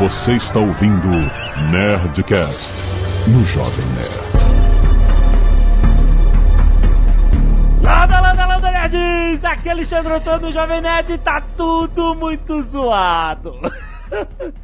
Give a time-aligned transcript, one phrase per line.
[0.00, 1.08] Você está ouvindo
[1.70, 2.72] Nerdcast
[3.28, 4.40] no Jovem Nerd.
[7.84, 9.44] Landa, landa, landa, nerds!
[9.44, 13.60] Aqui é Alexandre Antônio, Jovem Nerd, tá tudo muito zoado.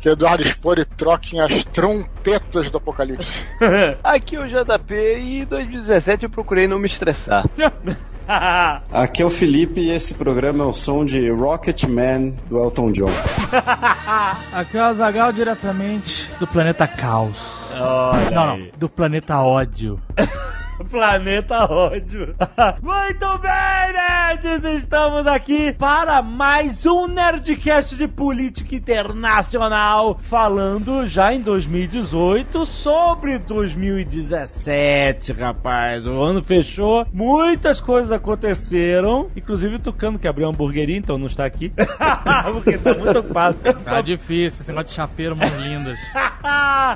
[0.01, 3.47] Que Eduardo Spore troquem as trompetas do apocalipse.
[4.03, 7.45] Aqui é o JP e em 2017 eu procurei não me estressar.
[8.93, 12.93] Aqui é o Felipe e esse programa é o som de Rocket Man do Elton
[12.93, 13.11] John.
[14.53, 17.71] Aqui é o Azagal diretamente do planeta Caos.
[17.79, 18.73] Olha Não, não, aí.
[18.77, 20.01] do planeta Ódio.
[20.91, 22.35] Planeta Ódio.
[22.83, 24.83] Muito bem, nerds!
[24.83, 35.33] Estamos aqui para mais um Nerdcast de política internacional, falando já em 2018 sobre 2017,
[35.33, 36.07] rapaz.
[36.07, 41.27] O ano fechou, muitas coisas aconteceram, inclusive o Tucano que abriu uma hamburgueria, então não
[41.27, 41.73] está aqui,
[42.53, 43.57] porque tá muito ocupado.
[43.85, 45.99] Tá difícil, esse negócio de chapeiro, mãos lindas.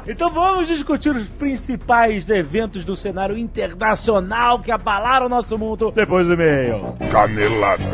[0.06, 3.70] então vamos discutir os principais eventos do cenário internacional
[4.63, 6.97] que abalaram o nosso mundo depois do e-mail.
[7.11, 7.85] Canelada.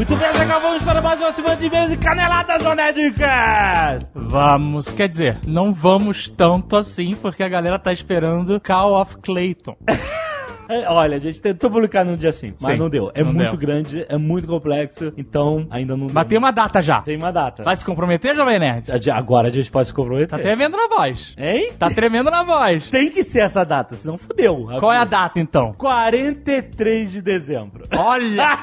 [0.00, 4.10] Muito bem, Zagal, vamos para mais uma semana de e-mails e caneladas do Nerdcast.
[4.14, 9.76] Vamos, quer dizer, não vamos tanto assim, porque a galera tá esperando Call of Clayton.
[10.88, 13.10] Olha, a gente tentou publicar num dia assim, mas Sim, não deu.
[13.14, 13.58] É não muito deu.
[13.58, 17.02] grande, é muito complexo, então ainda não Mas tem uma data já.
[17.02, 17.62] Tem uma data.
[17.62, 19.10] Vai se comprometer, Jovem Nerd?
[19.10, 20.28] Agora a gente pode se comprometer.
[20.28, 21.34] Tá tremendo na voz.
[21.38, 21.72] Hein?
[21.78, 22.88] Tá tremendo na voz.
[22.88, 24.68] Tem que ser essa data, senão fudeu.
[24.78, 25.72] Qual é a data, então?
[25.74, 27.84] 43 de dezembro.
[27.96, 28.58] Olha!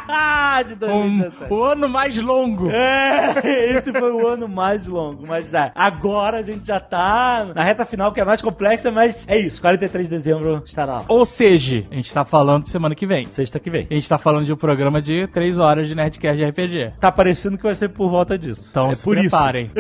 [0.68, 1.54] de Um, 2017.
[1.54, 2.70] o ano mais longo.
[2.72, 3.34] É,
[3.78, 5.26] esse foi o ano mais longo.
[5.28, 9.28] Mas é, agora a gente já tá na reta final, que é mais complexa, mas
[9.28, 9.62] é isso.
[9.62, 11.06] 43 de dezembro estará lá.
[11.08, 13.26] Ou seja, gente tá falando semana que vem.
[13.26, 13.88] Sexta que vem.
[13.90, 16.94] A gente tá falando de um programa de 3 horas de Nerdcast de RPG.
[17.00, 18.68] Tá parecendo que vai ser por volta disso.
[18.72, 19.72] Então é se por preparem.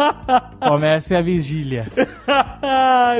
[0.60, 1.88] Comece a vigília.
[1.96, 2.06] isso.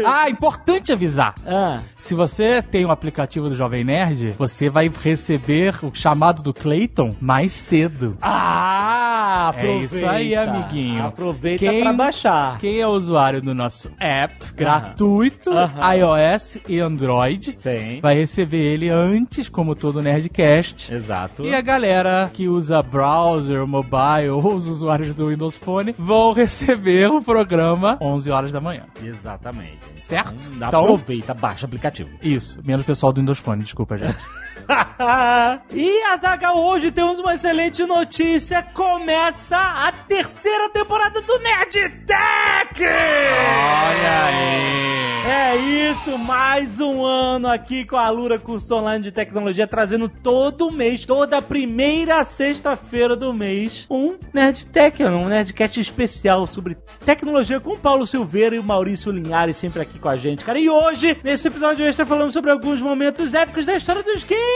[0.05, 1.35] Ah, importante avisar.
[1.47, 6.53] ah, Se você tem o aplicativo do Jovem Nerd, você vai receber o chamado do
[6.53, 8.17] Clayton mais cedo.
[8.21, 9.97] Ah, É aproveita.
[9.97, 11.05] isso aí, amiguinho.
[11.07, 12.59] Aproveita Quem- pra baixar.
[12.59, 15.95] Quem é usuário do nosso app gratuito, Aham.
[15.95, 18.01] iOS e Android, Sim.
[18.03, 20.93] vai receber ele antes, como todo Nerdcast.
[20.93, 21.45] Exato.
[21.45, 27.11] E a galera que usa browser, mobile ou os usuários do Windows Phone vão receber
[27.11, 28.85] o programa 11 horas da manhã.
[29.03, 29.79] Exatamente.
[29.95, 30.35] Certo?
[30.55, 32.11] Então, Então- aproveita, baixa o aplicativo.
[32.23, 34.17] Isso, menos o pessoal do Windows Phone, desculpa, gente.
[35.73, 38.63] e Azagal, hoje temos uma excelente notícia.
[38.63, 42.83] Começa a terceira temporada do Nerd Tech!
[42.83, 45.07] Olha aí!
[45.29, 50.71] É isso, mais um ano aqui com a Alura Curso Online de Tecnologia, trazendo todo
[50.71, 57.73] mês, toda primeira sexta-feira do mês, um Nerd Tech, um Nerdcast especial sobre tecnologia com
[57.73, 60.61] o Paulo Silveira e o Maurício Linhares sempre aqui com a gente, cara.
[60.61, 64.56] E hoje, nesse episódio extra, falamos sobre alguns momentos épicos da história dos games,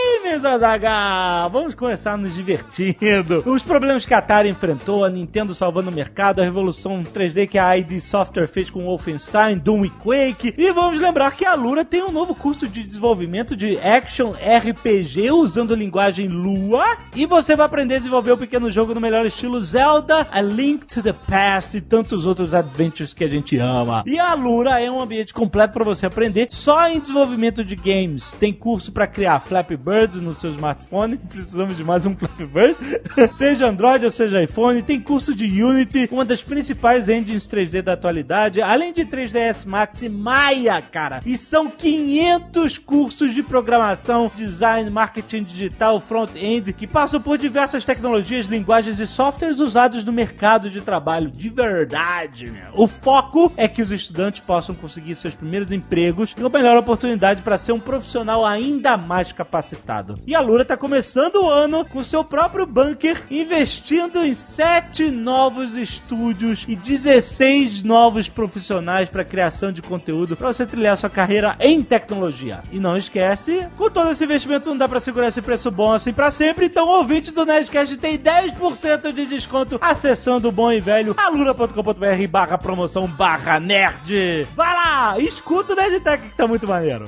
[0.51, 1.51] Azaghal.
[1.51, 3.43] Vamos começar nos divertindo.
[3.47, 7.59] Os problemas que a Atari enfrentou, a Nintendo salvando o mercado, a revolução 3D que
[7.59, 10.55] a ID Software fez com Wolfenstein, Doom e Quake.
[10.57, 15.31] E vamos lembrar que a Lura tem um novo curso de desenvolvimento de Action RPG
[15.31, 16.85] usando a linguagem Lua.
[17.15, 20.87] E você vai aprender a desenvolver o pequeno jogo no melhor estilo Zelda, A Link
[20.87, 24.05] to the Past e tantos outros adventures que a gente ama.
[24.07, 28.33] E a Lura é um ambiente completo para você aprender só em desenvolvimento de games.
[28.33, 31.17] Tem curso para criar Flappy Birds no seu smartphone.
[31.17, 32.77] Precisamos de mais um Flappy Bird.
[33.35, 34.81] seja Android ou seja iPhone.
[34.83, 38.63] Tem curso de Unity, uma das principais engines 3D da atualidade.
[38.63, 41.21] Além de 3ds Max e Maya, cara.
[41.27, 48.47] E são 500 cursos de programação, design, marketing digital, front-end, que passam por diversas tecnologias,
[48.47, 52.71] linguagens e softwares usados no mercado de trabalho de verdade, meu.
[52.75, 57.43] O foco é que os estudantes possam conseguir seus primeiros empregos e uma melhor oportunidade
[57.43, 59.80] para ser um profissional ainda mais capacitado.
[60.27, 65.77] E a Lura está começando o ano com seu próprio bunker, investindo em sete novos
[65.77, 71.83] estúdios e 16 novos profissionais para criação de conteúdo para você trilhar sua carreira em
[71.83, 72.63] tecnologia.
[72.71, 76.13] E não esquece, com todo esse investimento não dá para segurar esse preço bom assim
[76.13, 80.81] para sempre, então o ouvinte do Nerdcast tem 10% de desconto acessando o bom e
[80.81, 84.47] velho alura.com.br barra promoção barra nerd.
[84.55, 87.07] Vai lá, escuta o Nerdtech que tá muito maneiro.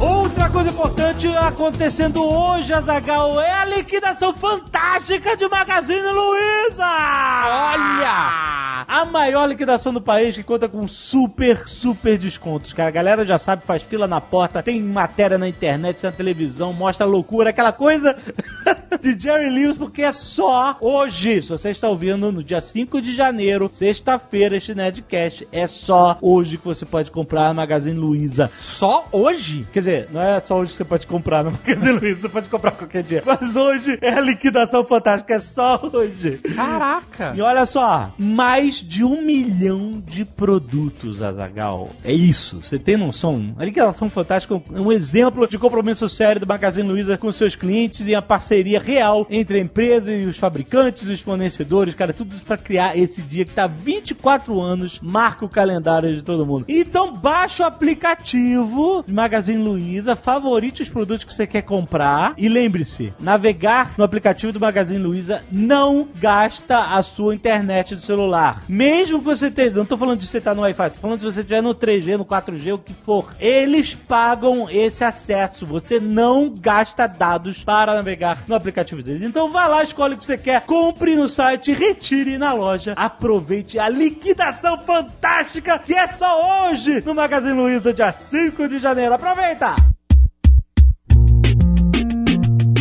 [0.00, 6.84] Outra coisa importante acontecendo hoje, Azagal, é a liquidação fantástica de Magazine Luiza!
[6.84, 8.58] Olha!
[8.88, 12.88] a maior liquidação do país que conta com super, super descontos, cara.
[12.88, 17.04] A galera já sabe, faz fila na porta, tem matéria na internet, na televisão, mostra
[17.04, 18.16] loucura, aquela coisa
[18.98, 21.42] de Jerry Lewis, porque é só hoje.
[21.42, 26.56] Se você está ouvindo no dia 5 de janeiro, sexta-feira, este Nerdcast, é só hoje
[26.56, 28.50] que você pode comprar na Magazine Luiza.
[28.56, 29.66] Só hoje?
[29.70, 32.48] Quer dizer, não é só hoje que você pode comprar no Magazine Luiza, você pode
[32.48, 33.22] comprar qualquer dia.
[33.24, 36.38] Mas hoje é a liquidação fantástica, é só hoje.
[36.54, 37.32] Caraca.
[37.36, 41.90] E olha só, mais de um milhão de produtos, Azagal.
[42.04, 43.54] É isso, você tem noção?
[43.58, 48.06] A liquidação fantástica é um exemplo de compromisso sério do Magazine Luiza com seus clientes
[48.06, 52.44] e a parceria real entre a empresa e os fabricantes os fornecedores, cara, tudo isso
[52.44, 56.64] pra criar esse dia que tá 24 anos, marca o calendário de todo mundo.
[56.68, 59.77] Então baixa o aplicativo de Magazine Luiza,
[60.16, 65.42] favorite os produtos que você quer comprar e lembre-se, navegar no aplicativo do Magazine Luiza
[65.50, 68.62] não gasta a sua internet do celular.
[68.68, 71.24] Mesmo que você esteja, não tô falando de você estar no Wi-Fi, tô falando de
[71.24, 73.34] você estiver no 3G, no 4G, o que for.
[73.38, 75.66] Eles pagam esse acesso.
[75.66, 79.22] Você não gasta dados para navegar no aplicativo deles.
[79.22, 82.94] Então vá lá, escolhe o que você quer, compre no site, retire na loja.
[82.96, 89.14] Aproveite a liquidação fantástica que é só hoje no Magazine Luiza, dia 5 de janeiro.
[89.14, 89.67] Aproveita!
[89.68, 90.07] Venga.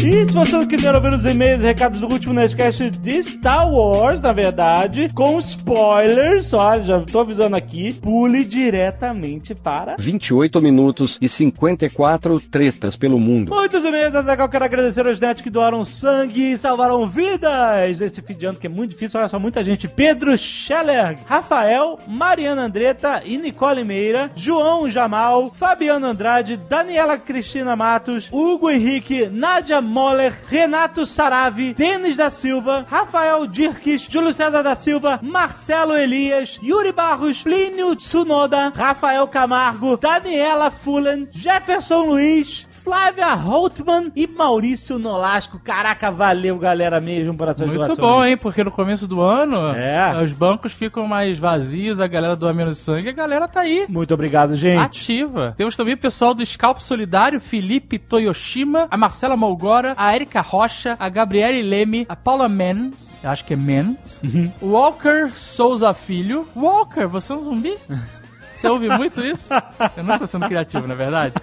[0.10, 3.70] E se você não quiser ouvir os e-mails e recados do último Nerdcast de Star
[3.70, 11.18] Wars, na verdade, com spoilers, olha, já tô avisando aqui, pule diretamente para 28 minutos
[11.22, 13.54] e 54 tretas pelo mundo.
[13.54, 18.34] Muitos e-mails, Azaghal, quero agradecer aos netos que doaram sangue e salvaram vidas nesse fim
[18.34, 19.20] de ano que é muito difícil.
[19.20, 19.90] Olha só, muita gente.
[19.90, 28.30] Pedro Scheller, Rafael, Mariana Andretta e Nicole Meira, João Jamal, Fabiano Andrade, Daniela Cristina Matos,
[28.32, 35.20] Hugo Henrique, Nádia Moller, Renato Saravi, Denis da Silva, Rafael Dirkes, Júlio César da Silva,
[35.24, 44.26] Marcelo Elias, Yuri Barros, Plínio Tsunoda, Rafael Camargo, Daniela Fullen, Jefferson Luiz, Flávia Holtman e
[44.26, 45.60] Maurício Nolasco.
[45.60, 47.98] Caraca, valeu, galera, mesmo, por essas Muito doações.
[48.00, 48.38] bom, hein?
[48.38, 50.24] Porque no começo do ano, É.
[50.24, 53.86] os bancos ficam mais vazios, a galera doa menos sangue, a galera tá aí.
[53.90, 54.80] Muito obrigado, gente.
[54.80, 55.54] Ativa.
[55.58, 60.96] Temos também o pessoal do Scalp Solidário, Felipe Toyoshima, a Marcela Malgora, a Erika Rocha,
[60.98, 64.22] a Gabriele Leme, a Paula Menz, acho que é Menz,
[64.62, 66.48] o Walker Souza Filho.
[66.56, 67.74] Walker, você é um zumbi?
[68.58, 69.54] Você ouve muito isso?
[69.96, 71.34] Eu não estou sendo criativo, na é verdade.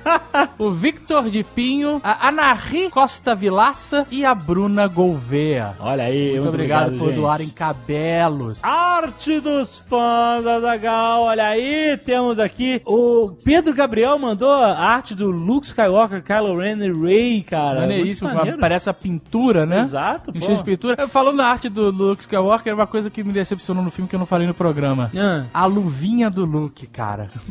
[0.59, 5.75] O Victor de Pinho, a Anahi Costa Vilaça e a Bruna Gouveia.
[5.79, 7.17] Olha aí, Muito, obrigado, por gente.
[7.17, 8.59] doarem cabelos.
[8.63, 11.23] Arte dos fãs, Azagal.
[11.23, 16.79] Olha aí, temos aqui o Pedro Gabriel mandou a arte do Luke Skywalker, Kylo Ren
[16.85, 17.81] e Rey, cara.
[17.83, 18.59] Maneiríssimo, Muito maneiro.
[18.61, 19.81] parece a pintura, né?
[19.81, 21.07] Exato, de pintura.
[21.09, 24.19] Falando da arte do Luke Skywalker, uma coisa que me decepcionou no filme que eu
[24.19, 25.11] não falei no programa.
[25.17, 25.45] Ah.
[25.53, 27.04] A luvinha do Luke, cara.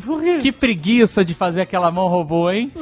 [0.04, 0.38] Por quê?
[0.38, 2.72] Que preguiça de fazer aquela mão robô, hein?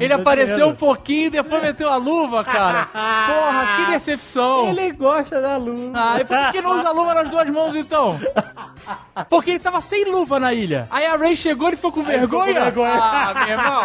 [0.00, 0.78] Ele apareceu um entendendo.
[0.78, 2.86] pouquinho e depois meteu a luva, cara.
[2.86, 4.68] Porra, que decepção.
[4.68, 5.90] Ele gosta da luz.
[5.94, 8.18] Ah, e por que, não usa luva nas duas mãos então?
[9.28, 10.86] Porque ele tava sem luva na ilha.
[10.90, 12.64] Aí a Ray chegou e ficou com ficou com vergonha.
[12.64, 13.00] vergonha.
[13.00, 13.82] Ah, meu irmão.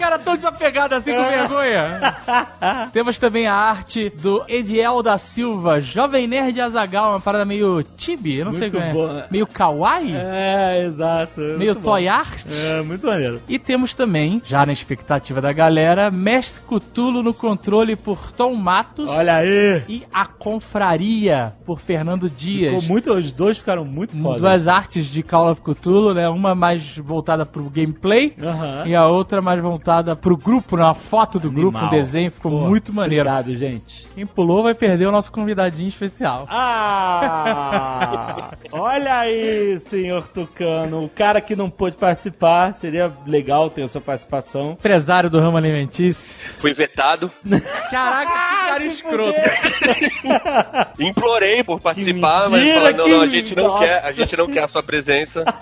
[0.00, 2.16] Cara tão desapegado assim com vergonha.
[2.92, 8.38] Temos também a arte do Ediel da Silva, Jovem Nerd Azagal, uma parada meio tibi,
[8.38, 8.92] eu não sei Muito como é.
[8.92, 9.26] boa.
[9.30, 10.14] Meio kawaii?
[10.16, 11.31] É, exato.
[11.40, 11.80] Meio Muito bom.
[11.82, 12.46] toy art?
[12.64, 13.40] É, muito maneiro.
[13.48, 19.08] E temos também, já na expectativa da galera, Mestre Cutulo no controle por Tom Matos.
[19.08, 19.82] Olha aí.
[19.88, 22.74] E a Confraria por Fernando Dias.
[22.74, 24.38] Ficou muito, os dois ficaram muito foda.
[24.40, 26.28] Duas artes de Call of Cthulhu, né?
[26.28, 28.84] Uma mais voltada pro gameplay Aham.
[28.86, 30.84] e a outra mais voltada pro grupo, né?
[30.84, 31.90] Uma foto do grupo, um Animal.
[31.90, 33.28] desenho, ficou Pô, muito maneiro.
[33.28, 34.06] Obrigado, gente.
[34.14, 36.46] Quem pulou vai perder o nosso convidadinho especial.
[36.48, 38.50] Ah!
[38.72, 41.04] Olha aí, senhor Tucano.
[41.04, 44.72] O cara que não pôde participar, seria legal ter a sua participação.
[44.72, 46.50] Empresário do ramo alimentício.
[46.58, 47.30] Fui vetado.
[47.92, 49.38] Caraca, que cara escroto.
[50.98, 53.86] Implorei por participar, Que mas mentira, falaram, não, que- não, a gente não Nossa.
[53.86, 55.44] quer, a gente não quer a sua presença.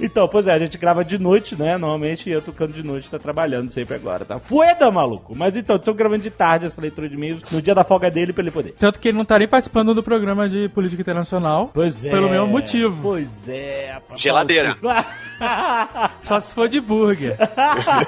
[0.00, 1.76] Então, pois é, a gente grava de noite, né?
[1.76, 4.38] Normalmente eu tocando de noite, tá trabalhando sempre agora, tá?
[4.38, 5.34] Fueda, maluco!
[5.36, 8.32] Mas então, tô gravando de tarde essa leitura de e-mails no dia da folga dele
[8.32, 8.74] pra ele poder.
[8.78, 11.70] Tanto que ele não tá nem participando do programa de política internacional.
[11.72, 12.10] Pois é.
[12.10, 13.00] Pelo mesmo motivo.
[13.00, 13.92] Pois é.
[13.92, 14.20] rapaz.
[16.22, 17.36] Só se for de burger.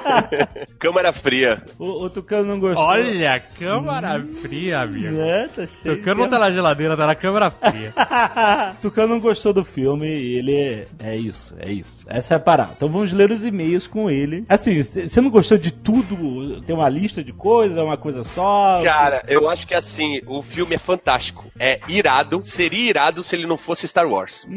[0.79, 1.61] Câmara fria.
[1.77, 2.85] o, o Tucano não gostou.
[2.85, 5.11] Olha, câmara fria, amigo.
[5.11, 5.49] Né?
[5.53, 7.93] Tá cheio Tucano não tá na geladeira, tá na câmara fria.
[8.81, 12.05] Tucano não gostou do filme e ele é, é isso, é isso.
[12.07, 12.73] Essa é a parada.
[12.75, 14.45] Então vamos ler os e-mails com ele.
[14.47, 16.61] Assim, você não gostou de tudo?
[16.61, 18.81] Tem uma lista de coisas, é uma coisa só?
[18.83, 21.45] Cara, eu acho que assim, o filme é fantástico.
[21.59, 22.41] É irado.
[22.43, 24.47] Seria irado se ele não fosse Star Wars.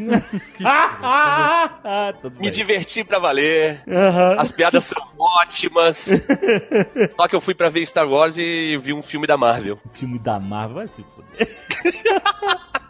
[0.65, 1.71] ah,
[2.09, 2.51] ah, tudo Me bem.
[2.53, 3.83] diverti pra valer.
[3.89, 4.37] Aham.
[4.39, 6.07] As piadas são ótimas.
[7.17, 9.79] Só que eu fui pra ver Star Wars e vi um filme da Marvel.
[9.93, 11.49] Filme da Marvel, vai se fuder.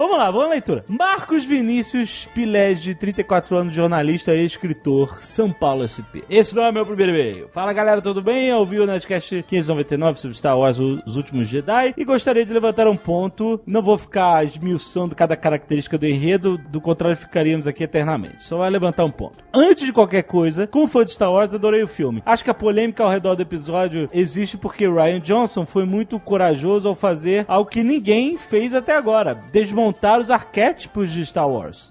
[0.00, 0.82] Vamos lá, vamos à leitura.
[0.88, 6.24] Marcos Vinícius Pilege, 34 anos, jornalista e escritor, São Paulo SP.
[6.30, 7.50] Esse não é meu primeiro e-mail.
[7.50, 8.46] Fala galera, tudo bem?
[8.46, 12.88] Eu ouvi o Nerdcast 599 sobre Star Wars Os Últimos Jedi e gostaria de levantar
[12.88, 13.60] um ponto.
[13.66, 18.42] Não vou ficar esmiuçando cada característica do enredo, do contrário ficaríamos aqui eternamente.
[18.42, 19.44] Só vai levantar um ponto.
[19.52, 22.22] Antes de qualquer coisa, como fã de Star Wars, adorei o filme.
[22.24, 26.88] Acho que a polêmica ao redor do episódio existe porque Ryan Johnson foi muito corajoso
[26.88, 29.89] ao fazer algo que ninguém fez até agora: desmontar
[30.20, 31.90] os arquétipos de Star Wars.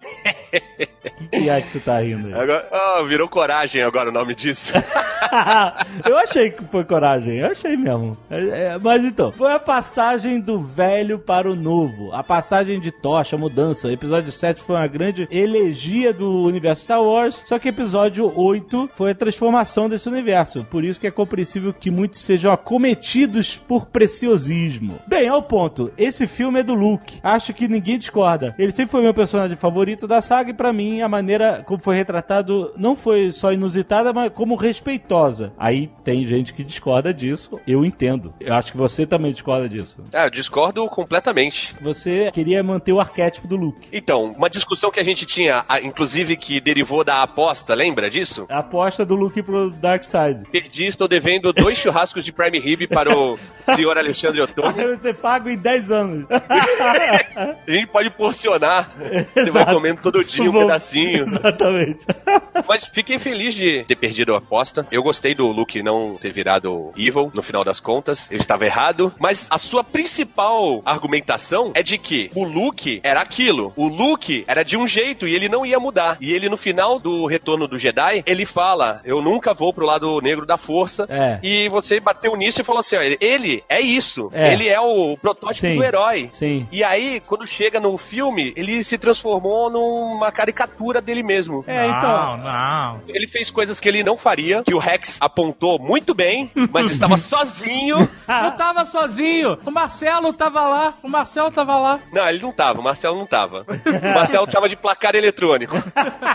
[0.49, 2.33] Que, que é que tu tá rindo aí?
[2.33, 4.73] Agora, ah, virou coragem agora o nome disso.
[6.05, 8.17] eu achei que foi coragem, eu achei mesmo.
[8.29, 12.91] É, é, mas então, foi a passagem do velho para o novo, a passagem de
[12.91, 13.91] tocha, mudança.
[13.91, 19.11] Episódio 7 foi uma grande elegia do universo Star Wars, só que episódio 8 foi
[19.11, 20.65] a transformação desse universo.
[20.65, 24.99] Por isso que é compreensível que muitos sejam acometidos por preciosismo.
[25.07, 27.19] Bem, ao ponto, esse filme é do Luke.
[27.23, 28.55] Acho que ninguém discorda.
[28.57, 31.95] Ele sempre foi meu personagem favorito da saga e pra mim a maneira como foi
[31.95, 35.53] retratado não foi só inusitada, mas como respeitosa.
[35.57, 38.33] Aí tem gente que discorda disso, eu entendo.
[38.39, 40.03] Eu acho que você também discorda disso.
[40.13, 41.75] Ah, eu discordo completamente.
[41.81, 43.87] Você queria manter o arquétipo do Luke.
[43.91, 48.45] Então, uma discussão que a gente tinha, ah, inclusive que derivou da aposta, lembra disso?
[48.49, 50.45] A aposta do Luke pro Dark Side.
[50.51, 53.37] Perdi, estou devendo dois churrascos de Prime Rib para o
[53.75, 54.79] senhor Alexandre Ottoni.
[54.79, 56.25] Aí você paga em 10 anos.
[57.69, 58.89] A gente pode porcionar.
[59.35, 61.23] Você vai comendo todo dia um Vou- pedacinho.
[61.23, 62.05] Exatamente.
[62.67, 64.85] Mas fiquei feliz de ter perdido a aposta.
[64.91, 68.29] Eu gostei do Luke não ter virado evil no final das contas.
[68.31, 69.13] Eu estava errado.
[69.19, 73.71] Mas a sua principal argumentação é de que o Luke era aquilo.
[73.75, 76.17] O Luke era de um jeito e ele não ia mudar.
[76.19, 80.19] E ele, no final do Retorno do Jedi, ele fala: Eu nunca vou pro lado
[80.21, 81.05] negro da força.
[81.09, 81.39] É.
[81.43, 84.29] E você bateu nisso e falou assim: ó, ele é isso.
[84.33, 84.53] É.
[84.53, 85.75] Ele é o protótipo Sim.
[85.75, 86.29] do herói.
[86.33, 86.67] Sim.
[86.71, 91.61] E aí, quando chega no filme, ele se transformou numa caricatura dele mesmo.
[91.67, 92.37] É, então.
[92.37, 93.01] Não, não.
[93.05, 97.17] Ele fez coisas que ele não faria, que o Rex apontou muito bem, mas estava
[97.17, 97.97] sozinho.
[98.29, 99.57] Não tava sozinho.
[99.65, 100.93] O Marcelo tava lá.
[101.01, 101.99] O Marcelo tava lá.
[102.13, 103.65] Não, ele não tava, o Marcelo não tava.
[103.67, 105.75] O Marcelo tava de placar eletrônico.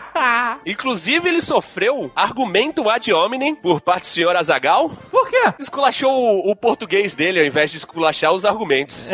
[0.66, 4.90] Inclusive, ele sofreu argumento ad hominem por parte do senhor Azagal.
[5.10, 5.54] Por quê?
[5.58, 9.08] Esculachou o, o português dele ao invés de esculachar os argumentos.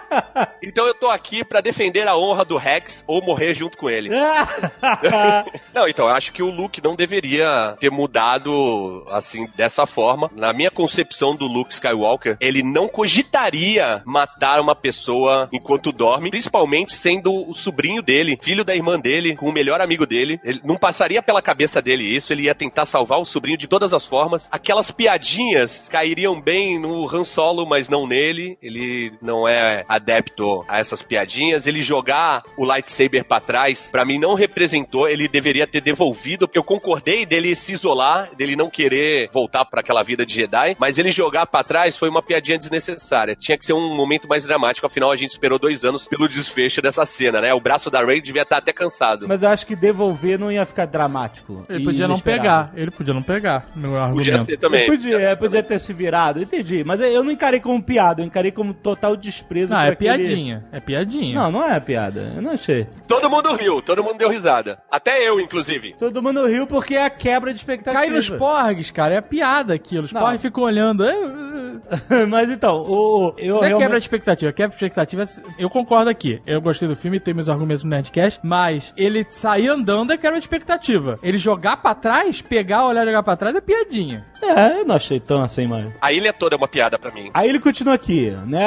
[0.62, 4.10] Então eu tô aqui pra defender a honra do Rex ou morrer junto com ele.
[5.72, 10.30] Não, então, eu acho que o Luke não deveria ter mudado assim, dessa forma.
[10.34, 16.94] Na minha concepção do Luke Skywalker, ele não cogitaria matar uma pessoa enquanto dorme, principalmente
[16.94, 20.40] sendo o sobrinho dele, filho da irmã dele, com o melhor amigo dele.
[20.44, 23.94] Ele não passaria pela cabeça dele isso, ele ia tentar salvar o sobrinho de todas
[23.94, 24.48] as formas.
[24.50, 28.58] Aquelas piadinhas cairiam bem no Han Solo, mas não nele.
[28.62, 31.66] Ele não é adepto a essas piadinhas.
[31.66, 36.58] Ele jogar o lightsaber pra trás, pra mim não representou, ele deveria ter devolvido, porque
[36.58, 40.98] eu concordei dele se isolar, dele não querer voltar pra aquela vida de Jedi, mas
[40.98, 43.36] ele jogar pra trás foi uma piadinha desnecessária.
[43.36, 46.82] Tinha que ser um momento mais dramático, afinal a gente esperou dois anos pelo desfecho
[46.82, 47.54] dessa cena, né?
[47.54, 49.26] O braço da Rey devia estar até cansado.
[49.26, 51.64] Mas eu acho que devolver não ia ficar dramático.
[51.68, 52.72] Ele podia não pegar.
[52.74, 53.66] Ele podia não pegar.
[53.74, 54.30] Meu argumento.
[54.30, 54.86] Podia ser também.
[54.86, 56.84] Podia, é, podia ter se virado, entendi.
[56.84, 59.72] Mas eu não encarei como piada, eu encarei como total desprezo.
[59.82, 60.64] Não, é aquele- piadinha.
[60.72, 61.34] É piadinha.
[61.34, 62.32] Não, não é piada.
[62.36, 62.86] Eu não achei.
[63.06, 64.78] Todo mundo riu, todo mundo deu risada.
[64.90, 65.94] Até eu, inclusive.
[65.98, 68.00] Todo mundo riu porque é a quebra de expectativa.
[68.00, 69.14] Cai nos porgs, cara.
[69.14, 70.04] É piada aquilo.
[70.04, 71.04] Os porgs ficam olhando.
[71.04, 71.12] É,
[72.10, 74.52] é, Mas então, o, o- eu Não é realmente- quebra de expectativa.
[74.52, 75.24] Quebra de expectativa,
[75.58, 76.40] eu concordo aqui.
[76.46, 80.38] Eu gostei do filme, tem meus argumentos no Nerdcast, mas ele sair andando é quebra
[80.38, 81.14] de expectativa.
[81.22, 84.24] Ele jogar pra trás, pegar, olhar e jogar pra trás é piadinha.
[84.40, 85.92] É, eu não achei tão assim, mano.
[86.00, 87.30] A ilha toda é uma piada pra mim.
[87.34, 88.62] Aí ele continua aqui, né?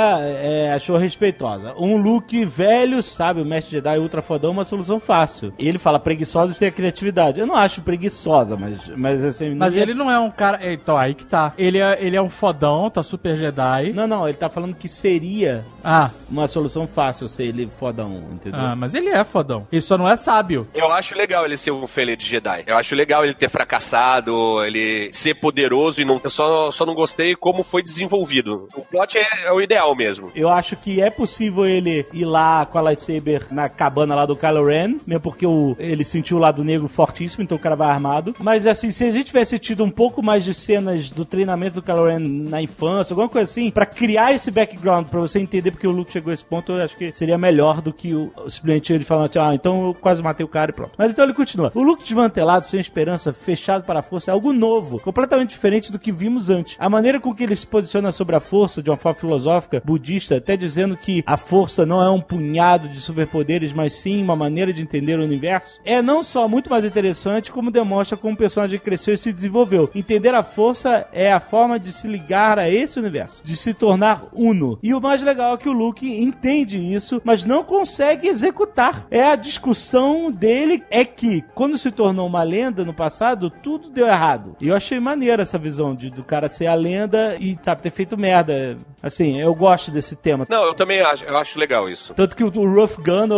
[0.67, 1.73] É, achou respeitosa.
[1.77, 3.41] Um look velho, sabe?
[3.41, 5.53] O mestre Jedi ultra fodão, uma solução fácil.
[5.57, 7.39] E ele fala preguiçosa sem a criatividade.
[7.39, 9.55] Eu não acho preguiçosa, mas, mas assim.
[9.55, 10.59] Mas não ia- ele não é um cara.
[10.73, 11.53] Então, aí que tá.
[11.57, 13.91] Ele é, ele é um fodão, tá a Super Jedi.
[13.93, 18.59] Não, não, ele tá falando que seria Ah, uma solução fácil ser ele fodão, entendeu?
[18.59, 19.67] ah, mas ele é fodão.
[19.71, 20.67] Ele só não é sábio.
[20.73, 22.63] Eu acho legal ele ser um Fele de Jedi.
[22.67, 26.19] Eu acho legal ele ter fracassado, ele ser poderoso e não.
[26.23, 28.67] Eu só, só não gostei como foi desenvolvido.
[28.75, 30.29] O plot é, é o ideal mesmo.
[30.35, 34.35] Eu acho que é possível ele ir lá com a lightsaber na cabana lá do
[34.35, 37.89] Kylo Ren, mesmo porque o, ele sentiu o lado negro fortíssimo, então o cara vai
[37.89, 38.35] armado.
[38.39, 41.81] Mas assim, se a gente tivesse tido um pouco mais de cenas do treinamento do
[41.81, 45.87] Kylo Ren na infância, alguma coisa assim, pra criar esse background, pra você entender porque
[45.87, 48.93] o Luke chegou a esse ponto, eu acho que seria melhor do que o, simplesmente
[48.93, 50.93] ele falando assim, ah, então eu quase matei o cara e pronto.
[50.97, 51.71] Mas então ele continua.
[51.73, 55.99] O Luke desmantelado, sem esperança, fechado para a força, é algo novo, completamente diferente do
[55.99, 56.75] que vimos antes.
[56.79, 60.37] A maneira com que ele se posiciona sobre a força, de uma forma filosófica, budista,
[60.37, 64.73] até dizendo que a força não é um punhado de superpoderes, mas sim uma maneira
[64.73, 68.79] de entender o universo, é não só muito mais interessante, como demonstra como o personagem
[68.79, 69.89] cresceu e se desenvolveu.
[69.93, 74.25] Entender a força é a forma de se ligar a esse universo, de se tornar
[74.33, 74.79] uno.
[74.81, 79.07] E o mais legal é que o Luke entende isso, mas não consegue executar.
[79.09, 84.07] É a discussão dele é que quando se tornou uma lenda no passado, tudo deu
[84.07, 84.55] errado.
[84.61, 87.89] E eu achei maneiro essa visão de do cara ser a lenda e sabe ter
[87.89, 88.77] feito merda.
[89.01, 90.45] Assim, eu gosto desse tema.
[90.47, 92.13] Não, eu também acho, eu acho legal isso.
[92.13, 93.29] Tanto que o, o Ruff Gunn,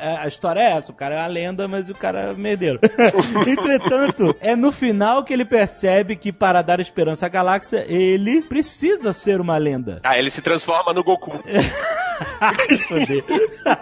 [0.00, 2.80] é, a história é essa, o cara é a lenda, mas o cara é merdeiro.
[3.46, 8.79] Entretanto, é no final que ele percebe que para dar esperança à galáxia, ele precisa
[9.12, 10.00] ser uma lenda.
[10.02, 11.32] Ah, ele se transforma no Goku.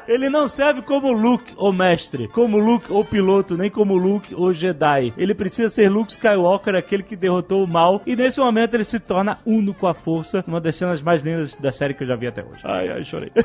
[0.07, 4.53] Ele não serve como Luke, o mestre, como Luke, o piloto, nem como Luke, o
[4.53, 5.13] Jedi.
[5.17, 8.99] Ele precisa ser Luke Skywalker, aquele que derrotou o mal, e nesse momento ele se
[8.99, 12.17] torna uno com a força, uma das cenas mais lindas da série que eu já
[12.17, 12.61] vi até hoje.
[12.65, 13.31] Ai, ai, chorei.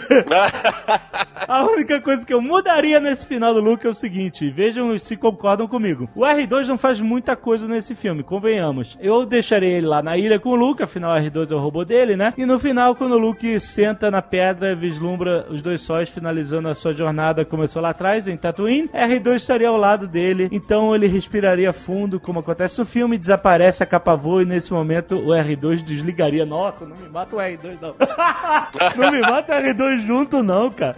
[1.48, 5.18] A única coisa que eu mudaria nesse final do Luke é o seguinte: vejam se
[5.18, 6.10] concordam comigo.
[6.16, 8.98] O R2 não faz muita coisa nesse filme, convenhamos.
[9.02, 11.84] Eu deixarei ele lá na ilha com o Luke, afinal o R2 é o robô
[11.84, 12.34] dele, né?
[12.38, 16.76] E no final, quando o Luke senta na pedra, vislumbra os dois sóis finalizando a
[16.76, 21.72] sua jornada, começou lá atrás, em Tatooine, R2 estaria ao lado dele, então ele respiraria
[21.72, 26.46] fundo, como acontece no filme, desaparece a capa voa e nesse momento o R2 desligaria.
[26.46, 27.96] Nossa, não me mata o R2 não.
[28.98, 30.96] não me mata o R2 junto não, cara.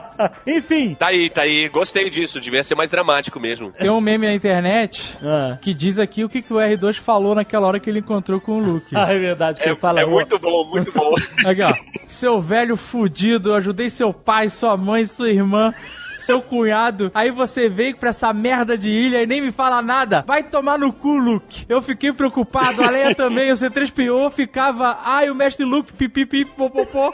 [0.46, 0.94] Enfim.
[0.94, 1.68] Tá aí, tá aí.
[1.68, 2.40] Gostei disso.
[2.40, 3.72] Devia ser mais dramático mesmo.
[3.72, 5.56] Tem um meme na internet Ah.
[5.62, 8.58] que diz aqui o que, que o R2 falou naquela hora que ele encontrou com
[8.58, 8.90] o Luke.
[9.00, 10.00] Ah, é verdade, que É, ele fala.
[10.00, 11.14] é muito bom, muito bom.
[11.46, 11.72] Aqui, ó.
[12.06, 15.74] Seu velho fudido, eu ajudei seu pai, sua mãe, sua irmã.
[16.20, 20.22] Seu cunhado, aí você veio pra essa merda de ilha e nem me fala nada.
[20.26, 21.64] Vai tomar no cu, Luke.
[21.68, 24.98] Eu fiquei preocupado, a Leia também, o C3PO ficava.
[25.04, 27.12] Ai, o mestre Luke, pipipi, popopô.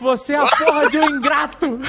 [0.00, 1.80] Você é a porra de um ingrato.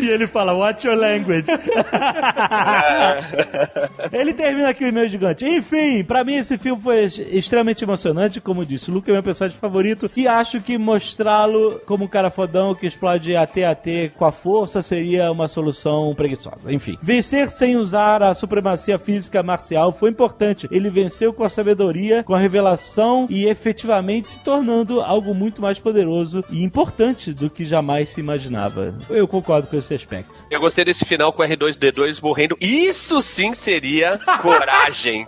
[0.00, 1.46] E ele fala, watch your language.
[4.12, 5.44] ele termina aqui o e-mail gigante.
[5.44, 8.90] Enfim, pra mim esse filme foi extremamente emocionante, como disse.
[8.90, 12.86] O Luke é meu personagem favorito e acho que mostrá-lo como um cara fodão que
[12.86, 16.72] explode AT-AT com a força seria uma solução preguiçosa.
[16.72, 20.68] Enfim, vencer sem usar a supremacia física marcial foi importante.
[20.70, 25.78] Ele venceu com a sabedoria, com a revelação e efetivamente se tornando algo muito mais
[25.78, 28.94] poderoso e importante do que jamais se imaginava.
[29.10, 30.44] Eu concordo com esse aspecto.
[30.50, 32.56] Eu gostei desse final com o R2D2 morrendo.
[32.60, 35.24] Isso sim seria coragem.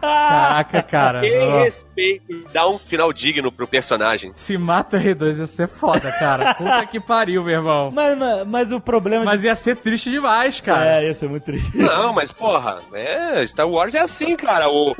[0.00, 1.26] Caraca, cara.
[1.26, 2.24] E Ó, respeito.
[2.32, 4.30] e Dá um final digno pro personagem.
[4.34, 6.54] Se mata o R2 ia ser foda, cara.
[6.54, 7.90] Puta que pariu, meu irmão.
[7.92, 11.02] Mas, mas, mas o problema Mas ia ser triste demais, cara.
[11.02, 11.76] É, isso é muito triste.
[11.76, 14.68] Não, mas porra, é, Star Wars é assim, cara.
[14.68, 14.94] O,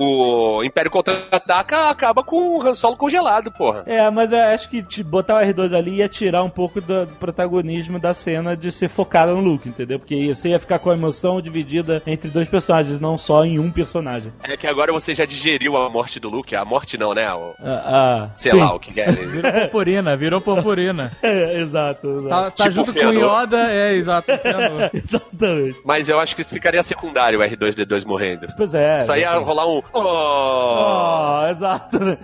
[0.59, 3.83] o Império Contra-Ataca acaba com o Han Solo congelado, porra.
[3.87, 7.07] É, mas eu acho que te- botar o R2 ali ia tirar um pouco do,
[7.07, 9.98] do protagonismo da cena de ser focada no Luke, entendeu?
[9.98, 13.70] Porque você ia ficar com a emoção dividida entre dois personagens, não só em um
[13.70, 14.33] personagem.
[14.42, 16.55] É que agora você já digeriu a morte do Luke.
[16.55, 17.33] A morte não, né?
[17.33, 18.59] O, Ah, ah, sei sim.
[18.61, 19.11] lá o que é.
[19.11, 21.12] Virou purpurina, virou purpurina.
[21.22, 22.29] É, exato, exato.
[22.29, 23.12] Tá, tá Tipo junto com o.
[23.12, 24.30] Yoda, é, exato.
[24.92, 25.78] Exatamente.
[25.84, 28.48] Mas eu acho que isso ficaria secundário, o R2D2 morrendo.
[28.56, 29.04] Pois é.
[29.04, 29.82] Só ia rolar um.
[29.92, 31.42] Oh!
[31.44, 31.98] Oh, exato.
[31.98, 32.18] né?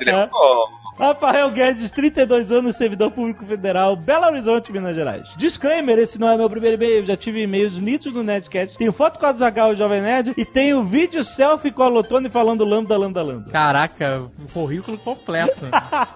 [0.00, 0.28] Entendeu?
[0.36, 0.86] Oh!
[0.98, 5.28] Rafael Guedes, 32 anos, servidor público federal, Belo Horizonte, Minas Gerais.
[5.36, 8.78] Disclaimer, esse não é meu primeiro e-mail, já tive e-mails lidos no Nerdcast.
[8.78, 12.30] Tenho foto com a Zagal e Jovem Nerd e tenho vídeo selfie com a Lotone
[12.30, 13.50] falando lambda, lambda, lambda.
[13.50, 15.66] Caraca, o currículo completo.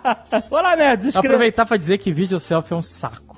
[0.50, 1.26] Olá, Nerd, escreve...
[1.28, 3.36] Aproveitar pra dizer que vídeo selfie é um saco.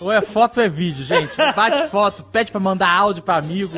[0.00, 1.36] Ou é foto ou é vídeo, gente.
[1.54, 3.76] Bate foto, pede pra mandar áudio pra amigo.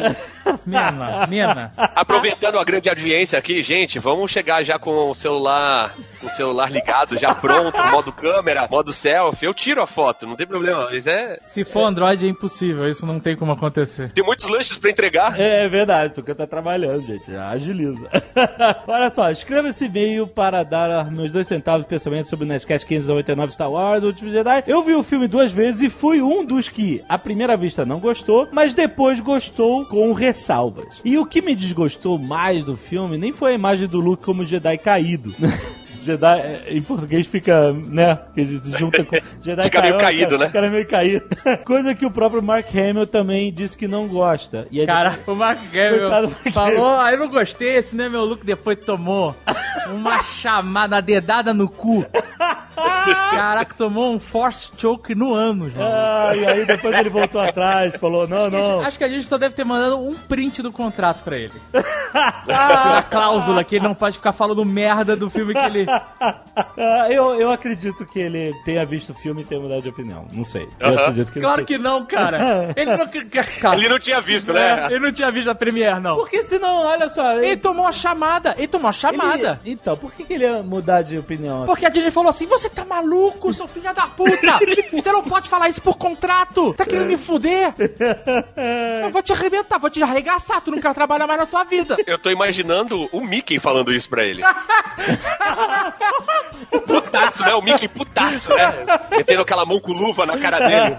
[0.65, 1.73] Mina, mina.
[1.77, 6.71] Aproveitando a grande audiência aqui, gente, vamos chegar já com o celular, com o celular
[6.71, 9.47] ligado, já pronto, modo câmera, modo selfie.
[9.47, 10.89] Eu tiro a foto, não tem problema.
[10.91, 11.39] Mas é.
[11.41, 14.13] Se for Android é impossível, isso não tem como acontecer.
[14.13, 15.39] Tem muitos lanches pra entregar.
[15.39, 17.35] É, é verdade, tu que tá trabalhando, gente.
[17.37, 18.09] Agiliza.
[18.87, 22.87] Olha só, escreva esse e-mail para dar meus dois centavos de pensamento sobre o Nerdcast
[22.87, 24.65] 599 Star Wars, O Último Jedi.
[24.67, 28.01] Eu vi o filme duas vezes e fui um dos que, à primeira vista, não
[28.01, 31.01] gostou, mas depois gostou com ressalvas.
[31.05, 34.45] E o que me desgostou mais do filme nem foi a imagem do Luke como
[34.45, 35.35] Jedi caído.
[36.09, 38.19] Jedi, é, em português fica, né?
[38.35, 39.17] Que se junta com.
[39.43, 40.47] Jedi Fica meio caído, né?
[40.47, 41.27] Fica meio caído.
[41.67, 44.67] Coisa que o próprio Mark Hamill também disse que não gosta.
[44.71, 48.09] E aí Cara, o Mark Hamill Mark falou, aí eu não gostei, esse não é
[48.09, 49.37] meu look, depois tomou
[49.91, 52.07] uma chamada, uma dedada no cu.
[52.75, 55.89] Caraca, tomou um force choke no ânus, mano.
[55.91, 58.81] Ah, e aí depois ele voltou atrás, falou, não, não.
[58.81, 61.55] Acho que a gente só deve ter mandado um print do contrato pra ele.
[62.49, 65.87] a cláusula que ele não pode ficar falando merda do filme que ele.
[67.11, 70.27] Eu, eu acredito que ele tenha visto o filme e tenha mudado de opinião.
[70.33, 70.69] Não sei.
[70.81, 71.01] Eu Aham.
[71.03, 72.73] acredito que ele Claro que não, cara.
[72.77, 73.09] Ele não.
[73.61, 74.87] Cara, Ele não tinha visto, é, né?
[74.91, 76.17] ele não tinha visto a Premiere, não.
[76.17, 77.35] Porque senão, olha só.
[77.35, 79.61] Ele tomou a chamada, ele tomou a chamada.
[79.65, 81.65] ele- Então, por que, que ele ia mudar de opinião?
[81.65, 84.59] Porque a Disney falou assim: você tá maluco, seu filho da puta!
[84.93, 86.75] Você não pode falar isso por contrato!
[86.75, 87.73] Tá querendo me fuder?
[89.05, 91.97] Eu vou te arrebentar, vou te arregaçar, tu não quer trabalhar mais na tua vida.
[92.07, 94.43] Eu tô imaginando o Mickey falando isso pra ele.
[96.87, 97.55] Putaço, né?
[97.55, 98.75] O Mickey putaço, né?
[99.11, 100.97] Metendo aquela mão com luva na cara dele.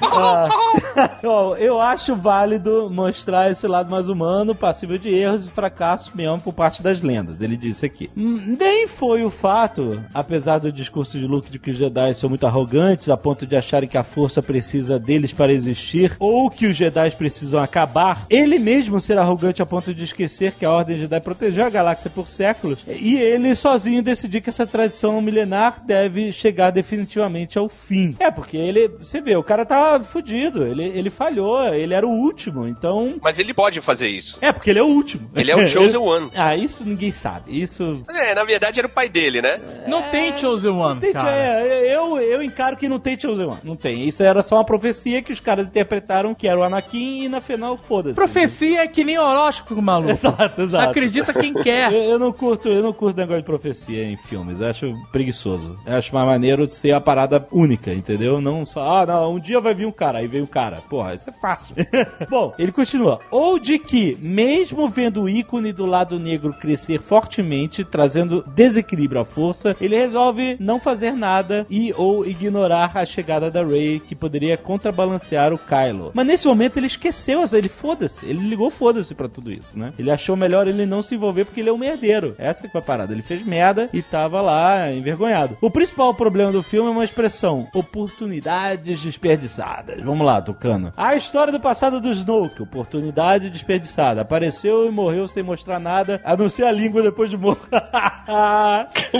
[1.24, 6.40] Ó, eu acho válido mostrar esse lado mais humano, passível de erros e fracassos mesmo
[6.40, 7.40] por parte das lendas.
[7.40, 8.10] Ele disse aqui.
[8.16, 12.28] Hum, Nem foi o fato, apesar do discurso de Luke de que os Jedi são
[12.28, 16.66] muito arrogantes a ponto de acharem que a força precisa deles para existir, ou que
[16.66, 20.98] os Jedi precisam acabar, ele mesmo ser arrogante a ponto de esquecer que a Ordem
[20.98, 26.32] Jedi protegeu a galáxia por séculos, e ele sozinho decidir que essa tradição milenar deve
[26.32, 28.14] chegar definitivamente ao fim.
[28.18, 32.10] É, porque ele, você vê, o cara tá fudido, ele, ele falhou, ele era o
[32.10, 33.16] último, então...
[33.20, 34.38] Mas ele pode fazer isso.
[34.40, 35.30] É, porque ele é o último.
[35.34, 36.30] Ele é o Chosen One.
[36.34, 37.60] Ah, isso ninguém sabe.
[37.60, 38.02] Isso.
[38.08, 39.60] É, na verdade era o pai dele, né?
[39.86, 41.30] Não tem Chosen One, Tem, cara.
[41.30, 43.60] é, eu, eu encaro que não tem Chosen One.
[43.64, 44.06] Não tem.
[44.06, 47.40] Isso era só uma profecia que os caras interpretaram que era o Anakin e na
[47.40, 48.16] final, foda-se.
[48.16, 50.12] Profecia é que nem horóscopo, maluco.
[50.22, 50.90] Exato, exato.
[50.90, 51.92] Acredita quem quer.
[51.92, 54.60] Eu, eu não curto, eu não curto negócio de profecia em filmes.
[54.60, 55.78] Eu acho preguiçoso.
[55.86, 58.40] Eu acho mais maneiro ser a parada única, entendeu?
[58.40, 60.82] Não só, ah, não, um dia vai vir um cara, aí vem um cara.
[60.88, 61.74] Porra, isso é fácil.
[62.30, 63.20] Bom, ele continua.
[63.30, 69.24] Ou de que, mesmo vendo o ícone do lado negro crescer fortemente, trazendo desequilíbrio à
[69.24, 74.56] força, ele resolve não fazer nada e ou ignorar a chegada da Rey, que poderia
[74.56, 76.12] contrabalancear o Kylo.
[76.14, 78.26] Mas nesse momento ele esqueceu, ele foda-se.
[78.26, 79.92] Ele ligou foda-se pra tudo isso, né?
[79.98, 82.34] Ele achou melhor ele não se envolver porque ele é um merdeiro.
[82.38, 83.12] Essa que foi a parada.
[83.12, 83.61] Ele fez merda
[83.92, 85.56] e tava lá envergonhado.
[85.60, 90.00] O principal problema do filme é uma expressão: oportunidades desperdiçadas.
[90.02, 90.92] Vamos lá, Tucano.
[90.96, 94.20] A história do passado do Snoke, oportunidade desperdiçada.
[94.22, 97.58] Apareceu e morreu sem mostrar nada, a não ser a língua depois de morrer.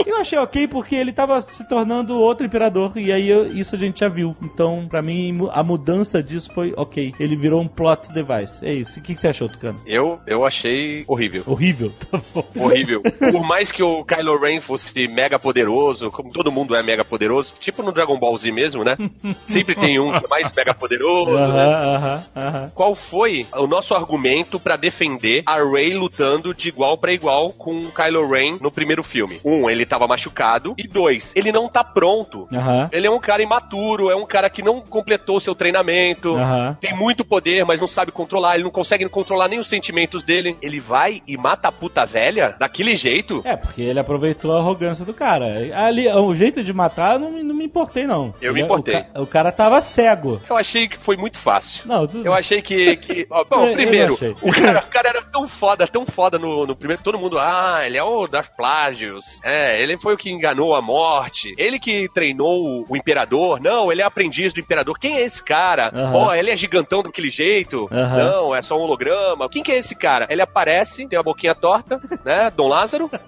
[0.06, 3.78] eu achei ok porque ele tava se tornando outro imperador e aí eu- isso a
[3.78, 4.34] gente já viu.
[4.42, 7.14] Então, pra mim, a mudança disso foi ok.
[7.18, 8.64] Ele virou um plot device.
[8.64, 8.98] É isso.
[8.98, 9.80] O que, que você achou, Tucano?
[9.86, 11.42] Eu, eu achei horrível.
[11.46, 11.92] Horrível.
[12.12, 12.44] Tá bom.
[12.56, 13.00] Horrível.
[13.02, 17.54] Por mais que o Kylo Ren fosse mega poderoso, como todo mundo é mega poderoso,
[17.58, 18.96] tipo no Dragon Ball Z mesmo, né?
[19.46, 21.64] Sempre tem um que é mais mega poderoso, né?
[21.64, 22.70] Aham, aham, aham.
[22.74, 27.84] Qual foi o nosso argumento pra defender a Rey lutando de igual pra igual com
[27.84, 29.40] o Kylo Ren no primeiro filme?
[29.44, 30.74] Um, ele tava machucado.
[30.78, 32.48] E dois, ele não tá pronto.
[32.92, 36.34] Ele é um cara imaturo, é um cara que não completou seu treinamento,
[36.80, 40.56] tem muito poder, mas não sabe controlar, ele não consegue controlar nem os sentimentos dele.
[40.62, 43.42] Ele vai e mata a puta velha daquele jeito?
[43.44, 45.46] É, porque ele aproveitou a arrogância do cara.
[45.86, 48.34] Ali, o jeito de matar, não, me- não me importei, não.
[48.40, 49.04] Eu me Ele- importei.
[49.14, 50.40] O, o cara tava cego.
[50.48, 51.86] Eu achei que foi muito fácil.
[51.86, 52.96] Não, tudo Eu achei que.
[52.96, 56.76] que ó, bom, primeiro, o cara, o cara era tão foda, tão foda no, no
[56.76, 57.02] primeiro.
[57.02, 59.40] Todo mundo, ah, ele é o Darth Plagueis.
[59.44, 61.54] É, ele foi o que enganou a morte.
[61.58, 63.60] Ele que treinou o, o imperador.
[63.60, 64.98] Não, ele é aprendiz do imperador.
[64.98, 65.90] Quem é esse cara?
[66.14, 67.88] Ó, ele é gigantão daquele jeito.
[67.90, 69.48] Não, é só um holograma.
[69.48, 70.26] Quem que é esse cara?
[70.30, 72.50] Ele aparece, tem a boquinha torta, né?
[72.54, 73.10] Dom Lázaro.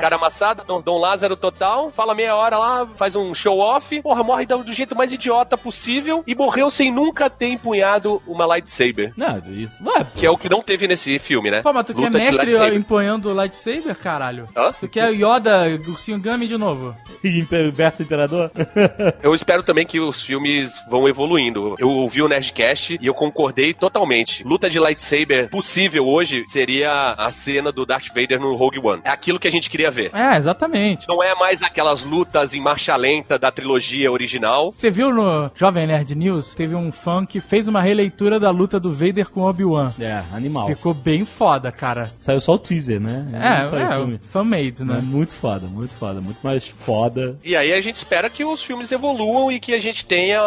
[0.00, 1.56] Cara amassado, Dom, Dom Lázaro total.
[1.56, 5.10] tal, fala meia hora lá, faz um show off, porra, morre do do jeito mais
[5.12, 9.12] idiota possível e morreu sem nunca ter empunhado uma lightsaber.
[9.16, 9.82] Não, isso.
[9.88, 11.62] Ué, Que é o que não teve nesse filme, né?
[11.62, 12.74] Pô, mas tu quer Luta de mestre lightsaber.
[12.78, 14.48] empunhando o lightsaber, caralho?
[14.56, 14.72] Hã?
[14.78, 16.94] Tu quer Yoda, o Singami de novo?
[17.24, 18.50] Imper- verso imperador?
[19.22, 21.74] Eu espero também que os filmes vão evoluindo.
[21.78, 24.42] Eu ouvi o Nerdcast e eu concordei totalmente.
[24.44, 29.00] Luta de lightsaber possível hoje seria a cena do Darth Vader no Rogue One.
[29.04, 30.10] É aquilo que a gente queria ver.
[30.14, 31.06] É, exatamente.
[31.08, 34.72] Não é mais aquelas lutas em marcha lenta da trilogia original.
[34.72, 36.54] Você viu no Jovem Nerd News?
[36.54, 39.92] Teve um fã que fez uma releitura da luta do Vader com Obi-Wan.
[40.00, 40.66] é, animal.
[40.68, 42.10] Ficou bem foda, cara.
[42.18, 43.26] Saiu só o teaser, né?
[43.32, 44.18] É, é, filme.
[44.18, 45.00] fan-made, É né?
[45.02, 47.36] muito foda, muito foda, muito mais foda.
[47.44, 50.40] E aí a gente espera que os filmes evoluam e que a gente tenha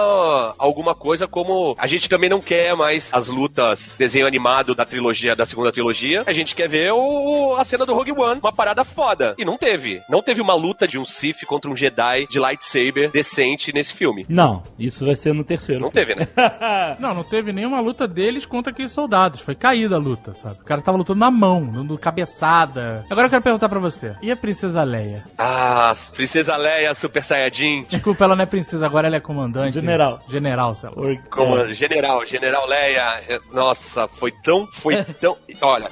[0.57, 1.75] alguma coisa como.
[1.77, 6.23] A gente também não quer mais as lutas desenho animado da trilogia, da segunda trilogia.
[6.25, 9.35] A gente quer ver o, a cena do Rogue One, uma parada foda.
[9.37, 10.01] E não teve.
[10.09, 14.25] Não teve uma luta de um Sith contra um Jedi de lightsaber decente nesse filme.
[14.27, 15.81] Não, isso vai ser no terceiro.
[15.81, 16.27] Não teve, né?
[16.99, 19.41] Não, não teve nenhuma luta deles contra aqueles soldados.
[19.41, 20.55] Foi caída a luta, sabe?
[20.61, 23.05] O cara tava lutando na mão, dando cabeçada.
[23.09, 24.15] Agora eu quero perguntar pra você.
[24.21, 25.23] E a Princesa Leia?
[25.37, 27.85] Ah, Princesa Leia, Super Saiyajin.
[27.87, 29.73] Desculpa, ela não é princesa, agora ela é comandante.
[29.73, 30.19] General.
[30.29, 30.95] General, sei lá.
[30.97, 31.71] Or- Como é.
[31.73, 35.87] General, General Leia, é, nossa, foi tão, foi tão, olha,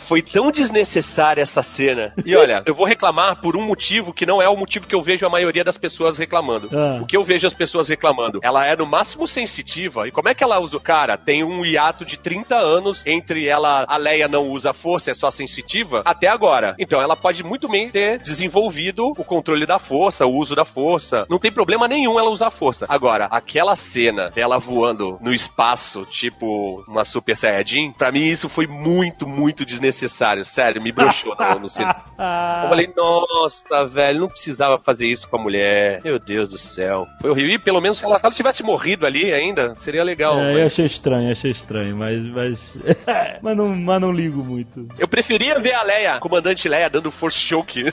[0.00, 2.12] foi tão desnecessária essa cena.
[2.30, 5.02] E olha, eu vou reclamar por um motivo que não é o motivo que eu
[5.02, 6.70] vejo a maioria das pessoas reclamando.
[6.72, 7.00] Ah.
[7.02, 8.40] O que eu vejo as pessoas reclamando?
[8.42, 10.06] Ela é no máximo sensitiva.
[10.06, 10.78] E como é que ela usa?
[10.78, 15.14] Cara, tem um hiato de 30 anos entre ela, a Leia não usa força, é
[15.14, 16.74] só sensitiva, até agora.
[16.78, 21.26] Então ela pode muito bem ter desenvolvido o controle da força, o uso da força.
[21.28, 22.86] Não tem problema nenhum ela usar força.
[22.88, 28.66] Agora, aquela cena dela voando no espaço, tipo uma Super Saiyajin, pra mim isso foi
[28.66, 30.44] muito, muito desnecessário.
[30.44, 31.96] Sério, me broxou no, no cinema.
[32.62, 36.00] Eu falei, nossa, velho, não precisava fazer isso com a mulher.
[36.04, 37.06] Meu Deus do céu.
[37.20, 37.54] Foi horrível.
[37.54, 40.38] E pelo menos se ela, se ela tivesse morrido ali ainda, seria legal.
[40.38, 42.24] É, eu mas- achei estranho, achei estranho, mas.
[42.26, 42.74] Mas,
[43.42, 44.86] mas, não, mas não ligo muito.
[44.98, 47.84] Eu preferia ver a Leia, comandante Leia, dando force choke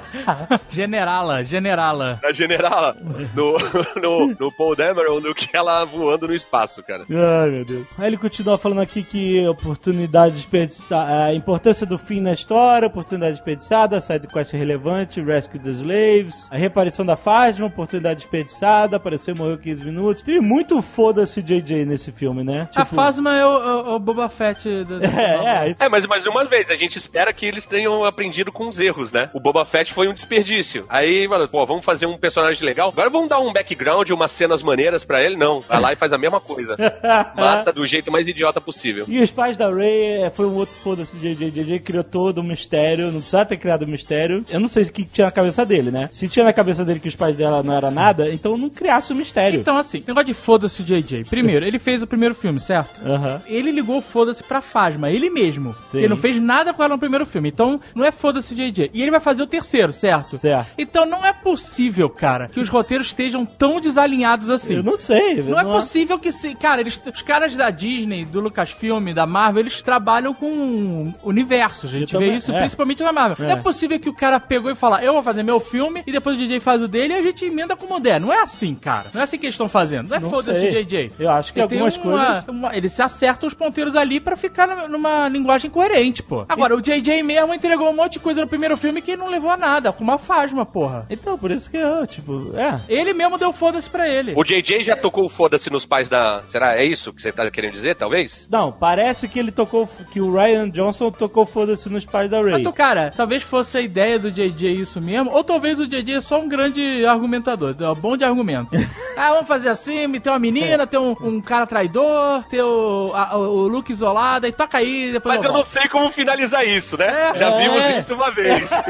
[0.70, 2.18] Generala, generala.
[2.22, 2.94] na general
[3.34, 3.56] no,
[4.00, 7.04] no, no Paul Dameron do que ela voando no espaço, cara.
[7.10, 7.86] Ai, meu Deus.
[7.98, 13.32] Aí ele continua falando aqui que oportunidade desperdiçada, a importância do fim na história, oportunidade
[13.32, 19.58] desperdiçada, side quest relevante, rescue the slaves, a reaparição da Phasma, oportunidade desperdiçada, apareceu morreu
[19.58, 20.22] 15 minutos.
[20.22, 22.68] Tem muito foda-se JJ nesse filme, né?
[22.74, 24.68] A Phasma é o, o- o Boba Fett.
[24.84, 28.52] Do, É, é, É, mas mais uma vez, a gente espera que eles tenham aprendido
[28.52, 29.30] com os erros, né?
[29.34, 30.84] O Boba Fett foi um desperdício.
[30.88, 32.88] Aí, mano, pô, vamos fazer um personagem legal.
[32.90, 35.36] Agora vamos dar um background, umas cenas maneiras pra ele?
[35.36, 35.60] Não.
[35.60, 36.74] Vai lá e faz a mesma coisa.
[37.34, 39.04] Mata do jeito mais idiota possível.
[39.08, 41.50] E os pais da Ray é, foi um outro foda-se JJ.
[41.50, 44.44] JJ criou todo um mistério, não ter criado um mistério.
[44.48, 46.08] Eu não sei o que tinha na cabeça dele, né?
[46.12, 49.12] Se tinha na cabeça dele que os pais dela não era nada, então não criasse
[49.12, 49.60] o mistério.
[49.60, 51.24] Então, assim, negócio de foda-se JJ.
[51.28, 53.04] Primeiro, ele fez o primeiro filme, certo?
[53.06, 53.42] Aham.
[53.46, 55.74] Ele ligou o foda-se pra Phasma, ele mesmo.
[55.80, 55.98] Sim.
[55.98, 57.48] Ele não fez nada com ela no primeiro filme.
[57.48, 58.90] Então, não é foda-se JJ.
[58.92, 60.38] E ele vai fazer o terceiro, certo?
[60.38, 60.70] Certo.
[60.78, 64.74] Então, não é possível, cara, que os roteiros estejam tão desalinhados assim.
[64.76, 65.42] Eu não sei.
[65.42, 66.54] Não é possível que se.
[66.54, 71.94] Cara, eles, os caras da Disney, do Lucasfilm, da Marvel, eles trabalham com universos.
[71.94, 72.58] A gente Eu vê também- isso é.
[72.60, 73.29] principalmente na Marvel.
[73.38, 73.42] É.
[73.42, 76.12] Não é possível que o cara pegou e falar, eu vou fazer meu filme e
[76.12, 78.20] depois o DJ faz o dele e a gente emenda como der.
[78.20, 79.10] Não é assim, cara.
[79.12, 80.08] Não é assim que eles estão fazendo.
[80.08, 80.70] Não é foda-se.
[80.70, 81.12] JJ.
[81.18, 84.20] Eu acho que Ele tem algumas uma- coisas- uma- eles se acertam os ponteiros ali
[84.20, 86.44] pra ficar numa linguagem coerente, pô.
[86.48, 89.50] Agora, o JJ mesmo entregou um monte de coisa no primeiro filme que não levou
[89.50, 91.06] a nada, com uma fasma, porra.
[91.10, 92.80] Então, por isso que eu, tipo, é.
[92.88, 94.32] Ele mesmo deu foda-se pra ele.
[94.36, 96.42] O JJ já tocou o foda-se nos pais da.
[96.48, 96.76] Será?
[96.76, 98.48] É isso que você tá querendo dizer, talvez?
[98.50, 102.52] Não, parece que ele tocou, que o Ryan Johnson tocou foda-se nos pais da Ray.
[102.52, 106.14] Mas, tu, cara, talvez fosse a ideia do JJ isso mesmo, ou talvez o JJ
[106.16, 108.70] é só um grande argumentador, é bom de argumento.
[109.14, 113.36] ah, vamos fazer assim, ter uma menina, ter um, um cara traidor, ter o, a-
[113.36, 115.70] o look isolado, e toca aí, depois Mas eu não volto.
[115.70, 117.08] sei como finalizar isso, né?
[117.34, 117.36] É.
[117.36, 117.58] Já É.
[117.58, 118.70] vimos isso uma vez.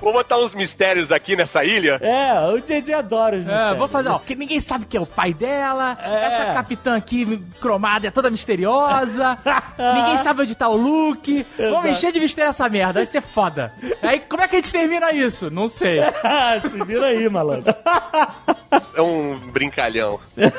[0.00, 1.98] Vou botar uns mistérios aqui nessa ilha.
[2.02, 3.78] É, o JJ adora os É, mistérios.
[3.78, 6.24] vou fazer, ó, que ninguém sabe que é o pai dela, É.
[6.26, 9.38] essa capitã aqui cromada é toda misteriosa,
[9.94, 11.88] ninguém sabe onde tá o Luke, vamos Exato.
[11.88, 13.72] encher de mistério essa merda, vai ser foda.
[14.02, 15.50] Aí, como é que a gente termina isso?
[15.50, 16.00] Não sei.
[16.70, 17.74] Se vira aí, malandro.
[18.94, 20.18] É um brincalhão.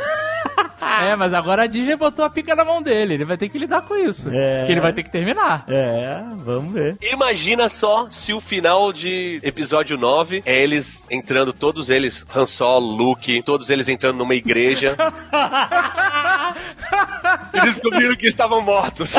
[0.80, 3.16] É, mas agora a Disney botou a pica na mão dele.
[3.16, 4.30] Ele vai ter que lidar com isso.
[4.32, 4.66] É.
[4.66, 5.66] Que ele vai ter que terminar.
[5.68, 6.98] É, vamos ver.
[7.02, 12.96] Imagina só se o final de episódio 9 é eles entrando, todos eles, Han Solo,
[12.96, 14.96] Luke, todos eles entrando numa igreja.
[17.54, 19.16] e descobriram que estavam mortos.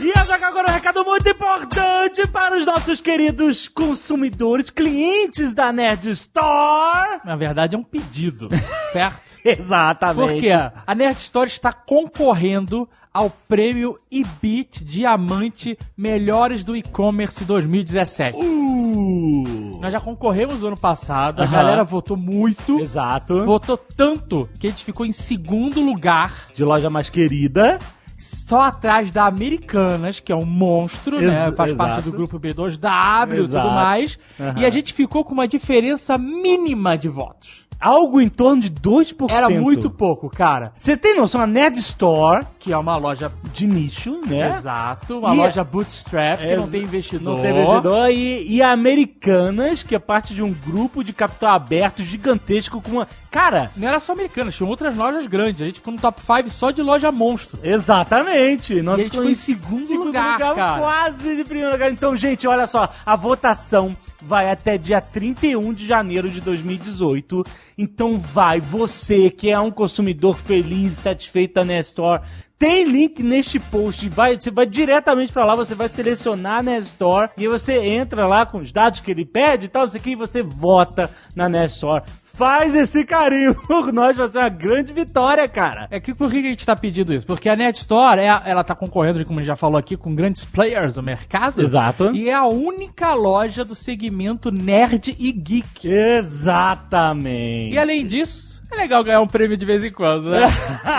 [0.00, 0.12] E
[0.44, 7.20] agora um recado muito importante para os nossos queridos consumidores, clientes da Nerd Store.
[7.24, 8.48] Na verdade, é um pedido,
[8.92, 9.20] certo?
[9.44, 10.32] Exatamente.
[10.32, 18.36] Porque a Nerd Store está concorrendo ao prêmio IBIT Diamante Melhores do E-Commerce 2017.
[18.36, 19.78] Uh.
[19.80, 22.78] Nós já concorremos no ano passado, a galera votou muito.
[22.80, 23.44] Exato.
[23.44, 27.78] Votou tanto que a gente ficou em segundo lugar, De loja mais querida.
[28.18, 31.46] só atrás da Americanas, que é um monstro, né?
[31.48, 32.10] Ex- Faz parte exato.
[32.10, 34.18] do grupo B2W e tudo mais.
[34.58, 37.65] E a gente ficou com uma diferença mínima de votos.
[37.80, 39.30] Algo em torno de 2%.
[39.30, 40.72] Era muito pouco, cara.
[40.76, 41.40] Você tem noção?
[41.40, 44.48] A Nerd Store, Que é uma loja de nicho, né?
[44.56, 47.36] Exato, uma E- loja bootstrap que não tem investidor.
[47.36, 48.10] Não tem investidor.
[48.10, 52.90] E, e a Americanas, que é parte de um grupo de capital aberto gigantesco com
[52.92, 53.08] uma...
[53.30, 55.60] Cara, Não era só americana, tinha outras lojas grandes.
[55.62, 57.58] A gente ficou no top 5 só de loja monstro.
[57.62, 58.80] exatamente.
[58.82, 60.78] Nós E a gente ficou em segundo lugar, cara.
[60.80, 61.90] Quase de primeiro lugar.
[61.90, 62.88] Então, gente, olha só.
[63.04, 67.44] A votação vai até dia 31 de janeiro de 2018.
[67.78, 72.20] Então vai, você que é um consumidor feliz satisfeito da Nestor,
[72.58, 77.28] tem link neste post, vai, você vai diretamente pra lá, você vai selecionar a Nestor
[77.36, 80.16] e você entra lá com os dados que ele pede e tal, o que, e
[80.16, 82.02] você vota na Nestor.
[82.36, 85.88] Faz esse carinho por nós, vai ser uma grande vitória, cara.
[85.90, 87.26] É que por que a gente tá pedindo isso?
[87.26, 90.14] Porque a Net Store, é, ela tá concorrendo, como a gente já falou aqui, com
[90.14, 91.62] grandes players do mercado.
[91.62, 92.14] Exato.
[92.14, 95.88] E é a única loja do segmento nerd e geek.
[95.88, 97.74] Exatamente.
[97.74, 100.42] E além disso, é legal ganhar um prêmio de vez em quando, né?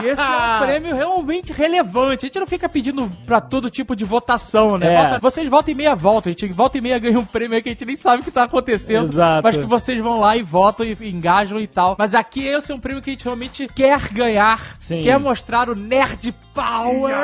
[0.04, 2.26] e esse é um prêmio realmente relevante.
[2.26, 4.94] A gente não fica pedindo pra todo tipo de votação, né?
[4.94, 4.98] É.
[4.98, 6.30] Volta- vocês volta e meia voltam.
[6.30, 8.26] A gente volta e meia ganha um prêmio aí que a gente nem sabe o
[8.26, 9.12] que tá acontecendo.
[9.12, 9.44] Exato.
[9.44, 11.96] Mas que vocês vão lá e votam e engajam e tal.
[12.00, 14.76] Mas aqui esse é um prêmio que a gente realmente quer ganhar.
[14.80, 15.04] Sim.
[15.04, 17.16] Quer mostrar o nerd power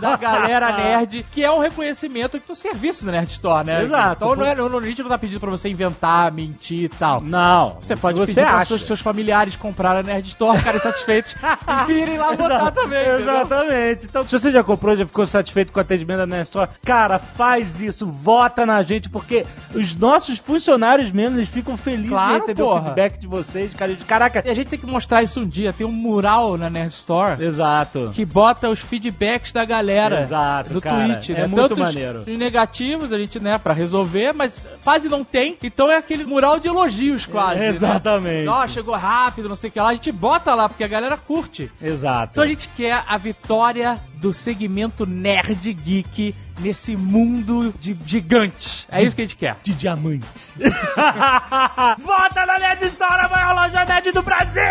[0.00, 3.84] da galera nerd, que é um reconhecimento do serviço da Nerd Store, né?
[3.84, 4.24] Exato.
[4.24, 7.20] Então não é, não, a gente não tá pedindo pra você inventar, mentir e tal.
[7.20, 7.78] Não.
[7.80, 8.66] Você pode você pedir acha.
[8.66, 11.36] seus, seus familiares comprarem a Nerd Store, ficarem satisfeitos
[11.88, 13.06] e virem lá votar também.
[13.06, 14.06] Exatamente.
[14.06, 17.80] Então, se você já comprou, já ficou satisfeito com o atendimento da Nestor, cara, faz
[17.80, 22.62] isso, vota na gente, porque os nossos funcionários mesmo, eles ficam felizes Claro, de receber
[22.62, 22.80] porra.
[22.80, 23.94] o feedback de vocês, cara.
[24.06, 24.42] Caraca.
[24.44, 25.72] E a gente tem que mostrar isso um dia.
[25.72, 28.10] Tem um mural na Nerd Store Exato.
[28.14, 31.14] que bota os feedbacks da galera Exato, no cara.
[31.14, 31.46] Twitch, É né?
[31.46, 32.20] muito Tanto os- maneiro.
[32.20, 35.56] Os negativos, a gente, né, pra resolver, mas quase não tem.
[35.62, 37.60] Então é aquele mural de elogios, quase.
[37.60, 37.68] né?
[37.68, 38.48] Exatamente.
[38.48, 39.88] Ó, chegou rápido, não sei o que lá.
[39.90, 41.70] A gente bota lá, porque a galera curte.
[41.82, 42.32] Exato.
[42.32, 48.84] Então a gente quer a vitória do segmento nerd geek nesse mundo de gigante.
[48.90, 49.56] É isso que a gente quer.
[49.62, 50.26] de diamante.
[51.98, 54.62] Vota na Nerd Store, a maior loja nerd do Brasil!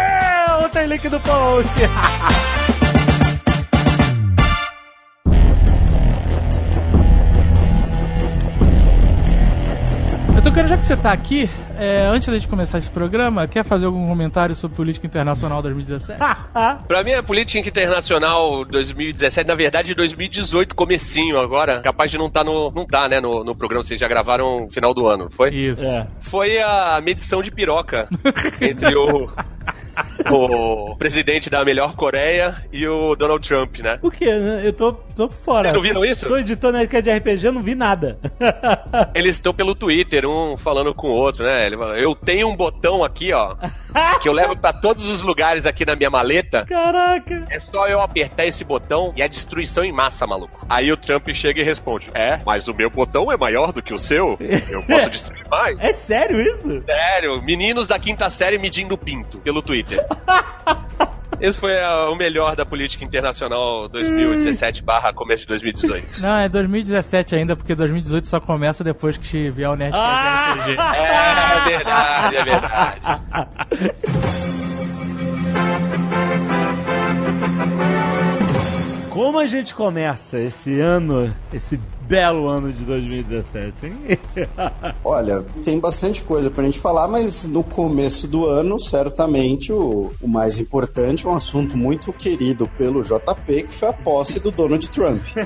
[0.73, 1.69] Tem link no post.
[10.47, 13.63] Tô querendo, já que você tá aqui, é, antes da gente começar esse programa, quer
[13.63, 16.19] fazer algum comentário sobre política internacional 2017?
[16.87, 22.43] Pra mim, a política internacional 2017, na verdade, 2018, comecinho agora, capaz de não estar
[22.43, 22.71] no.
[22.71, 25.53] Não tá, né, no, no programa, vocês já gravaram no final do ano, não foi?
[25.53, 25.83] Isso.
[25.83, 26.07] É.
[26.21, 28.07] Foi a medição de piroca
[28.61, 29.29] entre o.
[30.29, 33.97] O presidente da melhor Coreia e o Donald Trump, né?
[33.97, 34.25] Por quê?
[34.63, 35.63] Eu tô, tô por fora.
[35.63, 36.25] Vocês não viram isso?
[36.27, 38.19] Tô editando é de RPG, eu não vi nada.
[39.15, 41.65] Eles estão pelo Twitter, um falando com o outro, né?
[41.67, 43.55] Ele fala, eu tenho um botão aqui, ó,
[44.21, 46.65] que eu levo pra todos os lugares aqui na minha maleta.
[46.65, 47.45] Caraca.
[47.49, 50.65] É só eu apertar esse botão e é destruição em massa, maluco.
[50.69, 53.93] Aí o Trump chega e responde: É, mas o meu botão é maior do que
[53.93, 54.37] o seu.
[54.69, 55.77] Eu posso destruir mais.
[55.79, 56.83] É sério isso?
[56.85, 60.05] Sério, meninos da quinta série medindo pinto pelo Twitter.
[61.39, 66.21] Esse foi ah, o melhor da política internacional 2017 barra começo de 2018.
[66.21, 70.53] Não, é 2017 ainda, porque 2018 só começa depois que vier o Nerdcast Ah!
[70.53, 70.71] RPG.
[70.71, 73.01] É verdade, é verdade.
[79.09, 84.19] Como a gente começa esse ano, esse belo ano de 2017, hein?
[85.03, 90.27] Olha, tem bastante coisa pra gente falar, mas no começo do ano, certamente, o, o
[90.27, 95.21] mais importante, um assunto muito querido pelo JP, que foi a posse do Donald Trump.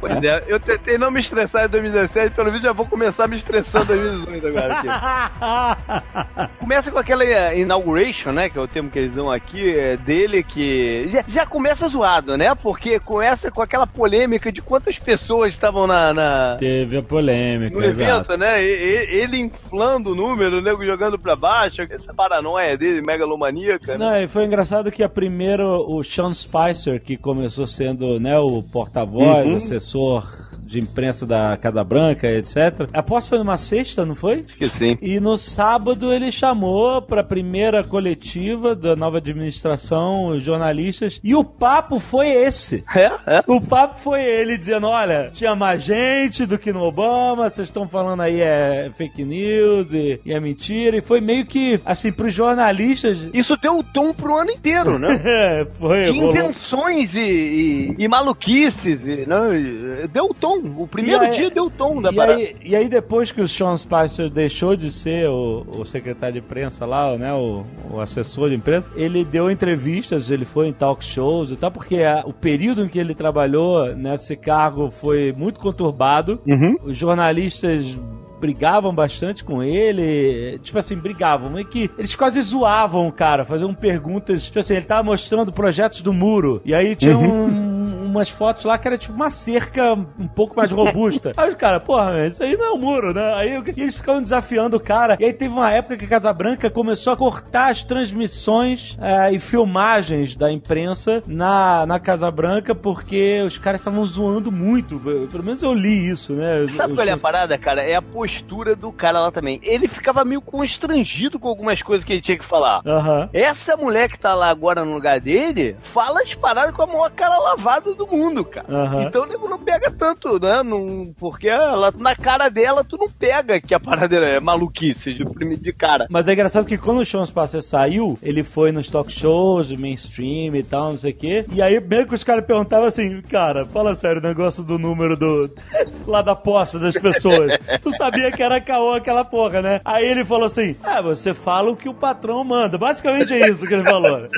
[0.00, 3.36] Pois é, eu tentei não me estressar em 2017, pelo vídeo já vou começar me
[3.36, 6.58] estressando em 2018 agora aqui.
[6.58, 9.96] Começa com aquela eh, inauguration, né, que é o termo que eles dão aqui, eh,
[9.96, 15.52] dele que já, já começa zoado, né, porque começa com aquela polêmica de quantas pessoas
[15.52, 20.58] estavam na, na- Teve a polêmica, no evento, né, e- e- ele inflando o número,
[20.58, 24.04] o nego jogando pra baixo, essa paranoia dele, megalomaníaca, né?
[24.04, 28.62] Não, e foi engraçado que a primeira, o Sean Spicer, que começou sendo né, o
[28.62, 29.56] porta-voz, Uhum.
[29.56, 30.26] assessor
[30.66, 32.88] de imprensa da Casa Branca, etc.
[32.92, 34.44] Aposto que foi numa sexta, não foi?
[34.46, 34.98] Acho que sim.
[35.00, 41.34] E no sábado ele chamou para a primeira coletiva da nova administração os jornalistas e
[41.34, 42.84] o papo foi esse.
[42.94, 43.42] É, é.
[43.46, 47.88] O papo foi ele dizendo: olha, tinha mais gente do que no Obama, vocês estão
[47.88, 50.96] falando aí é fake news e, e é mentira.
[50.96, 53.26] E foi meio que, assim, pros jornalistas.
[53.32, 55.20] Isso deu o tom pro ano inteiro, né?
[55.36, 56.04] É, foi.
[56.12, 59.04] De invenções e, e, e maluquices.
[59.04, 60.55] E, não, e- deu o tom.
[60.76, 63.76] O primeiro aí- dia deu tom da E aí, e aí, depois que o Sean
[63.76, 68.56] Spicer deixou de ser o, o secretário de imprensa lá, né, o, o assessor de
[68.56, 72.84] imprensa, ele deu entrevistas, ele foi em talk shows e tal, porque a- o período
[72.84, 76.40] em que ele trabalhou nesse cargo foi muito conturbado.
[76.46, 76.76] Uhum.
[76.84, 77.98] Os jornalistas
[78.40, 83.72] brigavam bastante com ele, tipo assim, brigavam, meio que eles quase zoavam o cara, faziam
[83.74, 87.76] perguntas, tipo assim, ele tava mostrando projetos do muro, e aí tinha um-
[88.06, 91.32] umas fotos lá que era tipo uma cerca um pouco mais robusta.
[91.36, 93.34] Aí os caras, porra, isso aí não é um muro, né?
[93.34, 96.08] Aí eu- e eles ficavam desafiando o cara, e aí teve uma época que a
[96.08, 102.30] Casa Branca começou a cortar as transmissões eh, e filmagens da imprensa na, na Casa
[102.30, 104.98] Branca, porque os caras estavam zoando muito,
[105.30, 106.66] pelo menos eu li isso, né?
[106.70, 107.82] Sabe Os- qual é a parada, cara?
[107.82, 109.60] É a postura do cara lá também.
[109.62, 112.82] Ele ficava meio constrangido com algumas coisas que ele tinha que falar.
[112.84, 113.30] Aham.
[113.32, 117.10] Essa mulher que tá lá agora no lugar dele, fala as paradas com a maior
[117.12, 118.66] cara lavada do mundo, cara.
[118.68, 119.02] Aham.
[119.02, 120.60] Então o nego não pega tanto, né?
[120.64, 125.56] Não, porque ela, na cara dela, tu não pega que a parada é maluquice de,
[125.56, 126.08] de cara.
[126.10, 130.56] Mas é engraçado que quando o Sean Spicer saiu, ele foi nos talk shows, mainstream
[130.56, 131.46] e tal, não sei o quê.
[131.52, 135.16] E aí, mesmo que os caras perguntavam assim, cara, fala sério, o negócio do número
[135.16, 135.48] do.
[136.08, 137.52] lá da posse das pessoas.
[137.80, 139.80] tu sabia que era caô aquela porra, né?
[139.84, 142.78] Aí ele falou assim: ah, você fala o que o patrão manda.
[142.78, 144.28] Basicamente é isso que ele falou.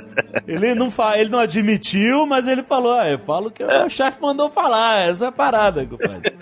[0.47, 3.67] Ele não, fa ele não admitiu, mas ele falou: ah, eu falo o que o
[3.67, 5.09] meu chefe mandou falar.
[5.09, 6.33] Essa é a parada, compadre.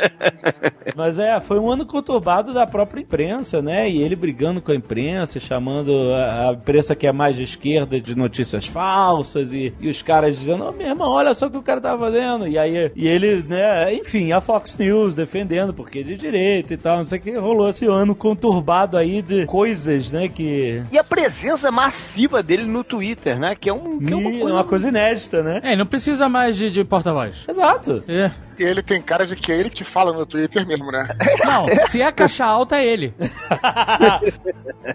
[0.97, 3.89] Mas é, foi um ano conturbado da própria imprensa, né?
[3.91, 8.01] E ele brigando com a imprensa, chamando a, a imprensa que é mais de esquerda
[8.01, 11.59] de notícias falsas e, e os caras dizendo, ô meu irmão, olha só o que
[11.59, 12.49] o cara tá fazendo.
[12.49, 16.77] E aí, e ele, né, enfim, a Fox News defendendo porque é de direita e
[16.77, 20.83] tal, não sei o que, rolou esse ano conturbado aí de coisas, né, que...
[20.93, 23.55] E a presença massiva dele no Twitter, né?
[23.55, 24.51] Que é, um, que é uma e coisa...
[24.51, 25.61] é uma coisa inédita, né?
[25.63, 27.45] É, não precisa mais de, de porta-voz.
[27.49, 28.05] Exato.
[28.07, 28.31] É.
[28.59, 31.09] E ele tem cara de que é ele que te fala no Twitter mesmo, né?
[31.45, 33.15] Não, se é caixa alta, é ele.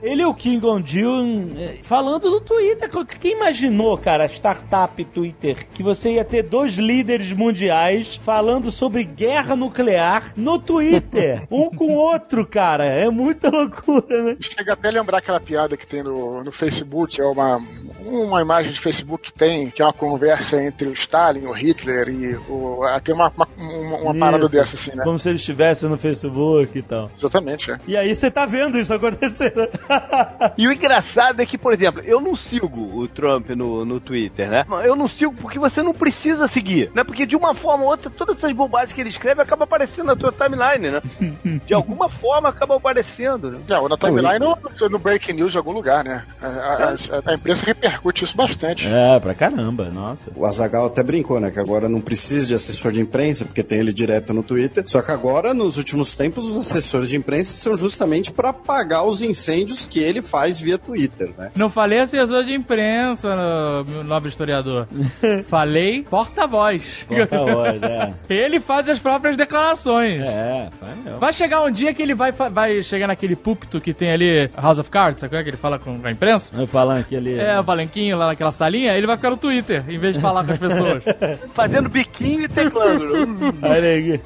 [0.02, 2.90] Ele e o Kim Jong-un eh, falando no Twitter.
[3.20, 9.56] Quem imaginou, cara, startup Twitter, que você ia ter dois líderes mundiais falando sobre guerra
[9.56, 11.46] nuclear no Twitter?
[11.52, 12.86] um com o outro, cara.
[12.86, 14.38] É muita loucura, né?
[14.40, 17.62] Chega até a lembrar aquela piada que tem no, no Facebook, é uma,
[18.06, 22.10] uma imagem de Facebook que tem, que é uma conversa entre o Stalin, o Hitler
[22.10, 22.80] e o.
[23.04, 25.04] Tem uma, uma, uma- uma parada dessa, assim, né?
[25.04, 27.10] Como se eles estivessem no Facebook e tal.
[27.18, 27.78] Exatamente, é.
[27.88, 29.68] E aí você tá vendo isso acontecendo.
[30.58, 34.50] E o engraçado é que, por exemplo, eu não sigo o Trump no, no Twitter,
[34.50, 34.64] né?
[34.84, 37.04] Eu não sigo porque você não precisa seguir, né?
[37.04, 40.16] Porque de uma forma ou outra, todas essas bobagens que ele escreve acabam aparecendo na
[40.16, 41.02] tua timeline, né?
[41.66, 43.60] De alguma forma acabam aparecendo, né?
[43.70, 46.24] É, ou na timeline ou no, no Breaking News de algum lugar, né?
[46.42, 48.88] A, a- a- a imprensa repercute isso bastante.
[48.88, 50.32] é, pra caramba, nossa.
[50.36, 51.52] O Azagal até brincou, né?
[51.52, 54.84] Que agora não precisa de assessor de imprensa, porque tem ele direto no Twitter.
[54.88, 59.22] Só que agora, nos últimos tempos, os assessores de imprensa são justamente para apagar os
[59.22, 61.52] incêndios que ele faz via Twitter, né?
[61.56, 64.88] Não falei assessor de imprensa, no- meu nobre historiador.
[65.46, 67.06] falei porta-voz.
[67.08, 68.14] Porta-voz, é.
[68.30, 70.22] Ele faz as próprias declarações.
[70.22, 71.20] É, faz mesmo.
[71.20, 74.80] Vai chegar um dia que ele vai, vai chegar naquele púlpito que tem ali, House
[74.80, 76.56] of Cards, sabe qual é que ele fala com a imprensa?
[76.56, 77.38] Vai falando que ele.
[77.40, 80.44] É, o palanquinho lá naquela salinha, ele vai ficar no Twitter, em vez de falar
[80.46, 81.04] com as pessoas.
[81.54, 83.31] Fazendo biquinho e teclando.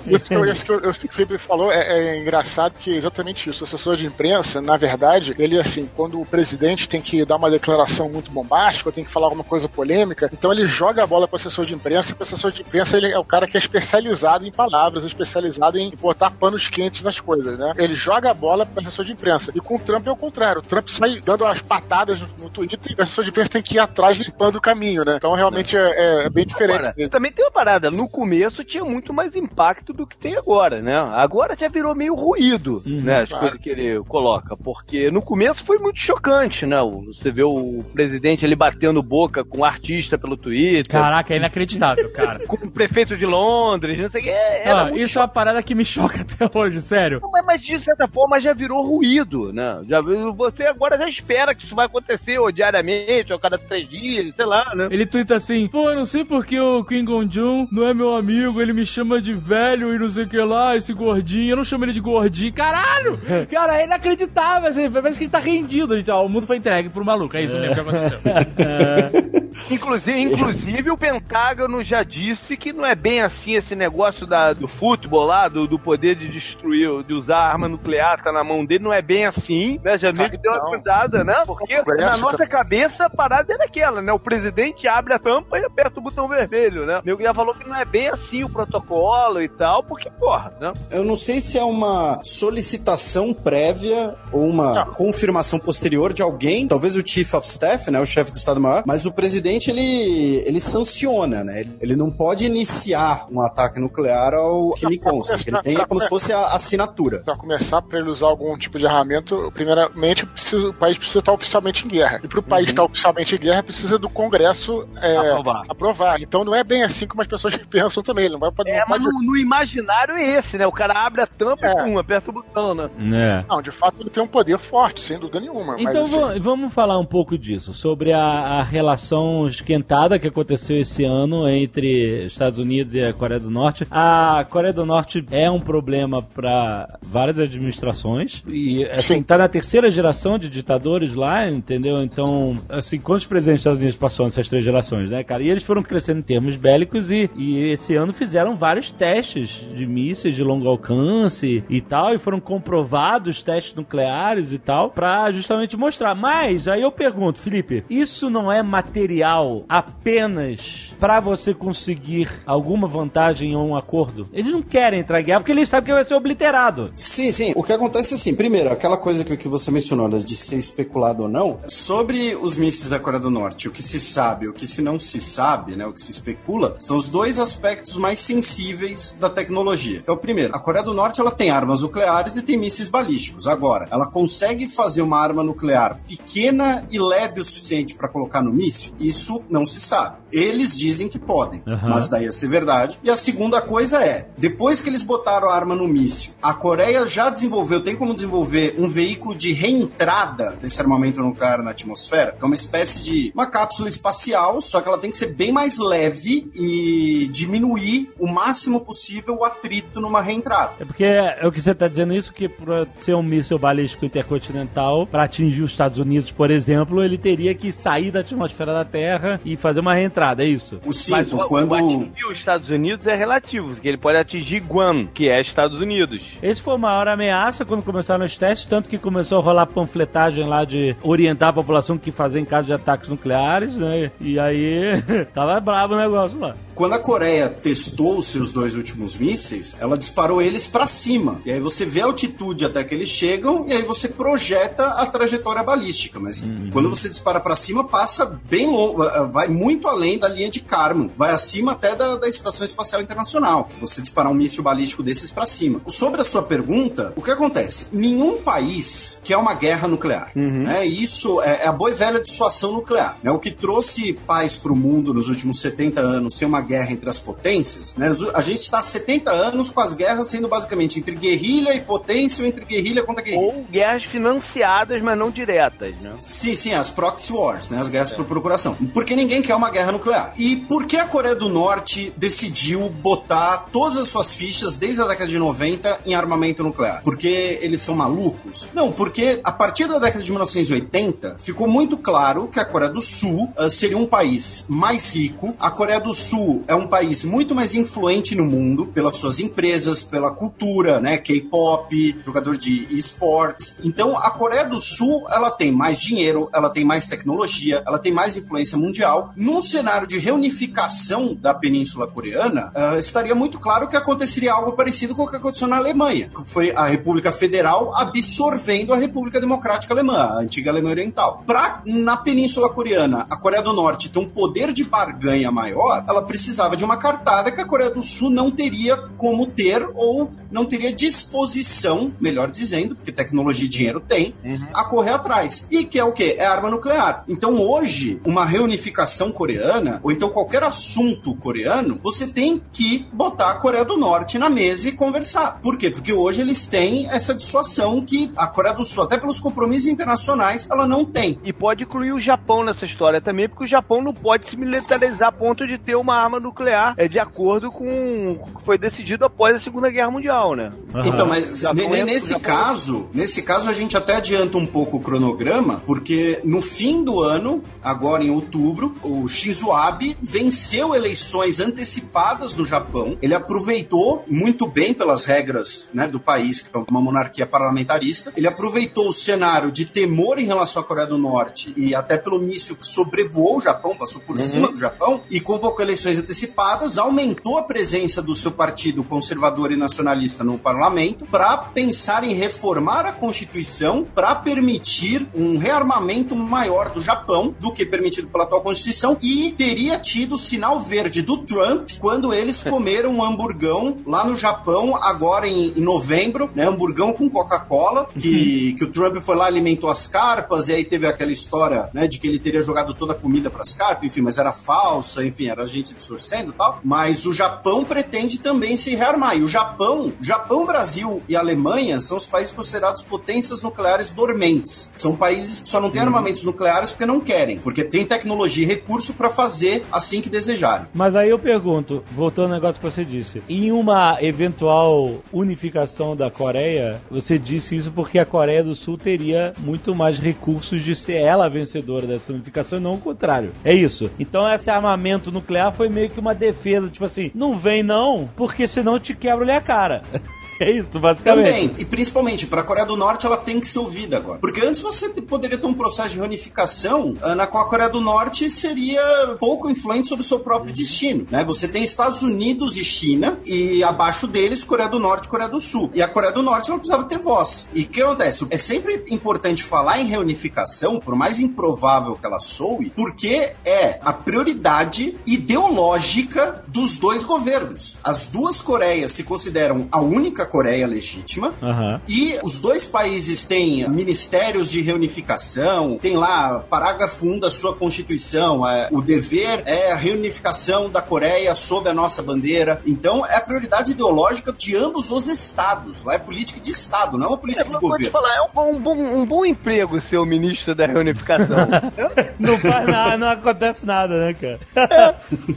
[0.07, 3.49] Isso que, isso que, isso que o Felipe falou é, é engraçado que é exatamente
[3.49, 3.63] isso.
[3.63, 7.49] O assessor de imprensa, na verdade, ele assim, quando o presidente tem que dar uma
[7.49, 11.35] declaração muito bombástica, tem que falar alguma coisa polêmica, então ele joga a bola para
[11.35, 13.59] o assessor de imprensa, e o assessor de imprensa ele é o cara que é
[13.59, 17.73] especializado em palavras, especializado em botar panos quentes nas coisas, né?
[17.77, 19.51] Ele joga a bola para o assessor de imprensa.
[19.55, 20.61] E com o Trump é o contrário.
[20.61, 23.61] O Trump sai dando as patadas no, no Twitter e o assessor de imprensa tem
[23.61, 25.15] que ir atrás limpando o caminho, né?
[25.17, 26.87] Então realmente é, é bem diferente.
[26.87, 30.81] Agora, também tem uma parada, no começo tinha muito mais impacto do que tem agora,
[30.81, 30.95] né?
[30.95, 33.21] Agora já virou meio ruído, né?
[33.21, 33.45] As claro.
[33.45, 36.77] coisas que ele coloca, porque no começo foi muito chocante, né?
[37.07, 42.09] Você vê o presidente ali batendo boca com um artista pelo Twitter, Caraca, é inacreditável,
[42.11, 42.39] cara.
[42.47, 44.29] com o prefeito de Londres, não sei o que.
[44.29, 47.19] é- Ah, muito isso é uma parada que me choca até hoje, sério.
[47.21, 49.81] Não, mas- mas de certa forma já virou ruído, né?
[49.87, 49.99] Já,
[50.35, 54.33] você agora já espera que isso vai acontecer ou diariamente, ou a cada três dias,
[54.35, 54.87] sei lá, né?
[54.91, 58.61] Ele twitta assim, pô, eu não sei porque o Kim Jong-un não é meu amigo,
[58.61, 61.49] ele me me chama de velho e não sei o que lá, esse gordinho.
[61.49, 62.53] Eu não chamo ele de gordinho.
[62.53, 63.19] Caralho!
[63.49, 64.69] Cara, é inacreditável.
[64.69, 65.97] Assim, parece que ele tá rendido.
[65.97, 67.35] Gente, ó, o mundo foi entregue pro maluco.
[67.35, 68.19] É isso mesmo que aconteceu.
[69.71, 74.67] Inclusive, inclusive, o Pentágono já disse que não é bem assim esse negócio da, do
[74.67, 78.83] futebol lá, do, do poder de destruir, de usar arma nuclear, tá na mão dele,
[78.83, 79.97] não é bem assim, né?
[79.97, 81.43] Já meio que deu uma cuidada, né?
[81.45, 84.11] Porque na nossa cabeça a parada é daquela, né?
[84.11, 86.99] O presidente abre a tampa e aperta o botão vermelho, né?
[86.99, 90.51] O nego já falou que não é bem assim o protocolo e tal, porque, porra,
[90.59, 90.73] né?
[90.91, 96.95] Eu não sei se é uma solicitação prévia ou uma confirmação posterior de alguém, talvez
[96.95, 101.43] o Chief of Staff, né, o chefe do Estado-Maior, mas o presidente, ele, ele sanciona,
[101.43, 101.61] né?
[101.79, 105.35] Ele- não pode iniciar um ataque nuclear ao que lhe consta.
[105.47, 107.19] Ele tem é como se fosse a assinatura.
[107.19, 111.31] Para começar, para ele usar algum tipo de armamento, primeiramente precisa- o país precisa estar
[111.31, 112.19] oficialmente em guerra.
[112.23, 115.63] E para o país estar oficialmente em guerra, precisa do Congresso é, Aprovar.
[115.69, 116.21] aprovar.
[116.21, 118.25] Então não é bem assim como as pessoas pensam também.
[118.25, 120.65] Ele não vai É, mas pode- no, no imaginário é esse, né?
[120.67, 121.71] O cara abre a tampa É.
[121.71, 122.89] e pum, aperta o botão, né?
[123.13, 123.43] É.
[123.49, 125.75] Não, de fato ele tem um poder forte, sem dúvida nenhuma.
[125.79, 130.27] Então mas, assim, va- vamos falar um pouco disso, sobre a, a relação esquentada que
[130.27, 133.85] aconteceu esse ano entre Estados Unidos e a Coreia do Norte.
[133.91, 139.23] A Coreia do Norte é um problema para várias administrações e assim Sim.
[139.23, 142.01] tá na terceira geração de ditadores lá, entendeu?
[142.01, 145.43] Então, assim, quantos presidentes dos Estados Unidos passou nessas três gerações, né, cara?
[145.43, 149.87] E eles foram crescendo em termos bélicos e, e esse ano fizeram vários testes de
[149.87, 155.77] mísseis de longo alcance e tal, e foram comprovados testes nucleares e tal, pra justamente
[155.77, 156.13] mostrar.
[156.13, 163.55] Mas, aí eu pergunto, Felipe, isso não é material apenas pra você conseguir alguma vantagem
[163.55, 164.27] ou um acordo?
[164.33, 166.91] Eles não querem entrar em guerra porque eles sabem que vai ser obliterado.
[166.93, 167.53] Sim, sim.
[167.55, 170.57] O que acontece é assim, primeiro, aquela coisa que, que você mencionou, né, de ser
[170.57, 174.53] especulado ou não, sobre os mísseis da Coreia do Norte, o que se sabe, o
[174.53, 178.19] que se não se sabe, né, o que se especula, são os dois aspectos mais
[178.35, 179.99] sensíveis da tecnologia.
[179.99, 183.47] Então, primeiro, a Coreia do Norte ela tem armas nucleares e tem mísseis balísticos.
[183.47, 188.51] Agora, ela consegue fazer uma arma nuclear pequena e leve o suficiente para colocar no
[188.51, 188.93] míssil?
[188.99, 190.17] Isso não se sabe.
[190.35, 191.89] Eles dizem que podem, Aham.
[191.89, 192.99] mas daí ia ser verdade.
[193.01, 197.07] E a segunda coisa é, depois que eles botaram a arma no míssil, a Coreia
[197.07, 202.43] já desenvolveu, tem como desenvolver um veículo de reentrada desse armamento nuclear na atmosfera, que
[202.43, 205.77] é uma espécie de uma cápsula espacial, só que ela tem que ser bem mais
[205.77, 210.73] leve e diminuir o máximo possível o atrito numa reentrada.
[210.79, 214.05] É porque é o que você está dizendo isso, que para ser um míssil balístico
[214.05, 218.83] intercontinental, para atingir os Estados Unidos, por exemplo, ele teria que sair da atmosfera da
[218.83, 220.77] Terra e fazer uma reentrada, é isso?
[220.83, 221.71] O Mas cinto, o, quando...
[221.71, 225.79] o atingir os Estados Unidos é relativo, porque ele pode atingir Guam, que é Estados
[225.79, 226.23] Unidos.
[226.41, 230.45] Esse foi a maior ameaça quando começaram os testes, tanto que começou a rolar panfletagem
[230.45, 234.11] lá de orientar a população o que fazer em caso de ataques nucleares, né?
[234.19, 235.01] E aí
[235.33, 236.55] tava brabo o negócio lá.
[236.75, 241.41] Quando a Coreia testou os seus dois últimos mísseis, ela disparou eles pra cima.
[241.45, 245.05] E aí você vê a altitude até que eles chegam e aí você projeta a
[245.05, 246.19] trajetória balística.
[246.19, 249.01] Mas quando você dispara pra cima, passa bem longo,
[249.31, 253.69] vai muito além da linha de Kármán, vai acima até da, da Estação Espacial Internacional.
[253.79, 255.81] Você disparar um míssil balístico desses pra cima.
[255.87, 257.87] Sobre a sua pergunta, o que acontece?
[257.91, 260.31] Nenhum país quer uma guerra nuclear.
[260.35, 260.87] Né?
[260.87, 263.17] E Isso é, é a boa e velha dissuasão nuclear.
[263.21, 263.31] Né?
[263.31, 267.19] O que trouxe paz pro mundo nos últimos 70 anos, sem uma guerra entre as
[267.19, 268.11] potências, né?
[268.33, 272.41] A gente está há 70 anos com as guerras sendo basicamente entre guerrilha e potência
[272.41, 273.43] ou entre guerrilha contra guerrilha.
[273.43, 276.13] Ou guerras financiadas, mas não diretas, né?
[276.19, 277.79] Sim, sim, as proxy wars, né?
[277.79, 278.75] As guerras por procuração.
[278.93, 280.33] Porque ninguém quer uma guerra nuclear.
[280.37, 285.07] E por que a Coreia do Norte decidiu botar todas as suas fichas desde a
[285.07, 287.01] década de 90 em armamento nuclear?
[287.03, 288.67] Porque eles são malucos?
[288.73, 293.01] Não, porque a partir da década de 1980 ficou muito claro que a Coreia do
[293.01, 295.55] Sul ah, seria um país mais rico.
[295.59, 300.03] A Coreia do Sul é um país muito mais influente no mundo pelas suas empresas,
[300.03, 301.17] pela cultura, né?
[301.17, 303.79] K-pop, jogador de esportes.
[303.83, 308.11] Então, a Coreia do Sul, ela tem mais dinheiro, ela tem mais tecnologia, ela tem
[308.11, 309.31] mais influência mundial.
[309.35, 315.15] Num cenário de reunificação da Península Coreana, ah, estaria muito claro que aconteceria algo parecido
[315.15, 316.31] com o que aconteceu na Alemanha.
[316.35, 321.43] que Foi a República Federal absorvendo a República Democrática Alemã, a antiga Alemanha Oriental.
[321.45, 326.23] Pra, na Península Coreana, a Coreia do Norte ter um poder de barganha maior, ela
[326.23, 330.65] precisava de uma cartada que a Coreia do Sul não teria como ter ou não
[330.65, 334.33] teria disposição, melhor dizendo, porque tecnologia e dinheiro tem,
[334.73, 335.67] a correr atrás.
[335.69, 336.37] E que é o quê?
[336.39, 337.23] É arma nuclear.
[337.27, 343.51] Então hoje, uma reunificação coreana coreana, ou então qualquer assunto coreano, você tem que botar
[343.51, 345.59] a Coreia do Norte na mesa e conversar.
[345.61, 345.89] Por quê?
[345.89, 350.67] Porque hoje eles têm essa dissuasão que a Coreia do Sul, até pelos compromissos internacionais,
[350.69, 351.39] ela não tem.
[351.43, 355.29] E pode incluir o Japão nessa história também, porque o Japão não pode se militarizar
[355.29, 359.25] a ponto de ter uma arma nuclear é, de acordo com o que foi decidido
[359.25, 360.71] após a Segunda Guerra Mundial, né?
[361.05, 361.73] Então, mas é-
[362.03, 366.61] nesse Japão- caso, nesse caso a gente até adianta um pouco o cronograma, porque no
[366.61, 373.17] fim do ano, agora em outubro, o Shinzo Abe venceu eleições antecipadas no Japão.
[373.21, 378.33] Ele aproveitou muito bem pelas regras né, do país, que é uma monarquia parlamentarista.
[378.35, 382.39] Ele aproveitou o cenário de temor em relação à Coreia do Norte e até pelo
[382.39, 387.57] míssil que sobrevoou o Japão, passou por cima do Japão e convocou eleições antecipadas, aumentou
[387.57, 393.11] a presença do seu partido conservador e nacionalista no parlamento para pensar em reformar a
[393.11, 399.54] Constituição para permitir um rearmamento maior do Japão do que permitido pela atual Constituição e
[399.57, 404.97] teria tido o sinal verde do Trump quando eles comeram um hamburgão lá no Japão
[405.01, 409.89] agora em, em novembro, né, hamburgão com Coca-Cola, que, que o Trump foi lá alimentou
[409.89, 413.15] as carpas e aí teve aquela história, né, de que ele teria jogado toda a
[413.15, 416.79] comida para as carpas, enfim, mas era falsa, enfim, era gente distorcendo e tal.
[416.83, 419.37] Mas o Japão pretende também se rearmar.
[419.37, 424.91] E o Japão, Japão, Brasil e Alemanha são os países considerados potências nucleares dormentes.
[424.95, 428.67] São países que só não têm armamentos nucleares porque não querem, porque tem tecnologia e
[428.67, 429.44] recurso para fazer
[429.91, 430.87] assim que desejarem.
[430.93, 436.29] Mas aí eu pergunto, voltando ao negócio que você disse, em uma eventual unificação da
[436.29, 441.15] Coreia, você disse isso porque a Coreia do Sul teria muito mais recursos de ser
[441.15, 443.51] ela a vencedora dessa unificação e não o contrário.
[443.63, 444.09] É isso.
[444.19, 448.67] Então esse armamento nuclear foi meio que uma defesa, tipo assim, não vem não, porque
[448.67, 450.03] senão te quebro-lhe a cara.
[450.65, 451.45] É isso, basicamente.
[451.45, 454.39] Também, e principalmente para a Coreia do Norte, ela tem que ser ouvida agora.
[454.39, 457.99] Porque antes você poderia ter um processo de reunificação ah, na qual a Coreia do
[457.99, 461.27] Norte seria pouco influente sobre o seu próprio destino.
[461.29, 461.43] Né?
[461.43, 465.59] Você tem Estados Unidos e China, e abaixo deles Coreia do Norte e Coreia do
[465.59, 465.91] Sul.
[465.93, 467.67] E a Coreia do Norte ela precisava ter voz.
[467.73, 468.47] E o que acontece?
[468.49, 474.13] É sempre importante falar em reunificação, por mais improvável que ela soe, porque é a
[474.13, 477.97] prioridade ideológica dos dois governos.
[478.03, 481.53] As duas Coreias se consideram a única Coreia legítima.
[481.61, 482.01] Aham.
[482.07, 488.67] E os dois países têm ministérios de reunificação, tem lá parágrafo 1 da sua Constituição,
[488.67, 492.81] é, o dever é a reunificação da Coreia sob a nossa bandeira.
[492.85, 496.03] Então é a prioridade ideológica de ambos os estados.
[496.03, 498.11] Lá é política de estado, não é uma política de vou te governo.
[498.11, 501.57] falar, é um bom, um bom, um bom emprego ser o ministro da reunificação.
[502.39, 505.15] Não faz nada, não acontece nada, né, cara?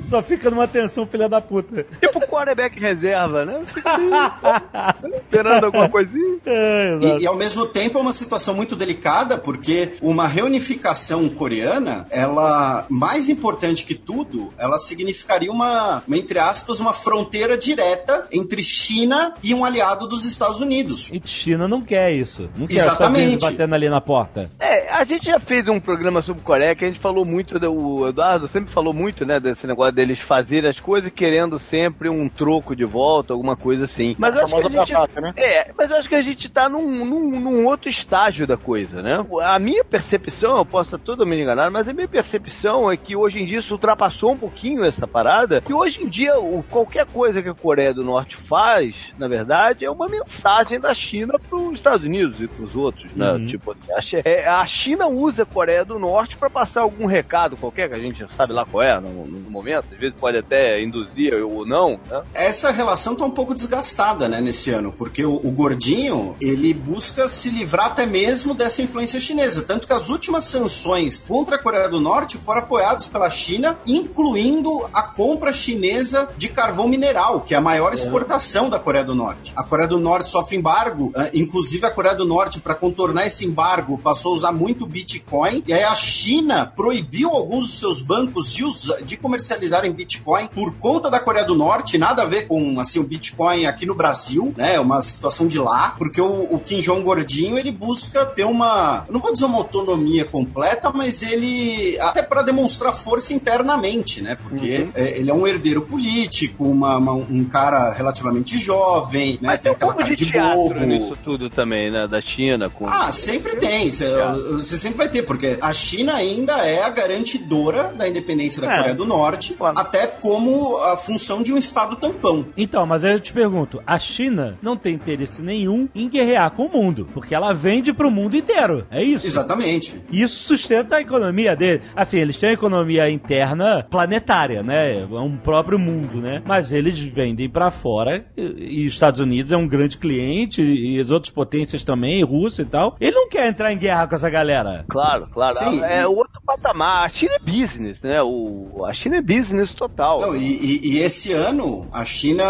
[0.08, 1.84] Só fica numa tensão, filha da puta.
[2.00, 3.60] tipo quarterback reserva, né?
[5.16, 6.28] Esperando alguma coisinha.
[6.50, 6.98] É.
[7.02, 12.86] E, e, ao mesmo tempo é uma situação muito delicada, porque uma reunificação coreana, ela,
[12.88, 19.34] mais importante que tudo, ela significaria uma, uma, entre aspas, uma fronteira direta entre China
[19.42, 21.10] e um aliado dos Estados Unidos.
[21.12, 22.48] E China não quer isso.
[22.56, 23.44] Não quer Exatamente.
[23.44, 24.50] Batendo ali na porta.
[24.58, 27.72] É, a gente já fez um programa sobre Coreia que a gente falou muito, do-
[27.72, 32.28] o Eduardo sempre falou muito, né, desse negócio deles fazerem as coisas querendo sempre um
[32.28, 34.14] troco de volta, alguma coisa assim.
[34.18, 34.92] Mas eu A acho que a gente...
[34.92, 35.32] batata, né?
[35.36, 39.02] É, mas eu acho que a gente tá num, num, num outro estágio da coisa,
[39.02, 39.24] né?
[39.42, 43.40] A minha percepção, eu posso estar totalmente enganado, mas a minha percepção é que hoje
[43.42, 47.42] em dia isso ultrapassou um pouquinho essa parada, que hoje em dia o- qualquer coisa
[47.42, 52.04] que a Coreia do Norte faz, na verdade, é uma mensagem da China pros Estados
[52.06, 53.32] Unidos e pros outros, né?
[53.32, 53.46] Uhum.
[53.46, 57.56] Tipo assim, a, é, a China usa a Coreia do Norte pra passar algum recado
[57.56, 60.82] qualquer, que a gente sabe lá qual é no, no momento, às vezes pode até
[60.82, 62.22] induzir ou não, né?
[62.34, 67.28] Essa relação tá um pouco desgastada, né, nesse ano, porque o, o gordinho, ele busca
[67.28, 71.88] se livrar até mesmo dessa influência chinesa, tanto que as últimas sanções contra a Coreia
[71.88, 77.58] do Norte foram apoiadas pela China, incluindo a compra chinesa de carvão mineral, que é
[77.58, 79.52] a maior exportação da Coreia do Norte.
[79.56, 83.46] A Coreia do Norte sofre embargo, eh, inclusive a Coreia do Norte, para contornar esse
[83.46, 88.52] embargo, passou a usar muito Bitcoin, e aí a China proibiu alguns dos seus bancos
[88.52, 88.64] de,
[89.04, 93.04] de comercializarem Bitcoin por conta da Coreia do Norte, nada a ver com assim, o
[93.04, 94.74] Bitcoin aqui no Brasil, né?
[94.74, 99.04] É Uma situação de lá, porque o, o Kim Jong Gordinho ele busca ter uma,
[99.10, 104.36] não vou dizer uma autonomia completa, mas ele até para demonstrar força internamente, né?
[104.36, 109.38] Porque é, ele é um herdeiro político, uma- uma- um cara relativamente jovem, né?
[109.42, 110.80] Mas tem tem um aquela pouco cara de de bobo.
[110.80, 112.06] nisso tudo também, né?
[112.08, 112.86] Da China com...
[112.88, 113.90] Ah, sempre tem.
[113.90, 114.06] Você
[114.52, 118.76] você sempre vai ter, porque a China ainda é a garantidora da independência da É.
[118.76, 119.78] Coreia do Norte, Claro.
[119.78, 122.46] até como a função de um Estado tampão.
[122.56, 126.50] Então, mas aí eu te pergunto, a China China não tem interesse nenhum em guerrear
[126.52, 128.86] com o mundo, porque ela vende pro mundo inteiro.
[128.90, 129.26] É isso.
[129.26, 130.00] Exatamente.
[130.10, 131.82] Isso sustenta a economia dele.
[131.96, 135.00] Assim, eles têm a economia interna planetária, né?
[135.02, 136.42] É um próprio mundo, né?
[136.46, 140.98] Mas eles vendem pra fora e, e os Estados Unidos é um grande cliente e
[141.00, 142.96] as outras potências também, Rússia e tal.
[143.00, 144.84] Ele não quer entrar em guerra com essa galera.
[144.88, 145.56] Claro, claro.
[145.56, 147.04] Sim, é e- outro patamar.
[147.04, 148.22] A China é business, né?
[148.22, 150.20] O, a China é business total.
[150.20, 152.44] Não, e, e- e esse ano a China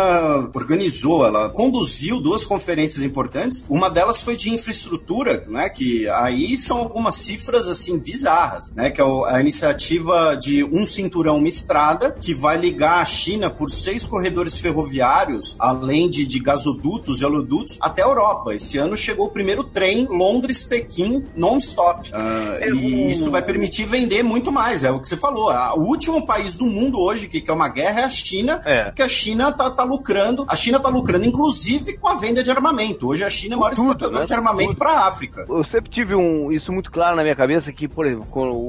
[0.55, 3.63] organizou, ela conduziu duas conferências importantes.
[3.69, 5.69] Uma delas foi de infraestrutura, né?
[5.69, 8.91] Que aí são algumas cifras assim bizarras, né?
[8.91, 13.71] Que é a iniciativa de um cinturão, uma estrada que vai ligar a China por
[13.71, 18.55] seis corredores ferroviários, além de, de gasodutos e oleodutos, até a Europa.
[18.55, 22.11] Esse ano chegou o primeiro trem Londres-Pequim non-stop.
[22.15, 24.85] É, e isso vai permitir vender muito mais.
[24.85, 25.53] É o que você falou.
[25.77, 28.85] O último país do mundo hoje que quer uma guerra é a China, É.
[28.85, 30.45] porque a China tá, tá lucrando.
[30.49, 31.58] A China tá lucrando, inclusive,
[32.01, 33.09] com a venda de armamento.
[33.09, 34.27] Hoje a China é o maior Tudo, exportador né?
[34.27, 35.45] de armamento para a África.
[35.49, 38.27] Eu sempre tive um, isso muito claro na minha cabeça que, por exemplo,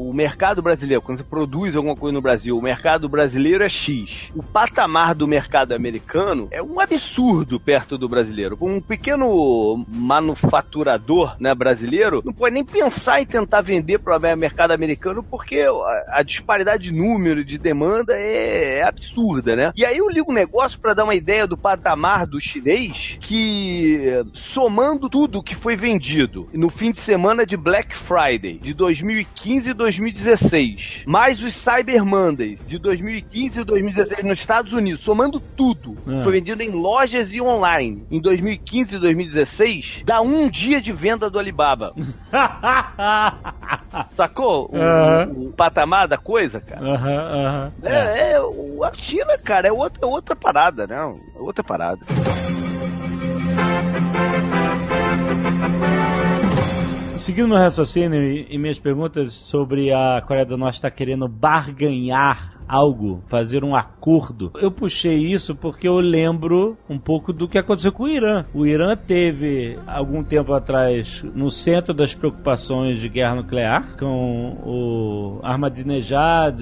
[0.10, 4.32] o mercado brasileiro, quando você produz alguma coisa no Brasil, o mercado brasileiro é X.
[4.36, 8.58] O patamar do mercado americano é um absurdo perto do brasileiro.
[8.60, 14.72] Um pequeno manufaturador né, brasileiro não pode nem pensar em tentar vender para o mercado
[14.72, 19.72] americano porque a, a disparidade de número, de demanda é, é absurda, né?
[19.76, 24.02] E aí eu ligo um negócio para dar uma ideia do patamar do chinês que,
[24.08, 29.72] eh, somando tudo que foi vendido no fim de semana de Black Friday de 2015
[29.72, 35.98] e 2016, mais os Cyber Mondays de 2015 e 2016 nos Estados Unidos, somando tudo,
[36.08, 36.22] Ah.
[36.24, 41.30] foi vendido em lojas e online em 2015 e 2016, dá um dia de venda
[41.30, 41.94] do Alibaba.
[44.16, 44.70] Sacou?
[44.72, 45.32] O, Aham.
[45.36, 46.82] o patamar da coisa, cara.
[46.86, 47.72] Aham, aham.
[47.84, 50.96] É, é, o- a China, cara, é outra, é outra parada, né?
[51.36, 52.00] É outra parada.
[57.18, 62.59] Seguindo meu raciocínio e, e minhas perguntas sobre a Coreia do Norte estar querendo barganhar
[62.70, 67.92] algo, fazer um acordo, eu puxei isso porque eu lembro um pouco do que aconteceu
[67.92, 68.46] com o Irã.
[68.54, 75.40] O Irã teve, algum tempo atrás, no centro das preocupações de guerra nuclear, com o
[75.42, 76.62] Ahmadinejad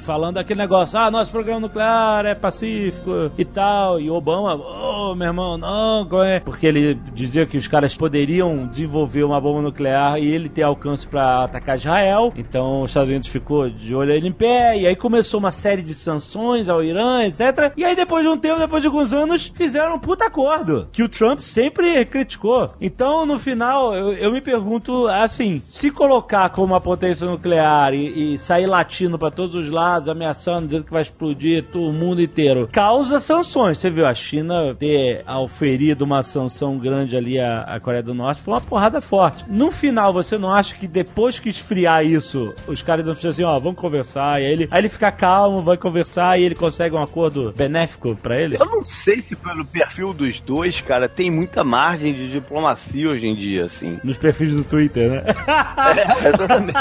[0.00, 5.28] falando aquele negócio, ah, nosso programa nuclear é pacífico e tal, e Obama, ô, meu
[5.28, 6.40] irmão, não, é?
[6.40, 11.06] Porque ele dizia que os caras poderiam desenvolver uma bomba nuclear e ele ter alcance
[11.06, 12.32] para atacar Israel.
[12.36, 15.82] Então os Estados Unidos ficou de olho ele em pé e aí começou uma série
[15.82, 17.72] de sanções ao Irã, etc.
[17.76, 21.02] E aí depois de um tempo, depois de alguns anos, fizeram um puta acordo que
[21.02, 22.70] o Trump sempre criticou.
[22.80, 28.34] Então no final eu, eu me pergunto assim, se colocar como uma potência nuclear e,
[28.34, 32.20] e sair latindo para todos os lados, ameaçando, dizendo que vai explodir todo o mundo
[32.20, 33.78] inteiro, causa sanções.
[33.78, 38.42] Você viu a China ter auferido uma sanção grande ali à, à Coreia do Norte,
[38.42, 39.44] foi uma porrada forte.
[39.48, 43.44] No final, você não acha que depois que esfriar isso, os caras não ficam assim,
[43.44, 46.94] ó, vamos conversar, e aí ele, aí ele fica calmo, vai conversar e ele consegue
[46.94, 48.56] um acordo benéfico pra ele?
[48.58, 53.26] Eu não sei se pelo perfil dos dois, cara, tem muita margem de diplomacia hoje
[53.26, 53.98] em dia, assim.
[54.02, 55.24] Nos perfis do Twitter, né?
[55.86, 56.78] É, exatamente.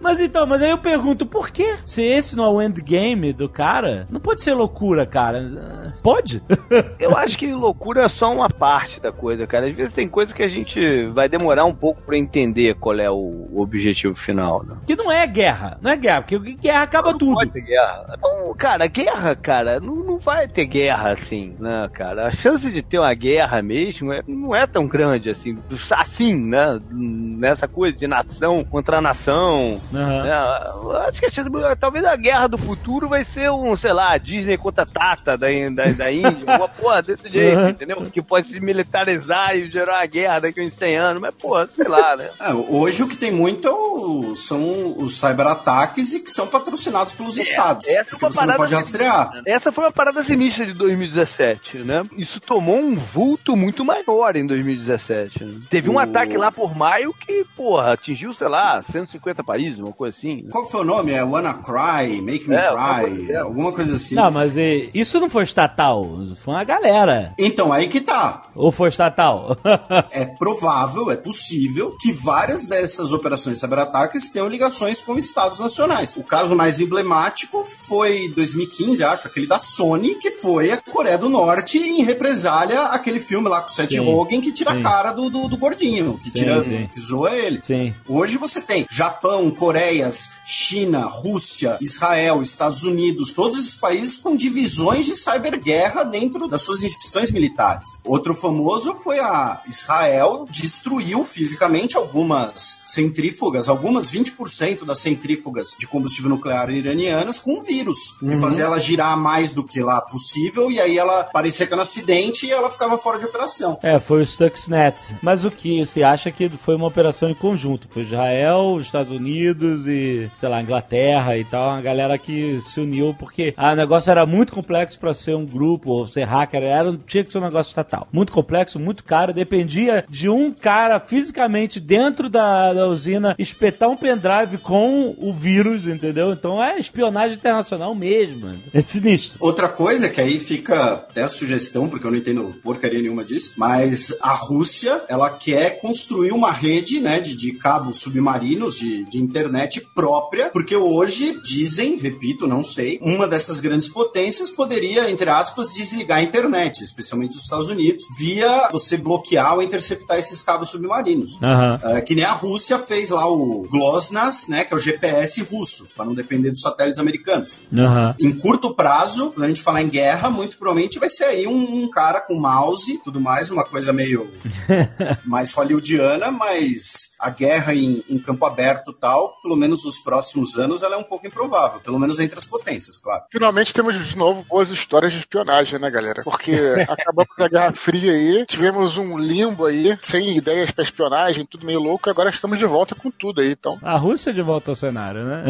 [0.00, 1.76] mas então, mas aí eu pergunto, por quê?
[1.84, 5.92] Se esse não é o endgame do cara, não pode ser loucura, cara.
[6.02, 6.42] Pode?
[6.98, 9.68] Eu acho que loucura é só uma parte da coisa, cara.
[9.68, 13.10] Às vezes tem coisa que a gente vai demorar um pouco pra entender qual é
[13.10, 14.76] o objetivo final, né?
[14.86, 15.78] que não é guerra.
[15.80, 17.34] Não é guerra, porque guerra acaba tudo.
[17.34, 18.18] Pode guerra.
[18.22, 22.26] Não, cara, guerra, cara, não, não vai ter guerra assim, né, cara?
[22.26, 25.58] A chance de ter uma guerra mesmo é- não é tão grande assim,
[25.90, 26.80] assim, né?
[26.90, 29.80] Nessa coisa de nação contra nação.
[29.94, 30.22] Aham.
[30.24, 31.06] né?
[31.08, 34.56] Acho que a chance, talvez a guerra do futuro vai ser um, sei lá, Disney
[34.56, 37.68] contra Tata da, da, da Índia, uma porra desse jeito, Uhum.
[37.68, 38.02] entendeu?
[38.10, 41.66] Que pode se militarizar e gerar uma guerra daqui a uns 100 anos, mas porra,
[41.66, 42.30] sei lá, né?
[42.40, 47.36] É, hoje o que tem muito é são os cyberataques e que são patrocinados pelos
[47.56, 47.86] estados.
[47.88, 49.42] essa é porque uma você não parada pode rastrear.
[49.46, 52.02] Essa foi uma parada sinistra de 2017, né?
[52.16, 55.44] Isso tomou um vulto muito maior em 2017.
[55.44, 55.60] né?
[55.70, 59.92] Teve um O- ataque lá por maio que, porra, atingiu, sei lá, 150 países, uma
[59.92, 60.36] coisa assim.
[60.42, 60.48] né?
[60.50, 61.12] Qual foi o nome?
[61.12, 64.14] É Wanna Cry, Make Me É, alguma Cry, alguma coisa assim.
[64.14, 66.04] Não, mas e, isso não foi estatal,
[66.42, 67.32] foi uma galera.
[67.38, 68.42] Então, aí que tá.
[68.54, 69.56] Ou foi estatal?
[70.10, 76.16] É provável, é possível que várias dessas operações de cyberataques tenham ligações com estados nacionais.
[76.16, 77.45] O caso mais emblemático
[77.82, 83.20] foi 2015, acho, aquele da Sony, que foi a Coreia do Norte em represália aquele
[83.20, 83.98] filme lá com o Seth Sim.
[84.00, 84.80] Rogen que tira Sim.
[84.80, 87.60] a cara do, do, do gordinho, que Sim, tira, que zoa ele.
[87.62, 87.94] Sim.
[88.08, 95.06] Hoje você tem Japão, Coreias, China, Rússia, Israel, Estados Unidos, todos esses países com divisões
[95.06, 98.00] de cyberguerra dentro das suas instituições militares.
[98.04, 106.30] Outro famoso foi a Israel destruiu fisicamente algumas centrífugas, algumas 20% das centrífugas de combustível
[106.30, 108.30] nuclear iranianas com vírus, Uhum.
[108.30, 111.80] que fazia ela girar mais do que lá possível e aí ela parecia que era
[111.80, 113.78] um acidente e ela ficava fora de operação.
[113.82, 115.16] É, foi o Stuxnet.
[115.22, 117.88] Mas o que você acha que foi uma operação em conjunto?
[117.90, 122.80] Foi Israel, os Estados Unidos e, sei lá, Inglaterra e tal, uma galera que se
[122.80, 126.62] uniu porque ah, o negócio era muito complexo pra ser um grupo ou ser hacker,
[126.62, 128.08] era, tinha que ser um negócio estatal.
[128.12, 133.96] Muito complexo, muito caro, dependia de um cara fisicamente dentro da, da usina espetar um
[133.96, 136.32] pendrive com o vírus, entendeu?
[136.32, 138.52] Então é espionagem internacional mesmo.
[138.72, 139.38] É sinistro.
[139.40, 143.52] Outra coisa que aí fica até a sugestão, porque eu não entendo porcaria nenhuma disso,
[143.56, 149.18] mas a Rússia, ela quer construir uma rede, né, de, de cabos submarinos, de, de
[149.18, 155.72] internet própria, porque hoje dizem, repito, não sei, uma dessas grandes potências poderia, entre aspas,
[155.72, 161.38] desligar a internet, especialmente os Estados Unidos, via você bloquear ou interceptar esses cabos submarinos.
[161.42, 161.80] Aham.
[161.82, 165.88] É, que nem a Rússia fez lá o GLONASS, né, que é o GPS russo,
[165.94, 167.58] para não depender dos satélites americanos.
[167.78, 168.14] Aham.
[168.18, 171.82] Em curto prazo, quando a gente falar em guerra, muito provavelmente vai ser aí um,
[171.82, 174.30] um cara com mouse e tudo mais, uma coisa meio
[175.24, 180.58] mais hollywoodiana, mas a guerra em, em campo aberto e tal, pelo menos nos próximos
[180.58, 183.24] anos, ela é um pouco improvável, pelo menos entre as potências, claro.
[183.30, 186.22] Finalmente temos de novo boas histórias de espionagem, né, galera?
[186.24, 186.52] Porque
[186.88, 191.66] acabamos com a Guerra Fria aí, tivemos um limbo aí, sem ideias pra espionagem, tudo
[191.66, 193.78] meio louco, agora estamos de volta com tudo aí, então.
[193.82, 195.44] A Rússia de volta ao cenário, né?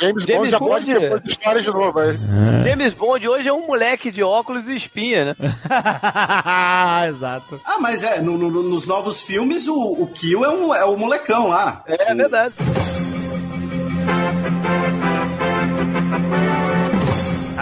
[0.00, 0.70] James, James Bond já Bond.
[0.70, 2.18] pode depois de história de novo, aí.
[2.64, 5.36] James Bond hoje é um moleque de óculos e espinha, né?
[7.08, 7.60] Exato.
[7.64, 10.98] Ah, mas é, no- no- nos novos filmes, o, o Kill é, um, é o
[10.98, 11.82] molecão lá.
[11.86, 12.54] É verdade.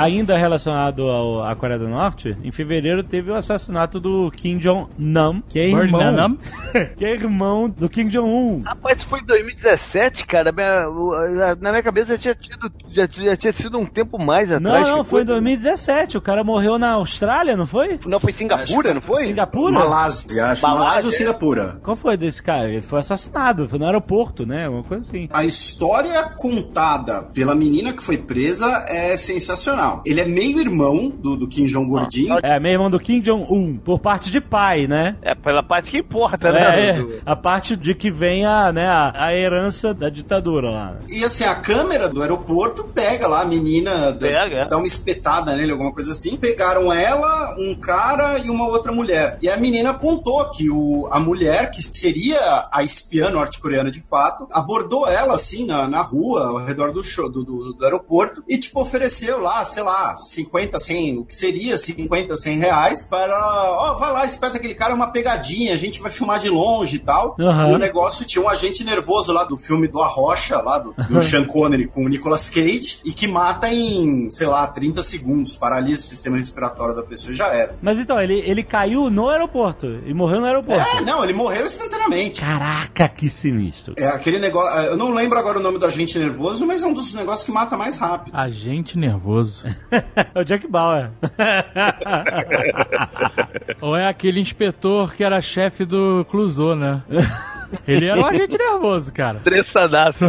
[0.03, 5.42] Ainda relacionado ao, à Coreia do Norte, em fevereiro teve o assassinato do Kim Jong-nam,
[5.48, 6.38] que é irmão,
[6.96, 8.62] que é irmão do Kim Jong-un.
[8.64, 10.53] Rapaz, isso foi em 2017, cara.
[10.53, 14.57] Minha- na minha cabeça já tinha, tido, já, já tinha sido um tempo mais Não,
[14.70, 14.88] atrás.
[14.88, 16.16] não, que foi em 2017.
[16.16, 17.98] O cara morreu na Austrália, não foi?
[18.07, 19.24] Não, foi Singapura, não foi?
[19.24, 19.72] Singapura?
[19.72, 20.62] Malásia, acho.
[20.62, 21.16] Malásia, Malásia ou é?
[21.16, 21.78] Singapura?
[21.82, 22.68] Qual foi desse cara?
[22.70, 24.68] Ele foi assassinado, foi no aeroporto, né?
[24.68, 25.28] Uma coisa assim.
[25.32, 29.89] A história contada pela menina que foi presa é sensacional.
[30.05, 32.38] Ele é meio irmão do, do Kim Jong Gordinho.
[32.43, 35.16] É, meu irmão do Kim Jong-un, por parte de pai, né?
[35.22, 36.91] É, pela parte que importa, né?
[36.91, 40.97] É, a parte de que vem a, né, a, a herança da ditadura lá.
[41.09, 44.68] E assim, a câmera do aeroporto pega lá a menina, dá- Pega, é.
[44.68, 46.36] dá uma espetada nele, alguma coisa assim.
[46.36, 49.38] Pegaram ela, um cara e uma outra mulher.
[49.43, 54.47] E a menina contou que o, a mulher, que seria a espiã norte-coreana de fato,
[54.53, 58.59] abordou ela assim na, na rua, ao redor do, show, do, do, do aeroporto, e
[58.59, 63.95] tipo, ofereceu lá, sei lá, 50, 100, o que seria 50, 100 reais, para, ó,
[63.99, 66.99] vai lá, espeta aquele cara, é uma pegadinha, a gente vai filmar de longe e
[66.99, 67.37] tal.
[67.39, 67.70] Aham.
[67.70, 71.22] E o negócio tinha um agente nervoso lá do filme do Arrocha, lá do, do
[71.22, 76.03] Sean Connery com o Nicolas Cage, e que mata em, sei lá, 30 segundos, paralisa
[76.03, 77.76] o sistema respiratório da pessoa e já era.
[77.81, 80.97] Mas então, ele, ele caiu no aeroporto e morreu no aeroporto.
[80.97, 82.41] É, não, ele morreu instantaneamente.
[82.41, 83.95] Caraca, que sinistro.
[83.97, 86.93] É aquele negócio, eu não lembro agora o nome do agente nervoso, mas é um
[86.93, 88.37] dos negócios que mata mais rápido.
[88.37, 89.64] Agente nervoso.
[90.34, 91.10] É o Jack Bauer.
[93.80, 97.02] Ou é aquele inspetor que era chefe do Clouseau, né?
[97.86, 99.38] Ele era um agente nervoso, cara.
[99.38, 100.24] Estressadaço.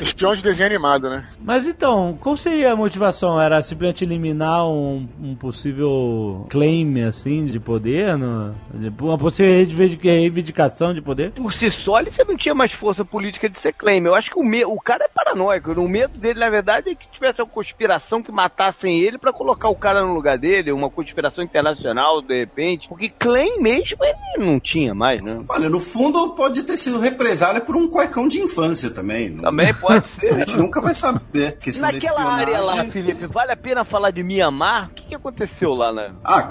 [0.00, 1.26] Espião de desenho animado, né?
[1.40, 3.40] Mas então, qual seria a motivação?
[3.40, 8.16] Era simplesmente eliminar um, um possível claim, assim, de poder?
[8.16, 11.30] No, de- uma possível reivindic- reivindicação de poder?
[11.32, 14.04] Por si só, ele já não tinha mais força política de ser claim.
[14.04, 15.72] Eu acho que o, me o cara é paranoico.
[15.72, 19.68] O medo dele, na verdade, é que tivesse uma conspiração que matassem ele pra colocar
[19.68, 22.88] o cara no lugar dele, uma conspiração internacional, de repente.
[22.88, 25.40] Porque claim mesmo ele não tinha mais, né?
[25.48, 29.30] Olha, no fundo pode ter sido represália por um cuecão de infância também.
[29.30, 30.34] Não- Também pode A ser.
[30.40, 31.58] gente nunca vai saber.
[31.80, 34.90] Da Naquela área lá, Felipe, vale a pena falar de Mianmar?
[34.90, 36.12] O que, que aconteceu lá, né?
[36.24, 36.48] Ah,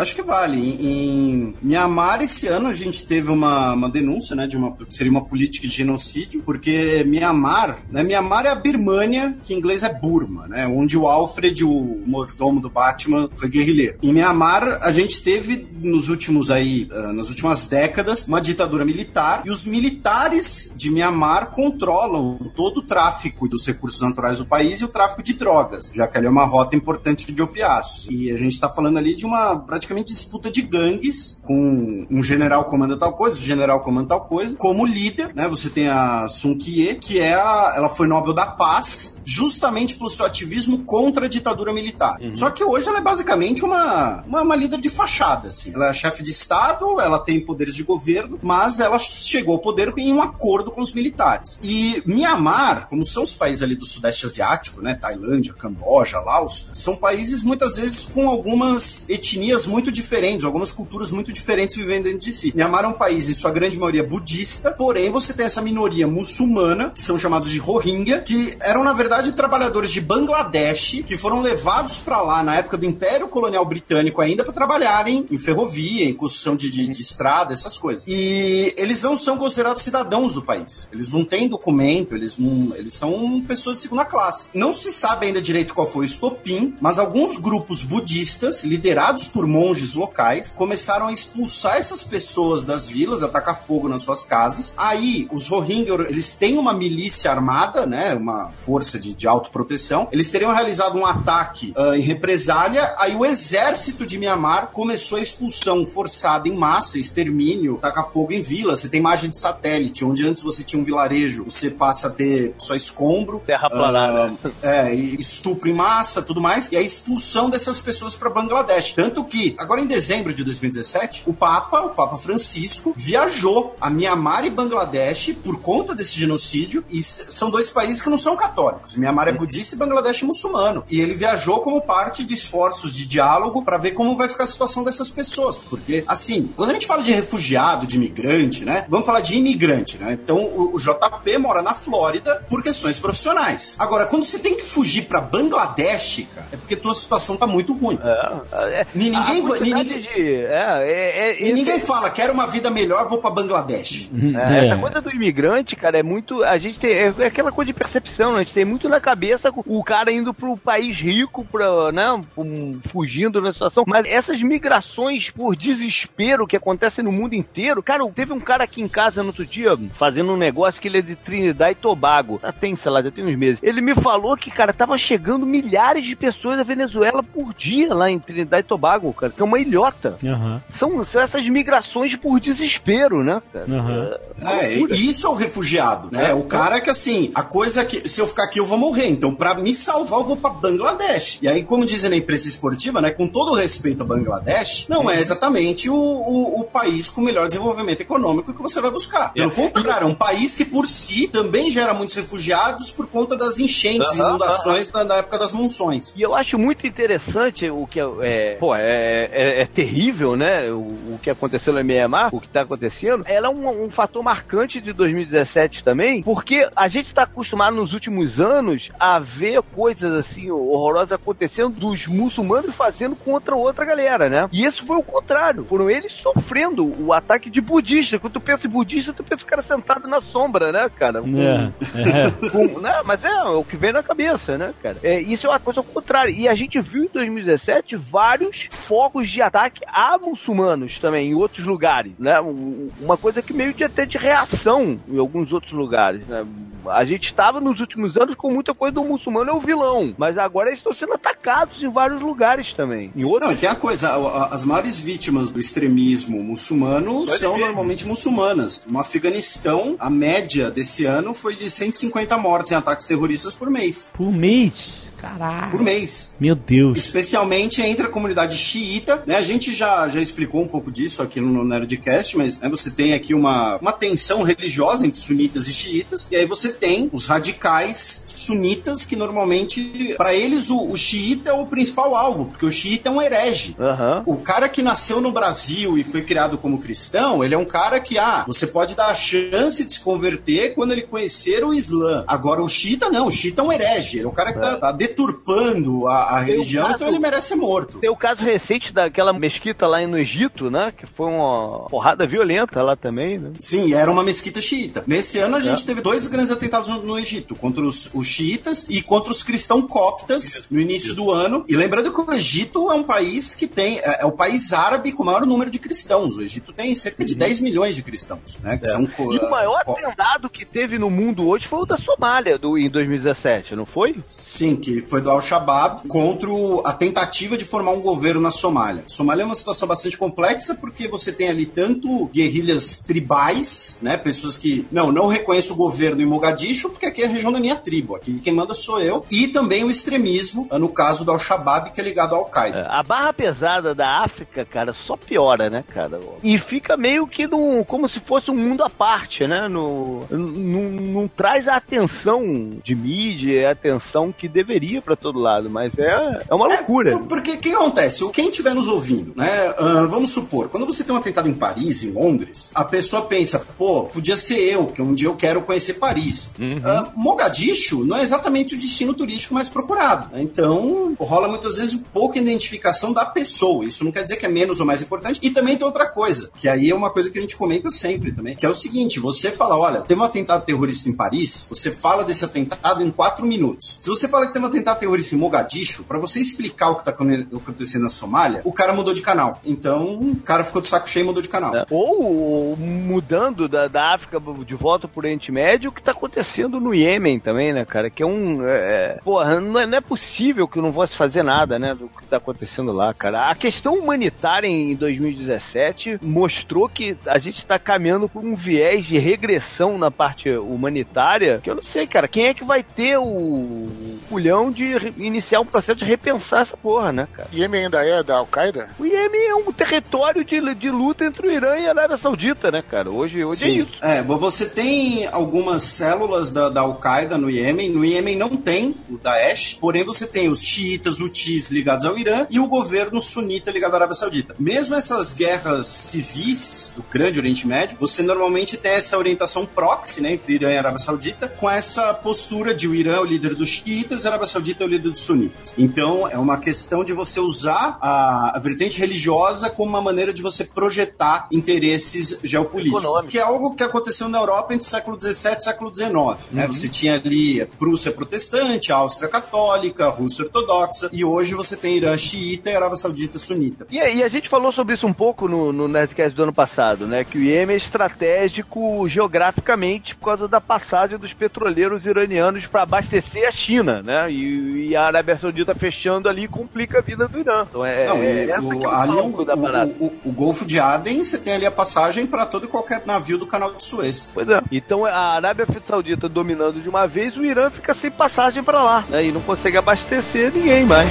[0.00, 0.58] acho que vale.
[0.58, 4.84] Em, em Mianmar, esse ano, a gente teve uma, uma denúncia, né, de uma, que
[4.94, 9.82] seria uma política de genocídio, porque Mianmar, né, Mianmar é a Birmânia, que em inglês
[9.82, 13.98] é Burma, né, onde o Alfred, o mordomo do Batman, foi guerrilheiro.
[14.02, 19.42] Em Mianmar, a gente teve, nos últimos aí, ah, nas últimas décadas, uma ditadura militar,
[19.44, 24.84] e os militares de Mianmar controlam todo o tráfico dos recursos naturais do país e
[24.84, 28.06] o tráfico de drogas, já que ali é uma rota importante de opiáceos.
[28.10, 32.66] E a gente está falando ali de uma praticamente disputa de gangues, com um general
[32.66, 34.54] comanda tal coisa, o general comanda tal coisa.
[34.56, 38.46] Como líder, né, você tem a Sun Kye, que é a, ela foi Nobel da
[38.46, 42.20] Paz, justamente pelo seu ativismo contra a ditadura militar.
[42.20, 42.36] Uhum.
[42.36, 45.72] Só que hoje ela é basicamente uma, uma, uma líder de fachada, assim.
[45.74, 50.12] Ela é chefe de Estado, ela tem poderes de governo, mas ela chegou poder em
[50.12, 51.60] um acordo com os militares.
[51.62, 56.96] E Mianmar, como são os países ali do Sudeste Asiático, né, Tailândia, Camboja, Laos, são
[56.96, 62.32] países muitas vezes com algumas etnias muito diferentes, algumas culturas muito diferentes vivendo dentro de
[62.32, 62.52] si.
[62.54, 66.90] Mianmar é um país, em sua grande maioria, budista, porém você tem essa minoria muçulmana,
[66.90, 71.98] que são chamados de Rohingya, que eram, na verdade, trabalhadores de Bangladesh, que foram levados
[71.98, 76.56] para lá na época do Império Colonial Britânico ainda para trabalharem em ferrovia, em construção
[76.56, 78.04] de, de, de estrada, essas coisas.
[78.06, 80.88] E eles não são considerados cidadãos do país.
[80.90, 84.50] Eles não têm documento, eles não, eles são pessoas de segunda classe.
[84.54, 89.46] Não se sabe ainda direito qual foi o estopim, mas alguns grupos budistas, liderados por
[89.46, 94.72] monges locais, começaram a expulsar essas pessoas das vilas, atacar fogo nas suas casas.
[94.74, 100.08] Aí, os Rohingya, eles têm uma milícia armada, né, uma força de, de autoproteção.
[100.10, 105.20] Eles teriam realizado um ataque uh, em represália, aí o exército de Mianmar começou a
[105.20, 108.80] expulsão forçada em massa, extermínio, tacar fogo em vilas.
[108.80, 112.54] Você tem imagem de satélite, onde antes você tinha um vilarejo, você passa a ter
[112.58, 113.42] só escombro.
[113.44, 114.32] Terra planada.
[114.32, 116.70] Uh, é, estupro em massa, tudo mais.
[116.70, 118.92] E a expulsão dessas pessoas para Bangladesh.
[118.92, 124.44] Tanto que, agora em dezembro de 2017, o Papa, o Papa Francisco, viajou a Mianmar
[124.44, 126.84] e Bangladesh por conta desse genocídio.
[126.88, 128.96] E são dois países que não são católicos.
[128.96, 130.84] Mianmar é budista e Bangladesh é muçulmano.
[130.90, 134.46] E ele viajou como parte de esforços de diálogo para ver como vai ficar a
[134.46, 135.58] situação dessas pessoas.
[135.58, 138.84] Porque, assim, quando a gente fala de refugiado, de imigrante, né?
[138.88, 140.12] Vamos falar de imigrante, né?
[140.12, 143.76] Então, o, o JP mora na Flórida por questões profissionais.
[143.78, 147.72] Agora, quando você tem que fugir para Bangladesh, cara, é porque tua situação tá muito
[147.72, 147.98] ruim.
[148.02, 153.18] É, é, ninguém, ninguém, de, é, é, e ninguém fala, quero uma vida melhor, vou
[153.18, 154.10] para Bangladesh.
[154.34, 156.42] É, essa coisa do imigrante, cara, é muito.
[156.42, 156.92] A gente tem.
[156.92, 158.38] É aquela coisa de percepção, né?
[158.38, 162.22] A gente tem muito na cabeça o cara indo pro país rico, pra, né?
[162.36, 163.84] Um, fugindo da situação.
[163.86, 167.82] Mas essas migrações por desespero que acontecem no mundo inteiro.
[167.82, 170.98] Cara, teve um cara aqui em casa no outro dia fazendo um negócio que ele
[170.98, 172.38] é de Trinidad e Tobago.
[172.42, 173.60] Já tem, sei lá, já tem uns meses.
[173.62, 178.10] Ele me falou que, cara, tava chegando milhares de pessoas da Venezuela por dia lá
[178.10, 180.18] em Trinidad e Tobago, cara, que é uma ilhota.
[180.22, 180.60] Uhum.
[180.68, 183.42] São, são essas migrações por desespero, né?
[183.54, 184.48] Uhum.
[184.48, 186.30] É, é isso é o refugiado, né?
[186.30, 186.34] É.
[186.34, 189.34] O cara que, assim, a coisa que, se eu ficar aqui eu vou morrer, então
[189.34, 191.38] pra me salvar eu vou pra Bangladesh.
[191.42, 195.10] E aí, como dizem na imprensa esportiva, né, com todo o respeito a Bangladesh, não
[195.10, 199.01] é exatamente o, o, o país com melhor desenvolvimento econômico que você vai buscar.
[199.34, 203.58] Pelo contrário, é um país que por si também gera muitos refugiados por conta das
[203.58, 206.14] enchentes, Aham, inundações na, na época das monções.
[206.16, 208.04] E eu acho muito interessante o que é.
[208.22, 210.70] é pô, é, é, é terrível, né?
[210.70, 213.24] O, o que aconteceu no Mianmar, o que tá acontecendo.
[213.26, 217.92] Ela é um, um fator marcante de 2017 também, porque a gente tá acostumado nos
[217.94, 224.48] últimos anos a ver coisas assim horrorosas acontecendo dos muçulmanos fazendo contra outra galera, né?
[224.52, 225.64] E isso foi o contrário.
[225.64, 228.18] Foram eles sofrendo o ataque de budista.
[228.18, 231.22] Quando tu pensa em budista, tu pensa o cara sentado na sombra, né, cara?
[231.22, 232.48] Com, É, é.
[232.50, 233.00] com- né?
[233.04, 234.96] Mas é o que vem na cabeça, né, cara?
[235.02, 236.34] É, isso é uma coisa ao contrário.
[236.34, 241.64] E a gente viu em 2017 vários focos de ataque a muçulmanos também, em outros
[241.66, 242.40] lugares, né?
[242.40, 246.44] Um- Uma coisa que meio de até de reação em alguns outros lugares, né?
[246.86, 250.36] A gente estava nos últimos anos com muita coisa do muçulmano é o vilão, mas
[250.36, 253.12] agora eles estão sendo atacados em vários lugares também.
[253.14, 254.10] Em outros Não, e tem a coisa,
[254.50, 258.81] as maiores vítimas do extremismo muçulmano são normalmente muçulmanas.
[258.86, 264.10] No Afeganistão, a média desse ano foi de 150 mortes em ataques terroristas por mês.
[264.12, 265.01] Por mês.
[265.22, 265.70] Caralho.
[265.70, 266.34] Por mês.
[266.40, 266.98] Meu Deus.
[266.98, 269.36] Especialmente entre a comunidade xiita, né?
[269.36, 273.14] A gente já, já explicou um pouco disso aqui no Nerdcast, mas né, você tem
[273.14, 278.24] aqui uma, uma tensão religiosa entre sunitas e xiitas, e aí você tem os radicais
[278.26, 283.08] sunitas que normalmente, para eles, o, o xiita é o principal alvo, porque o xiita
[283.08, 283.76] é um herege.
[283.78, 284.24] Aham.
[284.26, 288.00] O cara que nasceu no Brasil e foi criado como cristão, ele é um cara
[288.00, 292.24] que, ah, você pode dar a chance de se converter quando ele conhecer o Islã.
[292.26, 294.76] Agora, o Xiita não, o Xiita é um herege, ele é o cara que tá,
[294.76, 297.98] tá deturpando a, a religião, caso- então ele merece ser morto.
[297.98, 300.92] Tem o caso recente daquela mesquita lá no Egito, né?
[300.96, 303.52] Que foi uma porrada violenta lá também, né?
[303.58, 305.04] Sim, era uma mesquita xiita.
[305.06, 308.86] Nesse ano a gente teve dois grandes atentados no, no Egito, contra os, os xiitas
[308.88, 311.64] e contra os cristãos coptas no início do ano.
[311.68, 313.98] E lembrando que o Egito é um país que tem.
[313.98, 316.36] É, é o país árabe com o maior número de cristãos.
[316.36, 318.76] O Egito tem cerca de 10 milhões de cristãos, né?
[318.78, 322.58] Que são, E o maior atentado que teve no mundo hoje foi o da Somália,
[322.58, 324.16] do, em 2017, não foi?
[324.26, 326.48] Sim, que foi do Al-Shabaab contra
[326.84, 329.04] a tentativa de formar um governo na Somália.
[329.06, 334.56] Somália é uma situação bastante complexa porque você tem ali tanto guerrilhas tribais, né, pessoas
[334.56, 337.76] que não não reconheço o governo em Mogadishu porque aqui é a região da minha
[337.76, 342.00] tribo, aqui quem manda sou eu, e também o extremismo, no caso do Al-Shabaab que
[342.00, 342.86] é ligado ao Al-Qaeda.
[342.88, 346.20] A barra pesada da África, cara, só piora, né, cara?
[346.42, 349.68] E fica meio que no, como se fosse um mundo à parte, né?
[349.68, 352.42] No, não, não traz a atenção
[352.82, 357.18] de mídia, a atenção que deveria pra todo lado, mas é, é uma loucura.
[357.18, 358.28] Por- Porque o que acontece?
[358.32, 359.74] Quem estiver nos ouvindo, né?
[359.78, 363.64] ah, vamos supor, quando você tem um atentado em Paris, em Londres, a pessoa pensa,
[363.78, 366.54] pô, podia ser eu, que um dia eu quero conhecer Paris.
[366.84, 370.28] Ah, Mogadishu não é exatamente o destino turístico mais procurado.
[370.32, 370.42] né?
[370.42, 373.84] Então, rola muitas vezes pouca identificação da pessoa.
[373.84, 375.40] Isso não quer dizer que é menos ou mais importante.
[375.42, 378.32] E também tem outra coisa, que aí é uma coisa que a gente comenta sempre
[378.32, 381.90] também, que é o seguinte: você fala, olha, teve um atentado terrorista em Paris, você
[381.90, 383.94] fala desse atentado em quatro minutos.
[383.98, 387.04] Se você fala que teve um atentado terrorista em Mogadishu, pra você explicar o que
[387.04, 389.60] tá acontecendo na Somália, o cara mudou de canal.
[389.64, 391.74] Então, o cara ficou de saco cheio e mudou de canal.
[391.76, 391.84] É.
[391.90, 396.94] Ou mudando da, da África de volta pro Oriente Médio, o que tá acontecendo no
[396.94, 398.10] Iêmen também, né, cara?
[398.10, 398.66] Que é um.
[398.66, 402.08] É, porra, não é, não é possível que eu não fosse fazer nada, né, do
[402.08, 403.50] que tá acontecendo lá, cara.
[403.50, 409.18] A questão humanitária em 2017 mostrou que a gente tá caminhando por um viés de
[409.18, 412.28] regressão na parte humanitária, que eu não sei, cara.
[412.28, 413.88] Quem é que vai ter o
[414.28, 417.48] culhão de iniciar um processo de repensar essa porra, né, cara?
[417.52, 418.90] Iêmen ainda é da Al-Qaeda?
[418.98, 422.70] O Iêmen é um território de, de luta entre o Irã e a Arábia Saudita,
[422.70, 423.10] né, cara?
[423.10, 423.78] Hoje, hoje é Sim.
[423.80, 423.90] isso.
[424.00, 427.88] É, você tem algumas células da, da Al-Qaeda no Iêmen.
[427.88, 432.46] No Iêmen não tem o Daesh, porém você tem os xiitas, hutis ligados ao Irã
[432.50, 434.54] e o governo sunita ligado à Arábia Saudita.
[434.58, 440.32] Mesmo essas guerras civis do Grande Oriente Médio, você normalmente tem essa orientação proxy, né,
[440.32, 443.68] entre Irã e Arábia Saudita, com essa postura de o Irã é o líder dos
[443.68, 445.74] xiitas e a Arábia Saudita é o líder dos sunitas.
[445.76, 450.42] Então, é uma questão de você usar a, a vertente religiosa como uma maneira de
[450.42, 453.02] você projetar interesses geopolíticos.
[453.02, 453.30] Econômico.
[453.30, 456.12] Que é algo que aconteceu na Europa entre o século XVII e o século XIX.
[456.50, 456.66] Né?
[456.66, 462.70] Você tinha ali Prússia protestante, Áustria católica, Rússia ortodoxa, e hoje você tem Irã xiita
[462.70, 463.86] e Arábia Saudita sunita.
[463.90, 467.06] E, e a gente falou sobre isso um pouco no, no Nerdcast do ano passado,
[467.06, 467.24] né?
[467.24, 473.46] Que o Iêmen é estratégico geograficamente por causa da passagem dos petroleiros iranianos para abastecer
[473.46, 474.30] a China, né?
[474.30, 477.66] E, e a Arábia Saudita fechando ali complica a vida do Irã.
[477.68, 480.12] Então é, Não, é essa que o, é o ali cálculo o, da o- o-
[480.26, 483.46] o Golfo de Aden, você tem ali a passagem para todo e qualquer navio do
[483.46, 484.30] canal de Suez.
[484.32, 484.60] Pois é.
[484.70, 489.04] Então a Arábia Saudita dominando de uma vez, o Irã fica sem passagem para lá,
[489.08, 489.24] né?
[489.26, 491.08] E não consegue abastecer ninguém mais.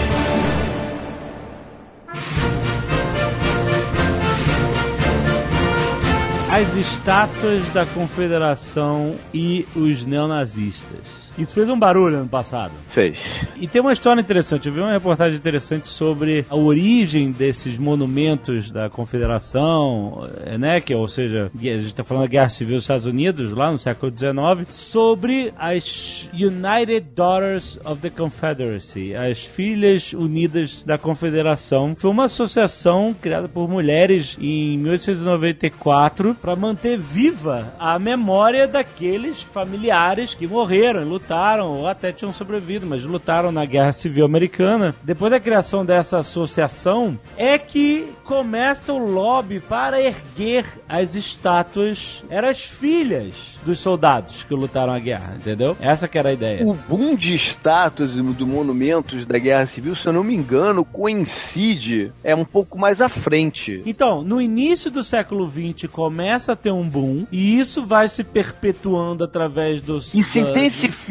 [6.49, 11.30] As estátuas da Confederação e os neonazistas.
[11.37, 12.73] Isso fez um barulho ano passado.
[12.89, 13.19] Fez.
[13.55, 14.67] E tem uma história interessante.
[14.67, 20.81] Eu vi uma reportagem interessante sobre a origem desses monumentos da Confederação, eh, né?
[20.81, 23.77] Que, ou seja, a gente está falando da Guerra Civil dos Estados Unidos, lá no
[23.77, 31.95] século XIX, sobre as United Daughters of the Confederacy, as Filhas Unidas da Confederação.
[31.97, 40.33] Foi uma associação criada por mulheres em 1894 para manter viva a memória daqueles familiares
[40.33, 44.95] que morreram, lutaram ou até tinham sobrevivido, mas lutaram na Guerra Civil Americana.
[45.03, 52.23] Depois da criação dessa associação, é que começa o lobby para erguer as estátuas.
[52.29, 55.77] Eram as filhas dos soldados que lutaram a guerra, entendeu?
[55.79, 56.65] Essa que era a ideia.
[56.65, 60.83] O boom de estátuas e de monumentos da Guerra Civil, se eu não me engano,
[60.83, 63.81] coincide é um pouco mais à frente.
[63.85, 68.23] Então, no início do século XX começa a ter um boom e isso vai se
[68.23, 70.53] perpetuando através dos E se da-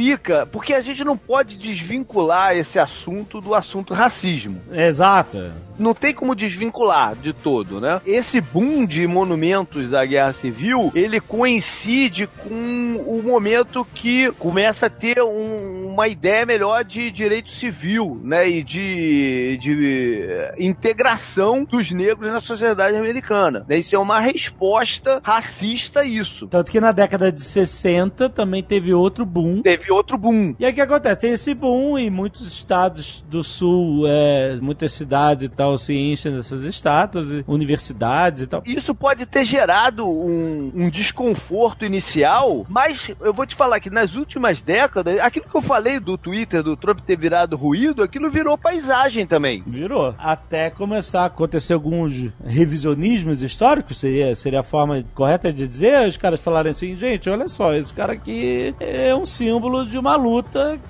[0.04, 4.60] intensifica, porque a gente não pode desvincular esse assunto do assunto racismo.
[4.72, 5.52] Exato.
[5.78, 8.00] Não tem como desvincular de todo, né?
[8.06, 14.90] Esse boom de monumentos da Guerra Civil, ele coincide com o momento que começa a
[14.90, 18.48] ter um- uma ideia melhor de direito civil, né?
[18.48, 23.64] E de, de eh, integração dos negros na sociedade americana.
[23.68, 23.78] né?
[23.78, 26.46] Isso é uma resposta racista a isso.
[26.46, 29.62] Tanto que na década de 60 também teve outro boom.
[29.62, 30.54] Teve teve outro boom.
[30.58, 31.20] E aí o que acontece?
[31.20, 36.32] Tem esse boom e muitos estados do sul, é, muitas cidades e tal se enchem
[36.32, 38.62] dessas estátuas, universidades e tal.
[38.64, 44.14] Isso pode ter gerado um, um desconforto inicial, mas eu vou te falar que nas
[44.14, 48.56] últimas décadas, aquilo que eu falei do Twitter, do Trump ter virado ruído, aquilo virou
[48.56, 49.62] paisagem também.
[49.66, 50.14] Virou.
[50.18, 56.16] Até começar a acontecer alguns revisionismos históricos, seria, seria a forma correta de dizer, os
[56.16, 60.80] caras falarem assim, gente, olha só, esse cara aqui é um símbolo de uma luta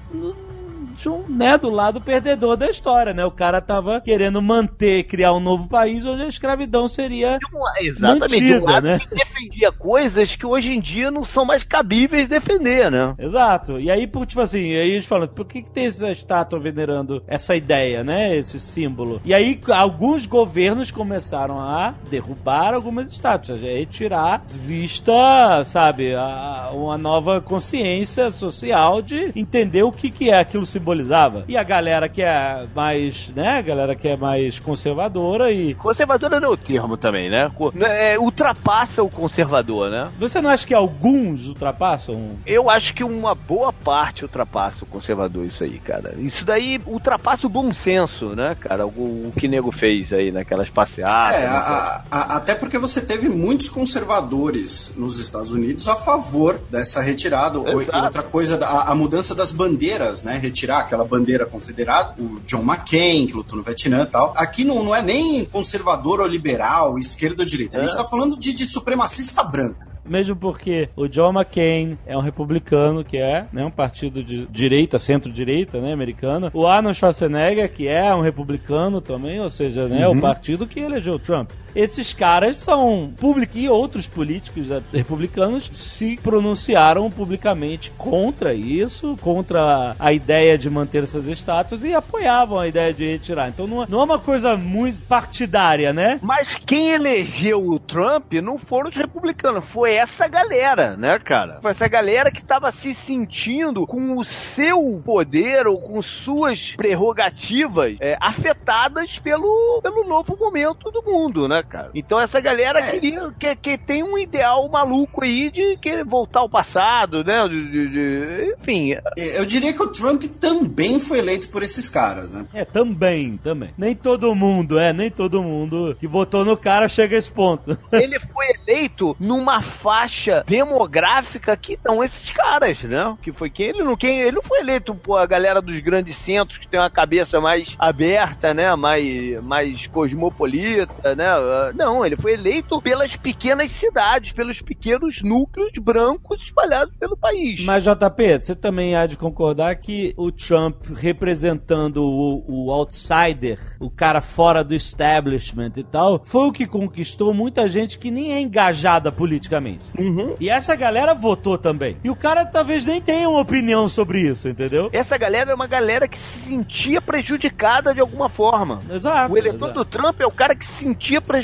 [1.08, 3.24] um, né, do lado perdedor da história, né?
[3.24, 8.40] O cara tava querendo manter, criar um novo país onde a escravidão seria um Exatamente,
[8.40, 8.98] de um Mantida, lado né?
[8.98, 13.14] que defendia coisas que hoje em dia não são mais cabíveis defender, né?
[13.18, 13.78] Exato.
[13.80, 17.22] E aí, por, tipo assim, aí eles falam, por que, que tem essa estátua venerando
[17.26, 18.36] essa ideia, né?
[18.36, 19.20] Esse símbolo.
[19.24, 26.96] E aí, alguns governos começaram a derrubar algumas estátuas, a retirar, vista, sabe, a- uma
[26.98, 31.44] nova consciência social de entender o que, que é aquilo simbolizava.
[31.48, 33.58] E a galera que é mais, né?
[33.58, 35.74] A galera que é mais conservadora e.
[35.74, 37.50] Conservadora não é o termo também, né?
[37.54, 40.10] Co- É, ultrapassa o conservador, né?
[40.18, 42.38] Você não acha que alguns ultrapassam?
[42.46, 46.14] Eu acho que uma boa parte ultrapassa o conservador isso aí, cara.
[46.18, 48.86] Isso daí ultrapassa o bom senso, né, cara?
[48.86, 51.36] O, o que nego fez aí naquelas passeadas.
[51.36, 51.46] É, né?
[51.46, 57.58] a- a- até porque você teve muitos conservadores nos Estados Unidos a favor dessa retirada.
[57.70, 57.98] Exato.
[58.04, 60.36] Outra coisa, a, a mudança das bandeiras, né?
[60.36, 64.32] Retirar aquela bandeira confederada, o John McCain, que lutou no Vietnã e tal.
[64.36, 67.78] Aqui não, não é nem conservador ou liberal, esquerda ou direita.
[67.78, 67.96] A gente É.
[67.96, 69.90] tá falando de, de supremacista branco.
[70.04, 74.98] Mesmo porque o John McCain é um republicano, que é né, um partido de direita,
[74.98, 76.50] centro-direita, né, americana.
[76.52, 81.14] O Arnold Schwarzenegger, que é um republicano também, ou seja, né, o partido que elegeu
[81.14, 81.50] o Trump.
[81.74, 90.12] Esses caras são públicos e outros políticos republicanos se pronunciaram publicamente contra isso, contra a
[90.12, 93.48] ideia de manter essas estátuas e apoiavam a ideia de retirar.
[93.48, 96.18] Então não é, não é uma coisa muito partidária, né?
[96.22, 101.58] Mas quem elegeu o Trump não foram os republicanos, foi essa galera, né, cara?
[101.62, 107.96] Foi essa galera que tava se sentindo com o seu poder ou com suas prerrogativas
[108.00, 111.90] é, afetadas pelo, pelo novo momento do mundo, né, cara?
[111.94, 116.48] Então essa galera queria que, que tem um ideal maluco aí de querer voltar ao
[116.48, 117.46] passado, né?
[117.48, 122.32] De- de- de- enfim, Eu diria que o Trump também foi eleito por esses caras,
[122.32, 122.44] né?
[122.52, 123.70] É, também, também.
[123.76, 127.76] Nem todo mundo, é, nem todo mundo que votou no cara chega a esse ponto.
[127.92, 133.16] ele foi eleito numa faixa demográfica que não esses caras, né?
[133.22, 136.16] Que foi quem ele não quem ele não foi eleito por a galera dos grandes
[136.16, 138.74] centros que tem uma cabeça mais aberta, né?
[138.74, 141.26] Mais mais cosmopolita, né?
[141.74, 147.64] Não, ele foi eleito pelas pequenas cidades, pelos pequenos núcleos brancos espalhados pelo país.
[147.64, 153.90] Mas, JP, você também há de concordar que o Trump representando o, o outsider, o
[153.90, 158.40] cara fora do establishment e tal, foi o que conquistou muita gente que nem é
[158.40, 159.84] engajada politicamente.
[159.98, 160.36] Uhum.
[160.38, 161.96] E essa galera votou também.
[162.02, 164.88] E o cara talvez nem tenha uma opinião sobre isso, entendeu?
[164.92, 168.82] Essa galera é uma galera que se sentia prejudicada de alguma forma.
[168.90, 169.32] Exato.
[169.32, 169.74] O eleitor exato.
[169.74, 171.39] do Trump é o cara que se sentia prejudicado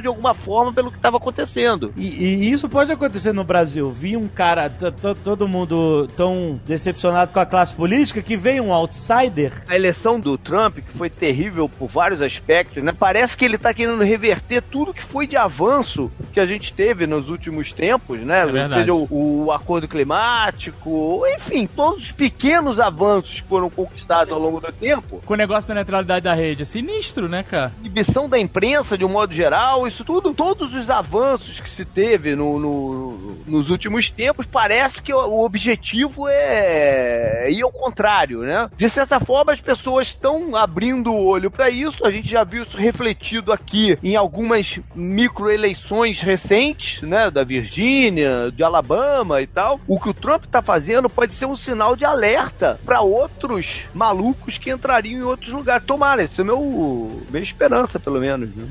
[0.00, 1.92] de alguma forma pelo que estava acontecendo.
[1.96, 3.90] E, e isso pode acontecer no Brasil.
[3.90, 9.64] Vi um cara, todo mundo tão decepcionado com a classe política, que veio um outsider.
[9.68, 12.92] A eleição do Trump, que foi terrível por vários aspectos, né?
[12.92, 17.06] Parece que ele tá querendo reverter tudo que foi de avanço que a gente teve
[17.06, 18.46] nos últimos tempos, né?
[18.46, 18.80] verdade.
[18.80, 24.60] Seja o, o acordo climático, enfim, todos os pequenos avanços que foram conquistados ao longo
[24.60, 25.22] do tempo.
[25.24, 26.62] Com o negócio da neutralidade da rede.
[26.62, 27.72] É sinistro, né, cara?
[27.80, 32.34] Inibição da imprensa, de um modo geral, isso tudo, todos os avanços que se teve
[32.34, 38.68] no, no- nos últimos tempos, parece que o, objetivo é ir ao contrário, né?
[38.76, 42.62] De certa forma, as pessoas estão abrindo o olho para isso, a gente já viu
[42.62, 47.30] isso refletido aqui em algumas microeleições recentes, né?
[47.30, 49.80] Da Virgínia, de Alabama e tal.
[49.86, 54.58] O que o Trump tá fazendo pode ser um sinal de alerta para outros malucos
[54.58, 55.84] que entrariam em outros lugares.
[55.86, 58.48] Tomara, esse é meu, minha esperança, pelo menos.
[58.54, 58.64] Né?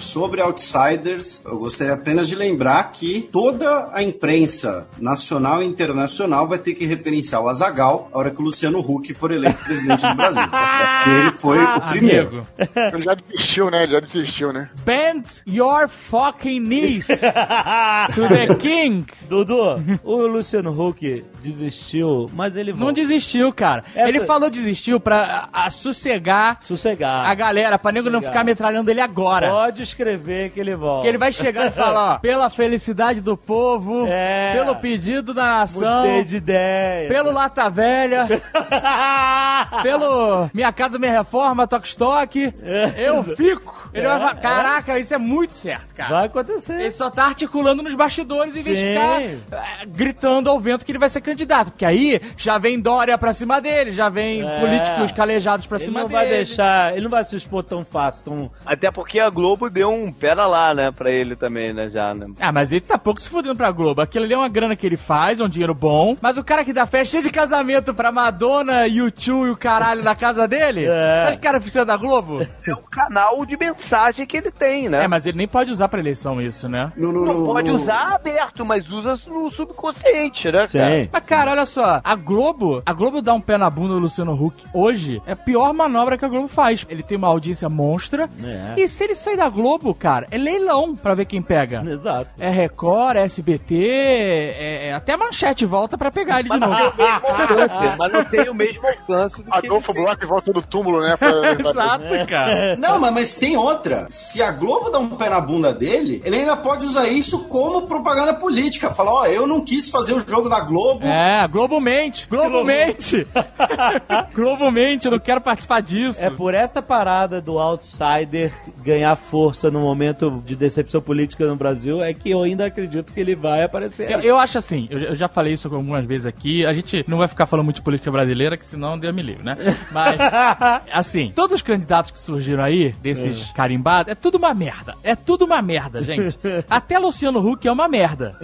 [0.00, 6.58] Sobre Outsiders, eu gostaria apenas de lembrar que toda a imprensa nacional e internacional vai
[6.58, 10.14] ter que referenciar o Azagal a hora que o Luciano Huck for eleito presidente do
[10.14, 10.42] Brasil.
[10.50, 12.28] Porque ele foi o primeiro.
[12.28, 12.46] Amigo.
[12.94, 13.82] Ele já desistiu, né?
[13.84, 14.70] Ele já desistiu, né?
[14.84, 19.04] Bend your fucking knees to the king.
[19.28, 22.94] Dudu, o Luciano Huck desistiu, mas ele Não volta.
[22.94, 23.84] desistiu, cara.
[23.94, 27.26] Essa- Ele falou desistiu pra a, a sossegar Sossegar.
[27.26, 29.50] a galera, pra nego não ficar metralhando ele agora.
[29.50, 31.02] Pode escrever que ele volta.
[31.02, 34.52] Que ele vai chegar e falar, ó, pela felicidade do povo, É.
[34.54, 37.08] pelo pedido da nação, Mudei de ideia.
[37.08, 38.26] pelo Lata Velha,
[39.82, 42.54] pelo Minha Casa Minha Reforma, Toque Stock,
[42.96, 43.90] eu fico.
[43.92, 46.10] Ele vai falar, caraca, isso é muito certo, cara.
[46.10, 46.74] Vai acontecer.
[46.80, 49.38] Ele só tá articulando nos bastidores em vez de ficar eh,
[49.86, 51.70] gritando ao vento que ele vai ser candidato.
[51.72, 54.60] Porque aí já vem Dória pra cima dele, já vem É.
[54.60, 56.20] políticos calejados pra Ele cima não dele.
[56.20, 58.50] vai deixar, ele não vai se expor tão fácil, tão...
[58.64, 62.26] Até porque a Globo deu um pera lá, né, pra ele também, né, já, né?
[62.38, 64.00] Ah, mas ele tá pouco se fudendo pra Globo.
[64.02, 66.16] Aquilo ali é uma grana que ele faz, é um dinheiro bom.
[66.20, 70.14] Mas o cara que dá festa de casamento pra Madonna, YouTube e o caralho na
[70.14, 71.24] casa dele, É.
[71.24, 72.40] tá de cara precisa da Globo?
[72.66, 75.04] É o canal de mensagem que ele tem, né?
[75.04, 76.92] É, mas ele nem pode usar pra eleição isso, né?
[76.96, 81.08] No, no, Não no- pode usar aberto, mas usa no subconsciente, né, cara?
[81.12, 84.32] Mas, cara, olha só, a Globo, a Globo dá um pé na bunda do Luciano
[84.34, 86.84] Huck hoje, é a pior manobra que a Globo faz.
[86.88, 88.74] Ele tem uma audiência monstra, É.
[88.80, 91.82] e se ele sair da Globo, cara, é leilão pra ver quem pega.
[91.86, 92.30] Exato.
[92.38, 96.72] É Record, é SBT, é, é- até a manchete volta pra pegar ele de novo.
[96.74, 101.16] Alcance, mas não tem o mesmo alcance Adolfo Bloch volta do túmulo, né?
[101.16, 101.30] Pra,
[101.70, 102.76] Exato, cara.
[102.76, 104.06] Não, mas, mas tem outra.
[104.08, 107.86] Se a Globo dá um pé na bunda dele, ele ainda pode usar isso como
[107.86, 108.90] propaganda política.
[108.90, 111.04] Falar, ó, eu não quis fazer o jogo da Globo.
[111.06, 113.26] É, Globo mente, Globo mente.
[114.34, 116.22] Globo mente, eu não quero participar disso.
[116.24, 122.02] É por essa parada do outsider ganhar força no momento de decepção política no Brasil
[122.02, 124.10] é que eu ainda acredito que ele vai aparecer.
[124.10, 127.18] Eu, eu acho assim, eu, eu já falei isso algumas vezes aqui, a gente não
[127.18, 129.56] vai ficar falando muito de política brasileira, que senão Deus me livre, né?
[129.92, 130.20] Mas,
[130.92, 134.94] assim, todos os candidatos que surgiram aí, desses carimbados, é tudo uma merda.
[135.02, 136.38] É tudo uma merda, gente.
[136.68, 138.38] Até Luciano Huck é uma merda.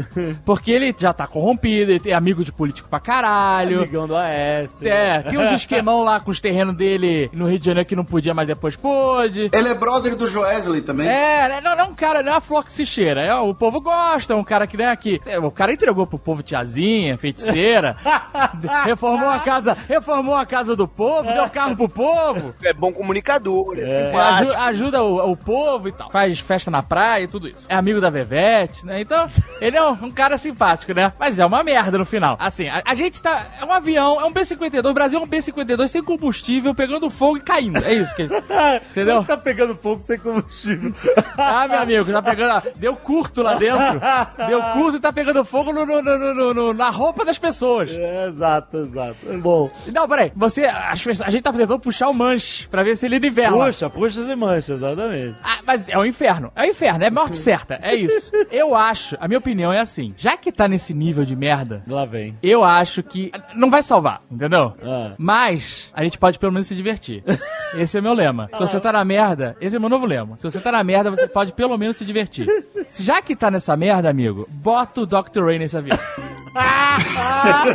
[0.44, 3.80] Porque ele já tá corrompido, ele é amigo de político pra caralho.
[3.80, 4.86] Amigão do Aécio.
[4.86, 8.04] É, tem uns esquemão lá com os terrenos dele no Rio de Janeiro que não
[8.04, 9.50] podia, mas depois pôde.
[9.52, 10.95] Ele é brother do Joesley também.
[11.04, 13.20] É, né, não, não é um cara, não é uma flor que se cheira.
[13.22, 15.20] É, o povo gosta, é um cara que nem aqui.
[15.26, 17.96] É, O cara entregou pro povo tiazinha, feiticeira,
[18.84, 23.76] reformou a casa, reformou a casa do povo, deu carro pro povo, É bom comunicador,
[23.78, 26.10] é, é, aju- ajuda o, o povo e tal.
[26.10, 27.66] Faz festa na praia e tudo isso.
[27.68, 29.00] É amigo da Vevete, né?
[29.00, 29.28] Então,
[29.60, 31.12] ele é um, um cara simpático, né?
[31.18, 32.36] Mas é uma merda no final.
[32.38, 33.46] Assim, a, a gente tá.
[33.60, 34.84] É um avião, é um B-52.
[34.90, 37.84] O Brasil é um B-52 sem combustível, pegando fogo e caindo.
[37.84, 38.22] É isso que.
[38.90, 39.24] Entendeu?
[39.24, 40.85] Tá pegando fogo sem combustível.
[41.38, 42.62] Ah, meu amigo, tá pegando.
[42.76, 44.00] Deu curto lá dentro.
[44.48, 47.90] Deu curto e tá pegando fogo no- no- no- no- na roupa das pessoas.
[47.90, 49.16] É, exato, exato.
[49.40, 50.32] Bom, Não, peraí.
[50.34, 50.64] Você.
[50.64, 53.66] as a gente tá tentando puxar o manche pra ver se ele nivela.
[53.66, 55.36] puxa, puxa e mancha, exatamente.
[55.42, 56.50] Ah, mas é o inferno.
[56.56, 57.78] É o inferno, é morte certa.
[57.82, 58.30] É isso.
[58.50, 62.04] Eu acho, a minha opinião é assim: já que tá nesse nível de merda, Lá
[62.04, 62.34] vem.
[62.42, 64.74] eu acho que não vai salvar, entendeu?
[64.82, 65.12] Ah.
[65.18, 67.22] Mas a gente pode pelo menos se divertir.
[67.78, 68.48] Esse é meu lema.
[68.48, 70.36] Se você tá na merda, esse é meu novo lema.
[70.38, 72.46] Se você tá na merda, você pode pelo menos se divertir.
[72.86, 75.44] Se já que tá nessa merda, amigo, bota o Dr.
[75.44, 75.98] Ray nesse avião.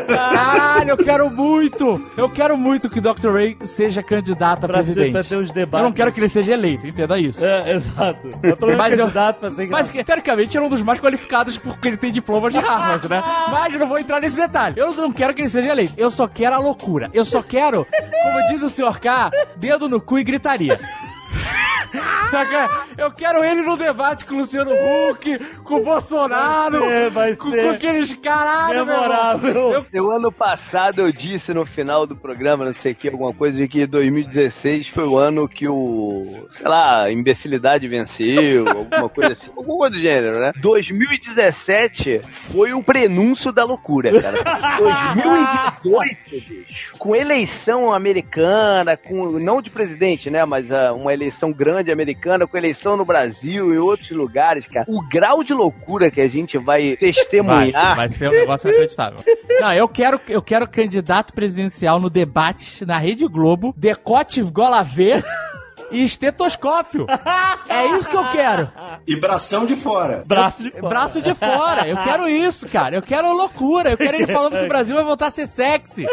[0.08, 2.02] Caralho, eu quero muito!
[2.18, 3.32] Eu quero muito que o Dr.
[3.32, 5.12] Ray seja candidato a Pra, ser, presidente.
[5.12, 5.80] pra ter uns debates.
[5.84, 7.44] Eu não quero que ele seja eleito, entenda isso.
[7.44, 8.28] É, exato.
[8.44, 11.58] É Mas eu- candidato pra ser Mas, que, teoricamente, ele é um dos mais qualificados
[11.58, 13.22] porque ele tem diploma de Harvard, né?
[13.52, 14.76] Mas eu não vou entrar nesse detalhe.
[14.80, 15.94] Eu não quero que ele seja eleito.
[15.98, 17.10] Eu só quero a loucura.
[17.14, 17.86] Eu só quero,
[18.24, 19.00] como diz o Sr.
[19.00, 20.80] K, dedo no cu e gritaria.
[22.98, 27.36] Eu quero ele no debate com o Luciano Huck, com o Bolsonaro, Vai ser, vai
[27.36, 29.86] com, ser com aqueles caralho, memorável.
[29.92, 33.58] Eu, ano passado, eu disse no final do programa, não sei o que, alguma coisa,
[33.58, 39.32] de que 2016 foi o ano que o, sei lá, a imbecilidade venceu, alguma coisa
[39.32, 40.52] assim, alguma coisa do gênero, né?
[40.58, 44.42] 2017 foi o prenúncio da loucura, cara.
[45.84, 51.92] 2018, bicho, com eleição americana, com, não de presidente, né, mas ah, uma eleição grande
[51.92, 54.86] americana, com eleição no Brasil e outros lugares, cara.
[54.90, 59.20] O grau de loucura que a gente vai Vai, testemunhar vai ser um negócio inacreditável.
[59.60, 65.22] Não, eu quero, eu quero candidato presidencial no debate na Rede Globo, decote gola V
[65.92, 67.06] e estetoscópio.
[67.70, 68.70] É isso que eu quero.
[69.08, 70.24] E bração de fora.
[70.26, 70.90] Braço de fora.
[70.90, 71.88] Braço de fora.
[71.88, 72.96] Eu quero isso, cara.
[72.96, 73.92] Eu quero loucura.
[73.92, 76.06] Eu quero ele falando que o Brasil vai voltar a ser sexy.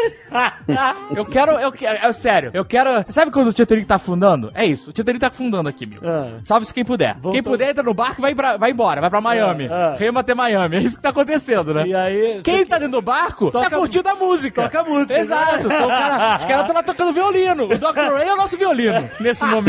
[1.15, 2.51] Eu quero, eu quero, é sério.
[2.53, 3.03] Eu quero.
[3.09, 4.51] Sabe quando o Titanic tá afundando?
[4.53, 4.89] É isso.
[4.89, 5.99] O Titanic tá afundando aqui, meu.
[6.03, 6.35] Ah.
[6.43, 7.13] Salve-se quem puder.
[7.13, 7.31] Voltou.
[7.31, 9.01] Quem puder entra no barco e vai, pra- vai embora.
[9.01, 9.67] Vai pra Miami.
[9.69, 9.95] Ah, ah.
[9.97, 10.77] Rema até Miami.
[10.77, 11.83] É isso que tá acontecendo, né?
[11.87, 12.41] E aí...
[12.43, 14.63] Quem tá dentro do barco Toca- tá curtindo a música.
[14.63, 15.19] Toca a música, né?
[15.19, 15.67] Exato.
[15.67, 17.63] Então, o cara- os caras estão lá tocando violino.
[17.65, 18.13] O Dr.
[18.13, 19.68] Ray é o nosso violino nesse momento.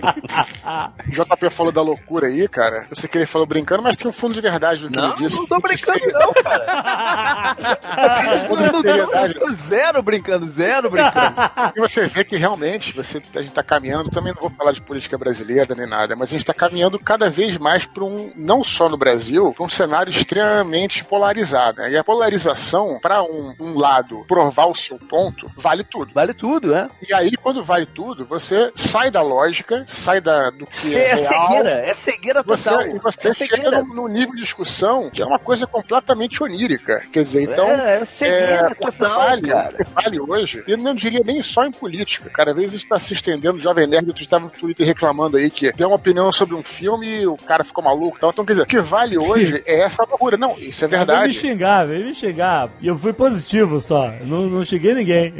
[1.08, 2.86] JP falou da loucura aí, cara.
[2.90, 5.08] Eu sei que ele falou brincando, mas tem um fundo de verdade no que Não,
[5.08, 5.36] ele disse.
[5.36, 7.76] não tô brincando não, cara.
[8.48, 11.34] Fundo Eu de tô, zero brincando, zero brincando.
[11.76, 14.80] E você vê que realmente você, a gente tá caminhando, também não vou falar de
[14.80, 18.62] política brasileira nem nada, mas a gente tá caminhando cada vez mais para um, não
[18.64, 21.78] só no Brasil, pra um cenário extremamente polarizado.
[21.82, 21.90] né?
[21.92, 26.12] E a polarização, para um, um lado provar o seu ponto, vale tudo.
[26.14, 26.88] Vale tudo, né?
[27.08, 31.14] E aí, quando vale tudo, você sai da lógica, sai da, do que É, é,
[31.14, 32.86] real, cegueira, é cegueira Você, total.
[32.88, 37.02] e você é chega num, num nível de discussão que é uma coisa completamente onírica.
[37.12, 37.68] Quer dizer, então.
[37.70, 39.74] é, é cegueira que total, vale, cara.
[39.74, 42.30] o que vale hoje, eu não diria nem só em política.
[42.30, 43.56] Cada vez isso está se estendendo.
[43.58, 46.62] O Jovem Nerd, tu estava no Twitter reclamando aí que deu uma opinião sobre um
[46.62, 48.30] filme e o cara ficou maluco e tal.
[48.30, 50.36] Então, quer dizer, o que vale hoje é essa loucura.
[50.36, 51.34] Não, isso é Veio me verdade.
[51.34, 52.70] xingar, veio me xingar.
[52.80, 54.10] E eu fui positivo só.
[54.24, 55.34] Não, não xinguei ninguém.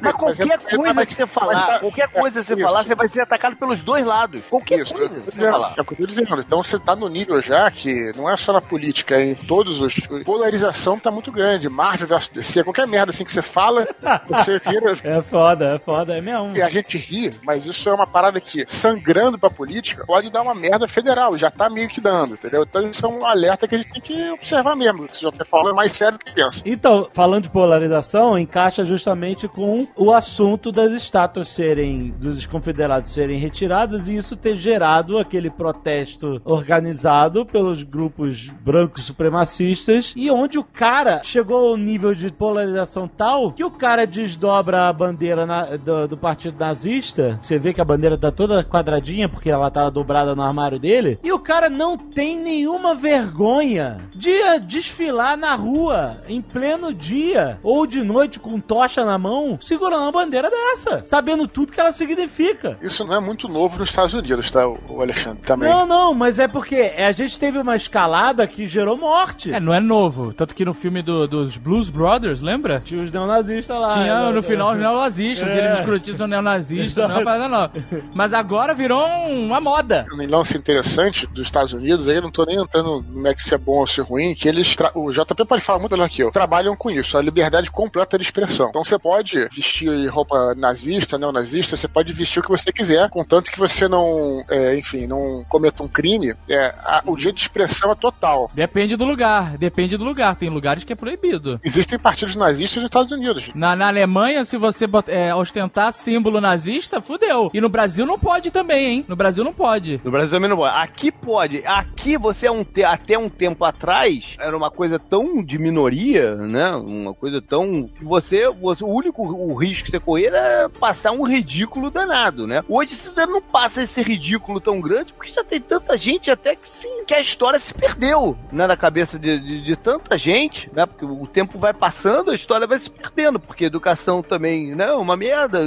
[0.00, 3.56] Mas qualquer coisa que você falar, qualquer coisa que você falar, você vai ser atacado
[3.60, 4.40] pelos dois lados.
[4.48, 6.40] Qualquer Isso, coisa dizendo, é o que eu tô dizendo.
[6.40, 9.82] Então você tá no nível já que não é só na política, é em todos
[9.82, 9.94] os.
[10.24, 11.68] Polarização tá muito grande.
[11.68, 13.86] Marvel versus DC, qualquer merda assim que você fala,
[14.26, 14.94] você vira.
[15.04, 16.56] É foda, é foda, é mesmo.
[16.56, 20.42] E a gente ri, mas isso é uma parada que, sangrando pra política, pode dar
[20.42, 21.36] uma merda federal.
[21.36, 22.62] Já tá meio que dando, entendeu?
[22.62, 25.06] Então isso é um alerta que a gente tem que observar mesmo.
[25.08, 26.62] Você já falou é mais sério do que pensa.
[26.64, 33.38] Então, falando de polarização, encaixa justamente com o assunto das estátuas serem, dos confederados serem
[33.50, 40.62] retiradas e isso ter gerado aquele protesto organizado pelos grupos brancos supremacistas e onde o
[40.62, 46.06] cara chegou ao nível de polarização tal que o cara desdobra a bandeira na- do,
[46.06, 47.38] do partido nazista.
[47.42, 51.18] Você vê que a bandeira tá toda quadradinha porque ela tava dobrada no armário dele.
[51.22, 57.84] E o cara não tem nenhuma vergonha de desfilar na rua em pleno dia ou
[57.86, 62.78] de noite com tocha na mão, segurando uma bandeira dessa, sabendo tudo que ela significa.
[62.80, 65.42] Isso não é muito novo nos Estados Unidos, tá, o Alexandre?
[65.42, 65.68] Também.
[65.68, 69.52] Não, não, mas é porque a gente teve uma escalada que gerou morte.
[69.52, 70.32] É, não é novo.
[70.32, 72.80] Tanto que no filme do- dos Blues Brothers, lembra?
[72.84, 73.92] Tinha os neonazistas lá.
[73.94, 74.30] Tinha né?
[74.32, 75.58] no final os neonazistas, É.
[75.58, 77.70] eles escrotizam neonazistas, não é parada não.
[78.14, 80.06] Mas agora virou uma moda.
[80.12, 83.42] um lance interessante dos Estados Unidos, aí eu não tô nem entrando no é que
[83.42, 85.92] se é bom ou se é ruim, que eles, tra- o JP pode falar muito
[85.92, 88.68] melhor que eu, trabalham com isso, a liberdade completa de expressão.
[88.70, 93.50] Então você pode vestir roupa nazista, neonazista, você pode vestir o que você quiser, contanto
[93.52, 97.92] que você não, é, enfim, não cometa um crime, é, a- o jeito de expressão
[97.92, 98.50] é total.
[98.52, 100.34] Depende do lugar, depende do lugar.
[100.34, 101.60] Tem lugares que é proibido.
[101.64, 103.50] Existem partidos nazistas nos Estados Unidos.
[103.54, 107.50] Na, na Alemanha, se você é, ostentar símbolo nazista, fudeu.
[107.54, 109.04] E no Brasil não pode também, hein?
[109.06, 110.00] No Brasil não pode.
[110.04, 110.76] No Brasil também não pode.
[110.82, 111.62] Aqui pode.
[111.64, 116.34] Aqui você é um te- até um tempo atrás era uma coisa tão de minoria,
[116.34, 116.70] né?
[116.74, 121.12] Uma coisa tão que você, você o único o risco que você corria era passar
[121.12, 122.62] um ridículo danado, né?
[122.68, 126.68] Hoje você não passa esse ridículo tão grande porque já tem tanta gente até que
[126.68, 130.86] sim, que a história se perdeu, né, na cabeça de, de, de tanta gente, né?
[130.86, 134.94] Porque o tempo vai passando, a história vai se perdendo, porque educação também, né, é
[134.94, 135.60] uma merda,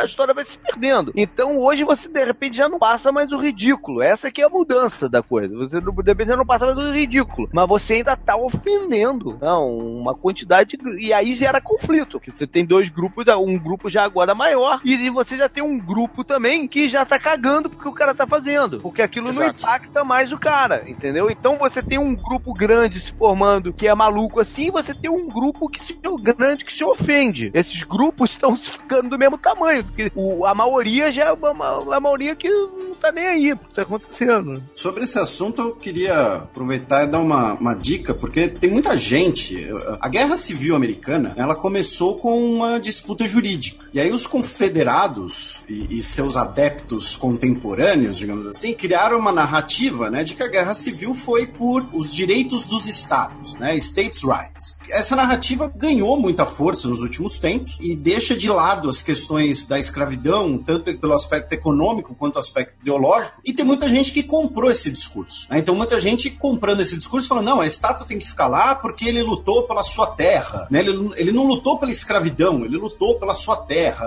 [0.00, 1.12] a história vai se perdendo.
[1.16, 4.02] Então hoje você de repente já não passa mais o ridículo.
[4.02, 5.56] Essa que é a mudança da coisa.
[5.56, 9.76] Você de repente já não passa mais o ridículo, mas você ainda tá ofendendo, não,
[9.76, 14.34] uma quantidade e aí gera conflito, que você tem dois grupos, um grupo já agora
[14.34, 18.14] maior e você já tem um grupo também que já tá cagando porque o cara
[18.14, 19.62] tá fazendo, porque aquilo não Exato.
[19.62, 21.30] impacta mais o cara, entendeu?
[21.30, 25.10] Então você tem um grupo grande se formando que é maluco assim, e você tem
[25.10, 25.96] um grupo que se
[26.36, 27.50] grande que se ofende.
[27.54, 31.50] Esses grupos estão se ficando do mesmo tamanho, porque o- a maioria já é uma,
[31.50, 34.62] uma- a maioria que não tá nem aí pro que tá acontecendo.
[34.74, 39.66] Sobre esse assunto, eu queria aproveitar e dar uma, uma dica, porque tem muita gente.
[40.00, 43.86] A Guerra Civil Americana ela começou com uma disputa jurídica.
[43.92, 46.73] E aí os confederados e, e seus adeptos
[47.16, 52.14] contemporâneos, digamos assim, criaram uma narrativa né, de que a Guerra Civil foi por os
[52.14, 54.78] direitos dos estados, né, states' rights.
[54.90, 59.78] Essa narrativa ganhou muita força nos últimos tempos e deixa de lado as questões da
[59.78, 64.90] escravidão, tanto pelo aspecto econômico quanto aspecto ideológico, e tem muita gente que comprou esse
[64.90, 65.46] discurso.
[65.50, 65.58] né?
[65.58, 69.06] Então, muita gente comprando esse discurso falando: não, a estátua tem que ficar lá porque
[69.06, 70.68] ele lutou pela sua terra.
[70.70, 70.80] Né?
[70.80, 74.06] Ele, ele não lutou pela escravidão, ele lutou pela sua terra.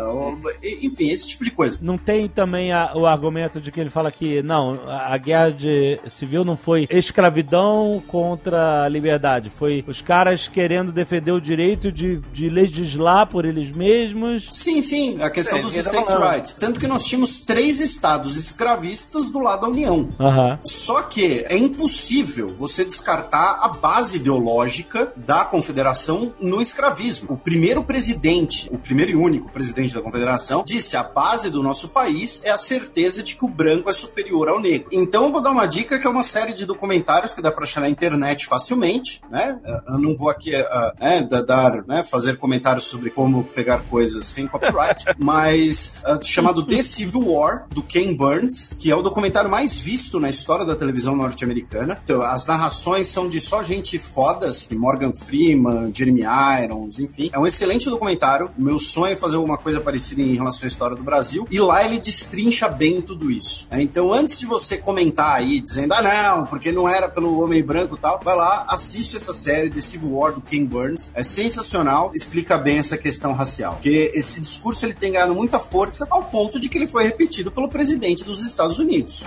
[0.64, 1.78] enfim, esse tipo de coisa.
[1.82, 5.52] Não tem também a- o argumento de que ele fala que não, a, a guerra
[5.52, 11.92] de civil não foi escravidão contra a liberdade, foi os caras querendo defender o direito
[11.92, 14.48] de, de legislar por eles mesmos.
[14.52, 16.32] Sim, sim, a questão É, dos tá states' falando.
[16.32, 16.52] rights.
[16.54, 20.10] Tanto que nós tínhamos três estados escravistas do lado da União.
[20.20, 20.60] Aham.
[20.64, 27.34] Só que é impossível você descartar a base ideológica da confederação no escravismo.
[27.34, 31.90] O primeiro presidente, o primeiro e único presidente da confederação, disse a base do nosso
[31.90, 34.88] país é a certeza de que o branco é superior ao negro.
[34.92, 37.64] Então eu vou dar uma dica que é uma série de documentários que dá para
[37.64, 39.58] achar na internet facilmente, né?
[39.88, 44.26] Eu não vou aqui ah, né, da- dar, né, fazer comentários sobre como pegar coisas
[44.28, 49.50] sem copyright, mas ah, chamado The Civil War do Ken Burns, que é o documentário
[49.50, 52.00] mais visto na história da televisão norte-americana.
[52.04, 56.24] Então, as narrações são de só gente foda, assim, Morgan Freeman, Jeremy
[56.64, 57.30] Irons, enfim.
[57.34, 58.50] É um excelente documentário.
[58.58, 61.48] Meu sonho é fazer alguma coisa parecida em relação à história do Brasil.
[61.52, 63.68] E lá ele destrincha bem tudo isso.
[63.72, 63.82] né?
[63.82, 67.96] Então, antes de você comentar aí, dizendo, ah, não, porque não era pelo homem branco
[67.96, 71.12] e tal, vai lá, assiste essa série The Civil War do Ken Burns.
[71.16, 73.74] É sensacional, explica bem essa questão racial.
[73.76, 77.52] Porque esse discurso ele tem ganhado muita força ao ponto de que ele foi repetido
[77.52, 79.24] pelo presidente dos Estados Unidos.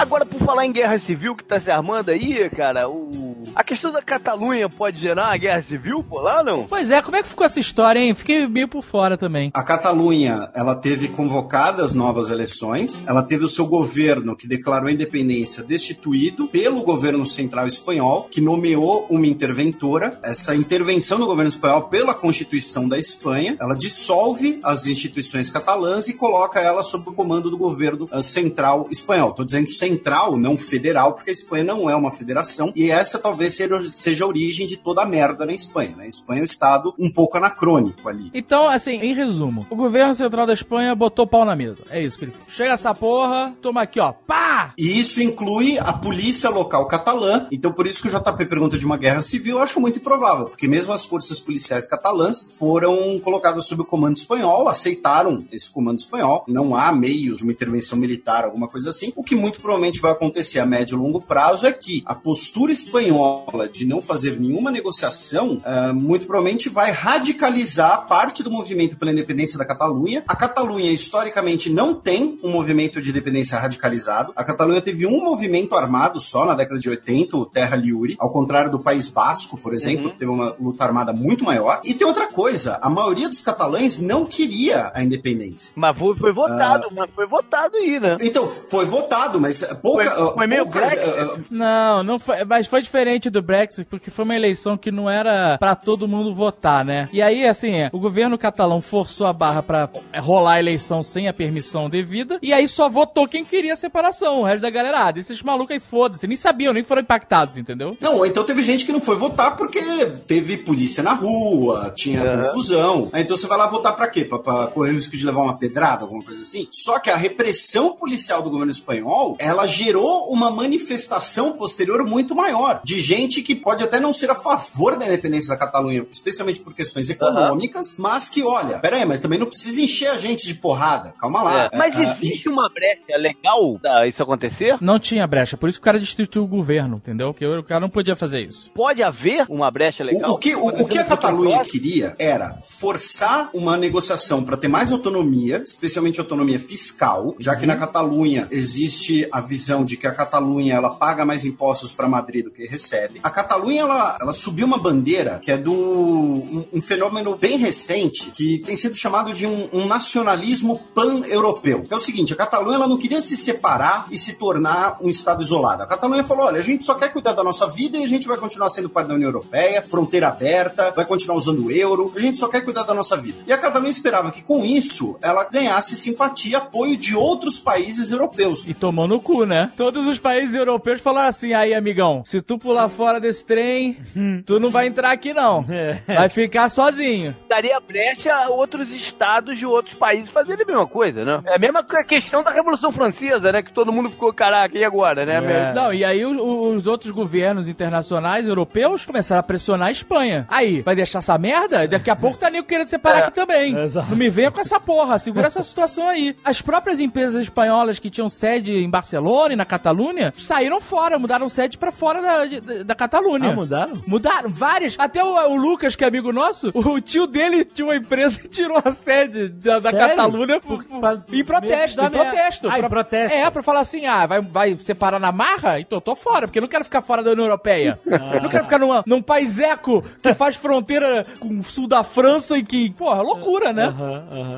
[0.00, 3.44] Agora, por falar em guerra civil que tá se armando aí, cara, o...
[3.54, 6.64] a questão da Catalunha pode gerar uma guerra civil por lá, não?
[6.64, 8.14] Pois é, como é que ficou essa história, hein?
[8.14, 9.50] Fiquei meio por fora também.
[9.52, 14.92] A Catalunha, ela teve convocadas novas eleições, ela teve o seu governo, que declarou a
[14.92, 20.18] independência, destituído pelo governo central espanhol, que nomeou uma interventora.
[20.22, 26.14] Essa intervenção do governo espanhol pela Constituição da Espanha, ela dissolve as instituições catalãs e
[26.14, 29.32] coloca ela sob o comando do governo ah, central espanhol.
[29.32, 29.89] Tô dizendo central,
[30.38, 34.66] não federal, porque a Espanha não é uma federação, e essa talvez seja, a origem
[34.66, 35.94] de toda a merda na Espanha.
[35.96, 36.04] Né?
[36.04, 38.30] A Espanha é um estado um pouco anacrônico ali.
[38.34, 41.84] Então, assim, em resumo, o governo central da Espanha botou pau na mesa.
[41.90, 42.44] É isso que ele fez.
[42.48, 44.12] Chega essa porra, toma aqui, ó.
[44.12, 44.72] Pá!
[44.78, 47.46] E isso inclui a polícia local catalã.
[47.50, 50.46] Então, por isso que o JP pergunta de uma guerra civil, eu acho muito improvável,
[50.46, 55.98] porque mesmo as forças policiais catalãs foram colocadas sob o comando espanhol, aceitaram esse comando
[55.98, 56.44] espanhol.
[56.46, 59.12] Não há meios de uma intervenção militar, alguma coisa assim.
[59.16, 62.72] O que muito provavelmente vai acontecer a médio e longo prazo é que a postura
[62.72, 69.12] espanhola de não fazer nenhuma negociação, ah, muito provavelmente vai radicalizar parte do movimento pela
[69.12, 70.22] independência da Catalunha.
[70.26, 74.32] A Catalunha, historicamente, não tem um movimento de independência radicalizado.
[74.36, 78.32] A Catalunha teve um movimento armado só na década de 80, o Terra Liuri, ao
[78.32, 81.80] contrário do País Basco, por exemplo, que teve uma luta armada muito maior.
[81.84, 85.72] E tem outra coisa, a maioria dos catalães não queria a independência.
[85.76, 88.16] Mas foi, foi votado, mas foi votado aí, né?
[88.20, 90.10] Então, foi votado, mas pouca...
[90.10, 91.00] Foi- foi meio pouca- Brexit.
[91.18, 94.90] ah, ah, Não, não foi, mas foi diferente do Brexit, porque foi uma eleição que
[94.90, 97.04] não era pra todo mundo votar, né?
[97.12, 101.02] E aí, assim, é, o governo catalão forçou a barra pra é, rolar a eleição
[101.02, 104.40] sem a permissão devida, e aí só votou quem queria a separação.
[104.40, 107.96] O resto da galera, ah, desses malucos aí foda-se, nem sabiam, nem foram impactados, entendeu?
[108.00, 109.80] Não, então teve gente que não foi votar porque
[110.26, 113.08] teve polícia na rua, tinha confusão.
[113.12, 114.24] Aí Então você vai lá votar pra quê?
[114.24, 116.66] Pra, pra correr o risco de levar uma pedrada, alguma coisa assim?
[116.70, 122.80] Só que a repressão policial do governo espanhol, ela gerou uma manifestação posterior muito maior
[122.84, 126.74] de gente que pode até não ser a favor da independência da Catalunha, especialmente por
[126.74, 130.54] questões econômicas, mas que, olha, pera aí, mas também não precisa encher a gente de
[130.54, 131.12] porrada.
[131.20, 131.64] Calma lá.
[131.72, 131.76] É.
[131.76, 134.76] Mas Ah, existe uma brecha legal pra isso acontecer?
[134.80, 137.34] Não tinha brecha, por isso que o cara destituiu o governo, entendeu?
[137.34, 138.70] Que o cara não podia fazer isso.
[138.74, 140.30] Pode haver uma brecha legal?
[140.30, 144.68] O, o que, o, o que a Catalunha queria era forçar uma negociação para ter
[144.68, 150.14] mais autonomia, especialmente autonomia fiscal, já que na Catalunha existe a visão de que a
[150.14, 153.20] Catalunha ela paga mais impostos para Madrid do que recebe.
[153.22, 158.30] A Catalunha ela, ela subiu uma bandeira que é do um, um fenômeno bem recente
[158.30, 161.86] que tem sido chamado de um, um nacionalismo pan-europeu.
[161.90, 165.42] É o seguinte, a Catalunha ela não queria se separar e se tornar um estado
[165.42, 165.82] isolado.
[165.82, 168.26] A Catalunha falou, olha, a gente só quer cuidar da nossa vida e a gente
[168.26, 172.20] vai continuar sendo parte da União Europeia, fronteira aberta, vai continuar usando o euro, a
[172.20, 173.38] gente só quer cuidar da nossa vida.
[173.46, 178.64] E a Catalunha esperava que com isso ela ganhasse simpatia apoio de outros países europeus.
[178.66, 179.70] E tomou no cu, né?
[179.76, 183.96] Todos os países europeus falaram assim: aí, amigão, se tu pular fora desse trem,
[184.44, 185.64] tu não vai entrar aqui, não.
[186.06, 187.34] Vai ficar sozinho.
[187.48, 191.40] Daria brecha a outros estados de outros países fazerem a mesma coisa, né?
[191.46, 193.62] É a mesma questão da Revolução Francesa, né?
[193.62, 195.72] Que todo mundo ficou, caraca, e agora, né?
[195.74, 200.46] Não, e aí o- os outros governos internacionais europeus começaram a pressionar a Espanha.
[200.48, 201.86] Aí, vai deixar essa merda?
[201.88, 203.72] Daqui a pouco tá nego querendo separar aqui também.
[203.72, 206.34] Não me venha com essa porra, segura essa situação aí.
[206.44, 209.19] As próprias empresas espanholas que tinham sede em Barcelona
[209.52, 213.50] e na Catalunha saíram fora, mudaram sede pra fora da, da Catalunha.
[213.50, 214.00] Ah, mudaram?
[214.06, 214.96] Mudaram, várias.
[214.98, 218.48] Até o, o Lucas, que é amigo nosso, o tio dele tinha uma empresa e
[218.48, 219.90] tirou a sede da, da?
[219.92, 222.68] Catalunha por, Por- pra- em protesto, em protesto.
[222.68, 223.36] Ah, em Pra- protesto.
[223.36, 225.78] É, pra falar assim, ah, vai, vai separar na marra?
[225.80, 227.98] Então eu tô fora, porque eu não quero ficar fora da União Europeia.
[228.06, 232.02] Eu não quero ficar numa, num país eco que faz fronteira com o sul da
[232.02, 233.92] França e que, porra, loucura, né?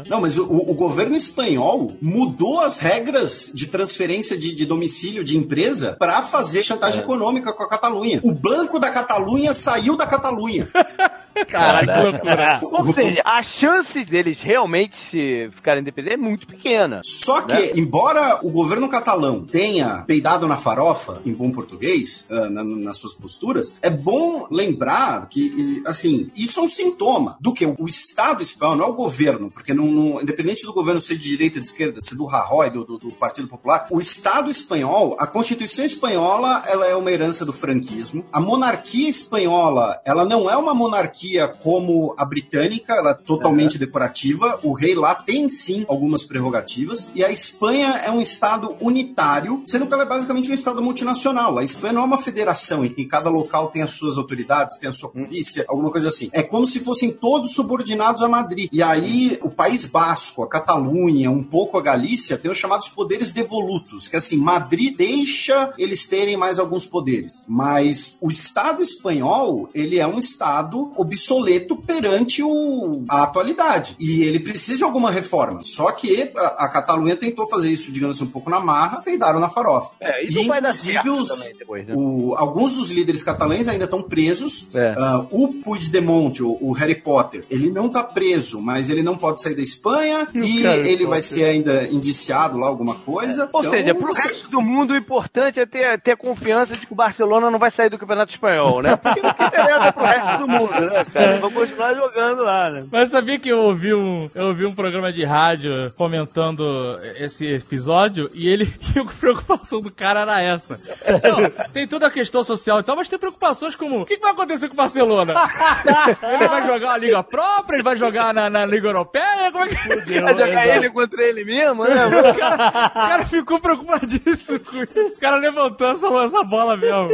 [0.09, 5.37] Não, mas o, o governo espanhol mudou as regras de transferência de, de domicílio de
[5.37, 8.21] empresa para fazer chantagem econômica com a Catalunha.
[8.23, 10.69] O Banco da Catalunha saiu da Catalunha.
[11.49, 12.61] Caralho, que loucura.
[12.63, 17.01] Ou seja, a chance deles realmente se ficarem independentes é muito pequena.
[17.05, 22.65] Só que, embora o governo catalão tenha peidado na farofa, em bom português, ah, na-
[22.65, 27.87] nas suas posturas, é bom lembrar que, assim, isso é um sintoma do que o
[27.87, 31.59] Estado espanhol, não é o governo, porque não, não- independente do governo ser de direita
[31.59, 35.27] ou de esquerda, ser do Rajoy, do, do, do Partido Popular, o Estado espanhol, a
[35.27, 38.25] Constituição espanhola, ela é uma herança do franquismo.
[38.33, 41.22] A monarquia espanhola, ela não é uma monarquia
[41.63, 44.59] como a britânica, ela é totalmente decorativa.
[44.63, 47.11] O rei lá tem sim algumas prerrogativas.
[47.15, 51.59] E a Espanha é um estado unitário, sendo que ela é basicamente um estado multinacional.
[51.59, 54.89] A Espanha não é uma federação em que cada local tem as suas autoridades, tem
[54.89, 56.31] a sua polícia, alguma coisa assim.
[56.33, 58.69] É como se fossem todos subordinados a Madrid.
[58.73, 63.33] E aí o País Basco, a Catalunha, um pouco a Galícia, tem os chamados poderes
[63.33, 67.45] devolutos, que assim, Madrid deixa eles terem mais alguns poderes.
[67.49, 73.97] Mas o Estado espanhol, ele é um Estado obsoleto perante o, a atualidade.
[73.99, 75.63] E ele precisa de alguma reforma.
[75.63, 79.39] Só que a, a Catalunha tentou fazer isso, digamos assim, um pouco na marra, peidaram
[79.41, 79.95] na farofa.
[80.01, 81.95] É, e não vai dar certo os- também depois, né?
[81.97, 84.69] o- alguns dos líderes catalães ainda estão presos.
[84.75, 84.95] É.
[84.99, 89.43] Ah, o Puigdemont, o, o Harry Potter, ele não tá preso, mas ele não pode
[89.43, 93.49] sair da Espanha e Harry ele vai ser ainda indiciado lá, alguma coisa.
[93.53, 96.93] Ou Então, seja, pro resto do mundo, o importante é ter, ter confiança de que
[96.93, 98.97] o Barcelona não vai sair do Campeonato Espanhol, né?
[98.97, 101.39] Porque o que interessa pro resto do mundo, né, cara?
[101.39, 102.81] Vão continuar jogando lá, né?
[102.91, 108.31] Mas sabia que eu ouvi um, eu ouvi um programa de rádio comentando esse episódio
[108.35, 108.65] e ele
[108.95, 110.81] e a preocupação do cara era essa.
[111.23, 114.23] Não, tem toda a questão social e tal, mas tem preocupações como o que, que
[114.23, 115.35] vai acontecer com o Barcelona?
[116.23, 119.51] ele vai jogar uma liga própria, ele vai jogar na, na Liga Europeia?
[119.53, 122.07] Como é que Vai jogar ele contra ele mesmo, né?
[122.07, 122.55] o cara,
[122.87, 125.17] o cara ficou preocupadíssimo com isso.
[125.17, 127.09] O cara levantou essa, essa bola mesmo.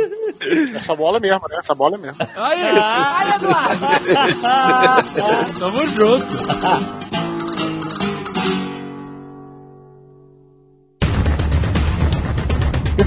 [0.76, 1.56] Essa bola é mesmo, né?
[1.58, 2.16] Essa bola é mesmo.
[2.36, 3.77] Aí, aí, Eduardo.
[5.58, 6.38] Tamo junto.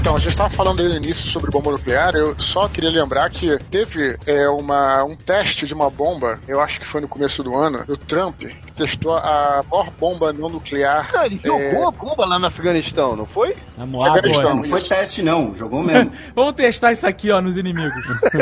[0.02, 2.14] Então, a gente estava falando aí no início sobre bomba nuclear.
[2.16, 6.80] Eu só queria lembrar que teve é, uma, um teste de uma bomba, eu acho
[6.80, 8.42] que foi no começo do ano, do Trump,
[8.72, 11.10] que testou a maior bomba não nuclear.
[11.12, 13.54] Não, ele jogou a bomba lá no Afeganistão, não foi?
[13.76, 14.56] Na Moab, Afeganistão.
[14.56, 15.52] Não, foi teste, não.
[15.54, 16.12] Jogou mesmo.
[16.34, 17.92] Vamos testar isso aqui, ó, nos inimigos.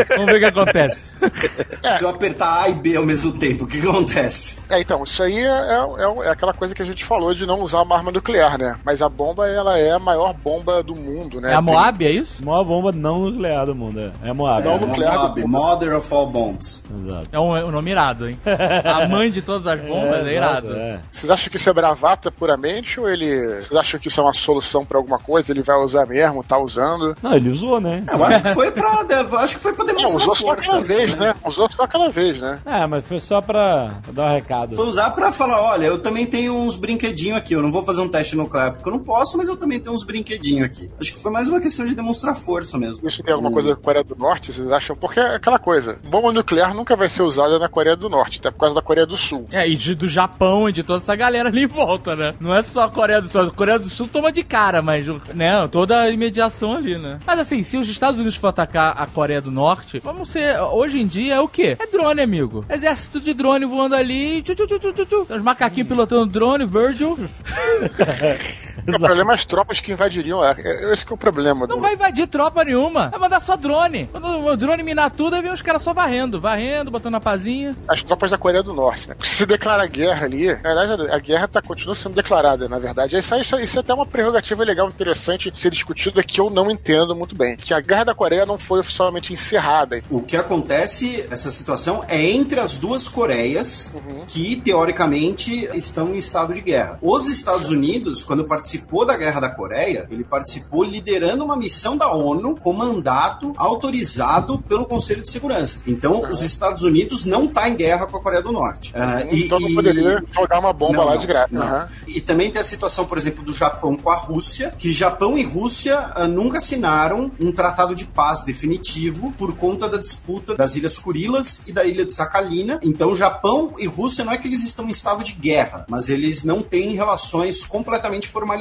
[0.08, 1.16] Vamos ver o que acontece.
[1.98, 4.62] Se eu apertar A e B ao mesmo tempo, o que que acontece?
[4.68, 7.60] É, então, isso aí é, é- é aquela coisa que a gente falou de não
[7.62, 8.78] usar uma arma nuclear, né?
[8.84, 11.50] Mas a bomba, ela é a maior bomba do mundo, né?
[11.50, 12.44] É a Tem- Moab, é isso?
[12.44, 14.00] Maior bomba não nuclear do mundo.
[14.22, 14.64] É, é Moab.
[14.64, 15.18] Não É, nuclear.
[15.18, 16.84] Mob, Mother of all bombs.
[17.06, 17.28] Exato.
[17.32, 18.38] É um, é um nome irado, hein?
[18.84, 20.72] A mãe de todas as bombas é, irado.
[20.74, 21.00] é.
[21.10, 23.54] Vocês acham que isso é bravata puramente ou ele.
[23.60, 25.52] Vocês acham que isso é uma solução pra alguma coisa?
[25.52, 27.16] Ele vai usar mesmo, tá usando?
[27.22, 28.04] Não, ele usou, né?
[28.10, 29.04] Eu acho que foi pra,
[29.40, 30.62] acho que foi pra Não, demonstrar usou só força.
[30.70, 31.34] aquela vez, né?
[31.46, 32.60] Usou só aquela vez, né?
[32.66, 34.76] É, mas foi só pra dar um recado.
[34.76, 38.00] Foi usar pra falar, olha, eu também tenho uns brinquedinhos aqui, eu não vou fazer
[38.00, 40.90] um teste nuclear porque eu não posso, mas eu também tenho uns brinquedinhos aqui.
[41.00, 43.06] Acho que foi mais uma questão de demonstrar força mesmo.
[43.06, 44.96] Isso tem alguma coisa com a Coreia do Norte, vocês acham?
[44.96, 48.50] Porque é aquela coisa, bomba nuclear nunca vai ser usada na Coreia do Norte, até
[48.50, 49.46] por causa da Coreia do Sul.
[49.52, 52.34] É, e de- do Japão e de toda essa galera ali em volta, né?
[52.40, 53.42] Não é só a Coreia do Sul.
[53.42, 55.66] A Coreia do Sul toma de cara, mas, né?
[55.68, 57.18] Toda a imediação ali, né?
[57.26, 60.60] Mas assim, se os Estados Unidos for atacar a Coreia do Norte, vamos ser.
[60.60, 61.76] Hoje em dia é o quê?
[61.78, 62.64] É drone, amigo.
[62.68, 64.42] Exército de drone voando ali.
[64.42, 65.26] Tchu, tchu, tchu, tchu, tchu.
[65.30, 67.16] Os macaquinhos pilotando drone, Virgil.
[69.00, 70.44] O problema é as tropas que invadiriam.
[70.44, 71.66] É, é, esse que é o problema.
[71.66, 73.08] Não do- vai invadir tropa nenhuma.
[73.10, 74.08] Vai mandar só drone.
[74.12, 76.40] Quando o drone minar tudo, aí vem os caras só varrendo.
[76.40, 77.76] Varrendo, botando a pazinha.
[77.88, 79.16] As tropas da Coreia do Norte, né?
[79.22, 83.16] Se declara guerra ali, na verdade, a guerra tá, continua sendo declarada, na verdade.
[83.16, 86.50] Isso, isso, isso é até uma prerrogativa legal, interessante de ser discutido, é que eu
[86.50, 87.56] não entendo muito bem.
[87.56, 90.02] Que a guerra da Coreia não foi oficialmente encerrada.
[90.10, 94.20] O que acontece, essa situação, é entre as duas Coreias Uhum.
[94.26, 96.98] que, teoricamente, estão em estado de guerra.
[97.00, 101.96] Os Estados Unidos, quando participaram participou da Guerra da Coreia, ele participou liderando uma missão
[101.96, 105.82] da ONU com mandato autorizado pelo Conselho de Segurança.
[105.86, 108.92] Então, os Estados Unidos não tá em guerra com a Coreia do Norte.
[108.94, 111.48] Ah, e- então não e- poderia jogar uma bomba Não, lá não, de graça.
[111.50, 111.62] não.
[111.62, 111.88] Aham.
[112.06, 115.42] E também tem a situação, por exemplo, do Japão com a Rússia, que Japão e
[115.42, 120.96] Rússia ah, nunca assinaram um tratado de paz definitivo por conta da disputa das Ilhas
[120.98, 122.78] Kurilas e da ilha de Sakhalina.
[122.82, 126.44] Então, Japão e Rússia não é que eles estão em estado de guerra, mas eles
[126.44, 128.59] não têm relações completamente formalizadas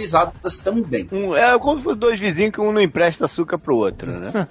[0.64, 1.08] também.
[1.12, 4.28] Um- é como se fossem dois vizinhos que um não empresta açúcar pro outro, né?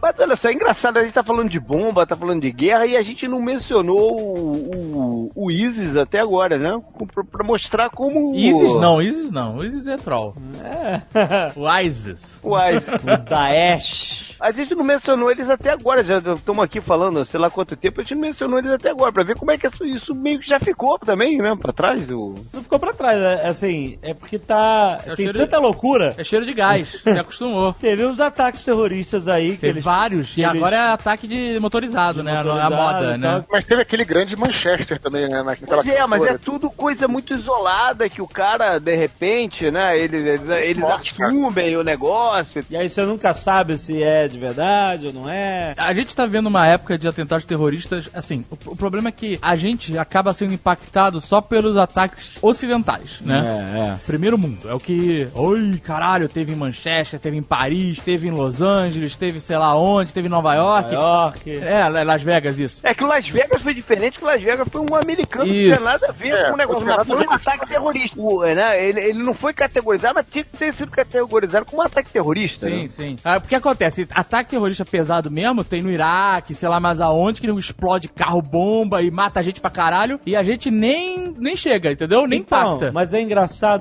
[0.00, 2.86] Mas olha só, é engraçado, a gente tá falando de bomba, tá falando de guerra
[2.86, 6.78] e a gente não mencionou o, o, o ISIS até agora, né?
[7.14, 8.34] Pra, pra mostrar como.
[8.36, 9.56] ISIS não, ISIS não.
[9.58, 10.34] O ISIS é troll.
[11.56, 12.38] O ISIS.
[12.42, 12.88] O ISIS.
[12.94, 14.36] O Daesh.
[14.40, 18.00] A gente não mencionou eles até agora, já estamos aqui falando sei lá quanto tempo,
[18.00, 20.38] a gente não mencionou eles até agora, pra ver como é que isso, isso meio
[20.38, 21.56] que já ficou também, né?
[21.60, 22.34] Pra trás do.
[22.52, 25.00] Não ficou pra trás, é, assim, é porque tá.
[25.04, 26.14] É tem cheiro tanta loucura.
[26.16, 27.00] É cheiro de gás.
[27.02, 27.74] Se acostumou.
[27.74, 29.84] Teve uns ataques terroristas aí que Teve eles.
[29.84, 30.36] vários.
[30.36, 32.36] E eles- agora é ataque de motorizado, né?
[32.42, 33.44] motorizado a moda, né?
[33.50, 35.42] Mas teve aquele grande Manchester também, né?
[35.42, 39.98] Naquela Pois é, mas é tudo coisa muito isolada que o cara, de repente, né?
[39.98, 40.94] Eles, eles, eles cara.
[40.96, 42.64] assumem o negócio.
[42.70, 45.74] E aí você nunca sabe se é de verdade ou não é.
[45.76, 49.38] A gente tá vendo uma época de atentados terroristas, assim, o, o problema é que
[49.42, 53.46] a gente acaba sendo impactado só pelos ataques ocidentais, né?
[53.47, 53.94] É, é.
[54.06, 54.68] Primeiro mundo.
[54.68, 55.28] É o que.
[55.34, 59.74] Oi, caralho, teve em Manchester, teve em Paris, teve em Los Angeles, teve sei lá
[59.76, 60.92] onde, teve em Nova York.
[60.94, 61.50] Nova York.
[61.50, 62.80] É, Las Vegas, isso.
[62.86, 65.50] É que o Las Vegas foi diferente, que o Las Vegas foi um americano que
[65.52, 65.80] não Isso.
[65.82, 66.84] tinha nada a ver É, com o negócio.
[66.86, 68.20] não foi um ataque terrorista.
[68.20, 71.84] O, né, ele, ele não foi categorizado, mas tinha que ter sido categorizado como um
[71.86, 72.66] ataque terrorista.
[72.68, 72.88] Sim, né?
[72.88, 73.16] sim.
[73.24, 77.46] Ah, porque acontece, ataque terrorista pesado mesmo tem no Iraque, sei lá mais aonde, que
[77.46, 81.56] não explode carro bomba e mata a gente pra caralho, e a gente nem, nem
[81.56, 82.26] chega, entendeu?
[82.26, 82.92] Nem Então, impacta.
[82.92, 83.37] mas é engraçado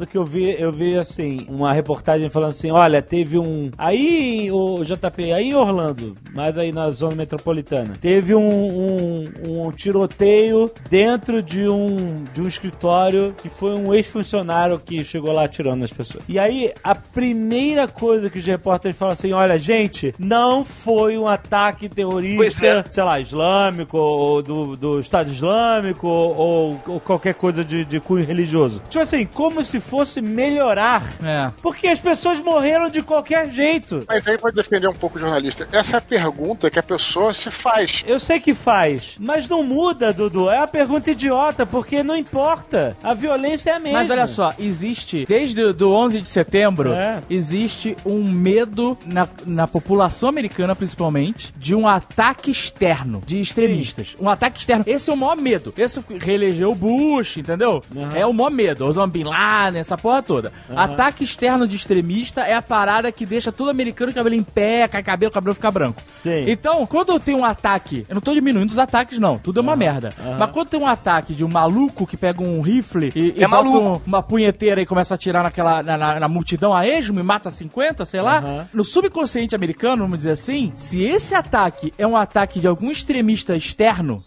[0.07, 3.71] que eu vi, eu vi assim, uma reportagem falando assim, olha, teve um.
[3.77, 9.25] Aí, o JP, aí em Orlando, mas aí na zona metropolitana, teve um, um,
[9.67, 15.45] um tiroteio dentro de um, de um escritório que foi um ex-funcionário que chegou lá
[15.45, 16.23] atirando nas pessoas.
[16.27, 21.27] E aí, a primeira coisa que os repórteres falam assim, olha, gente, não foi um
[21.27, 22.83] ataque terrorista, é.
[22.89, 28.25] sei lá, islâmico, ou do, do Estado Islâmico, ou, ou qualquer coisa de, de cunho
[28.25, 28.81] religioso.
[28.89, 31.03] Tipo assim, como se fosse melhorar.
[31.23, 31.51] É.
[31.61, 34.03] Porque as pessoas morreram de qualquer jeito.
[34.07, 35.67] Mas aí vai defender um pouco o jornalista.
[35.71, 38.03] Essa é a pergunta que a pessoa se faz.
[38.07, 40.49] Eu sei que faz, mas não muda, Dudu.
[40.49, 42.95] É uma pergunta idiota, porque não importa.
[43.03, 43.99] A violência é a mesma.
[43.99, 47.21] Mas olha só, existe, desde o do 11 de setembro, É.
[47.29, 54.15] existe um medo na, na população americana, principalmente, de um ataque externo, de extremistas.
[54.19, 54.83] Um ataque externo.
[54.87, 55.73] Esse é o maior medo.
[55.77, 57.81] Esse reelegeu o Bush, entendeu?
[58.13, 58.85] É o maior medo.
[58.85, 59.36] Osama Bin Laden,
[59.75, 60.51] essa porra toda.
[60.75, 64.87] Ataque externo de extremista é a parada que deixa todo americano com cabelo em pé,
[64.87, 66.01] cai cabelo, cabelo fica branco.
[66.07, 66.43] Sim.
[66.47, 69.37] Então, quando tem um ataque, eu não tô diminuindo os ataques, não.
[69.37, 70.13] Tudo é uma merda.
[70.39, 73.47] Mas quando tem um ataque de um maluco que pega um rifle e, e É
[73.47, 73.89] bota maluco.
[73.89, 77.23] um- uma punheteira e começa a atirar naquela, na, na- na multidão a esmo e
[77.23, 78.65] mata 50, sei lá.
[78.73, 83.55] No subconsciente americano, vamos dizer assim, se esse ataque é um ataque de algum extremista
[83.55, 84.21] externo,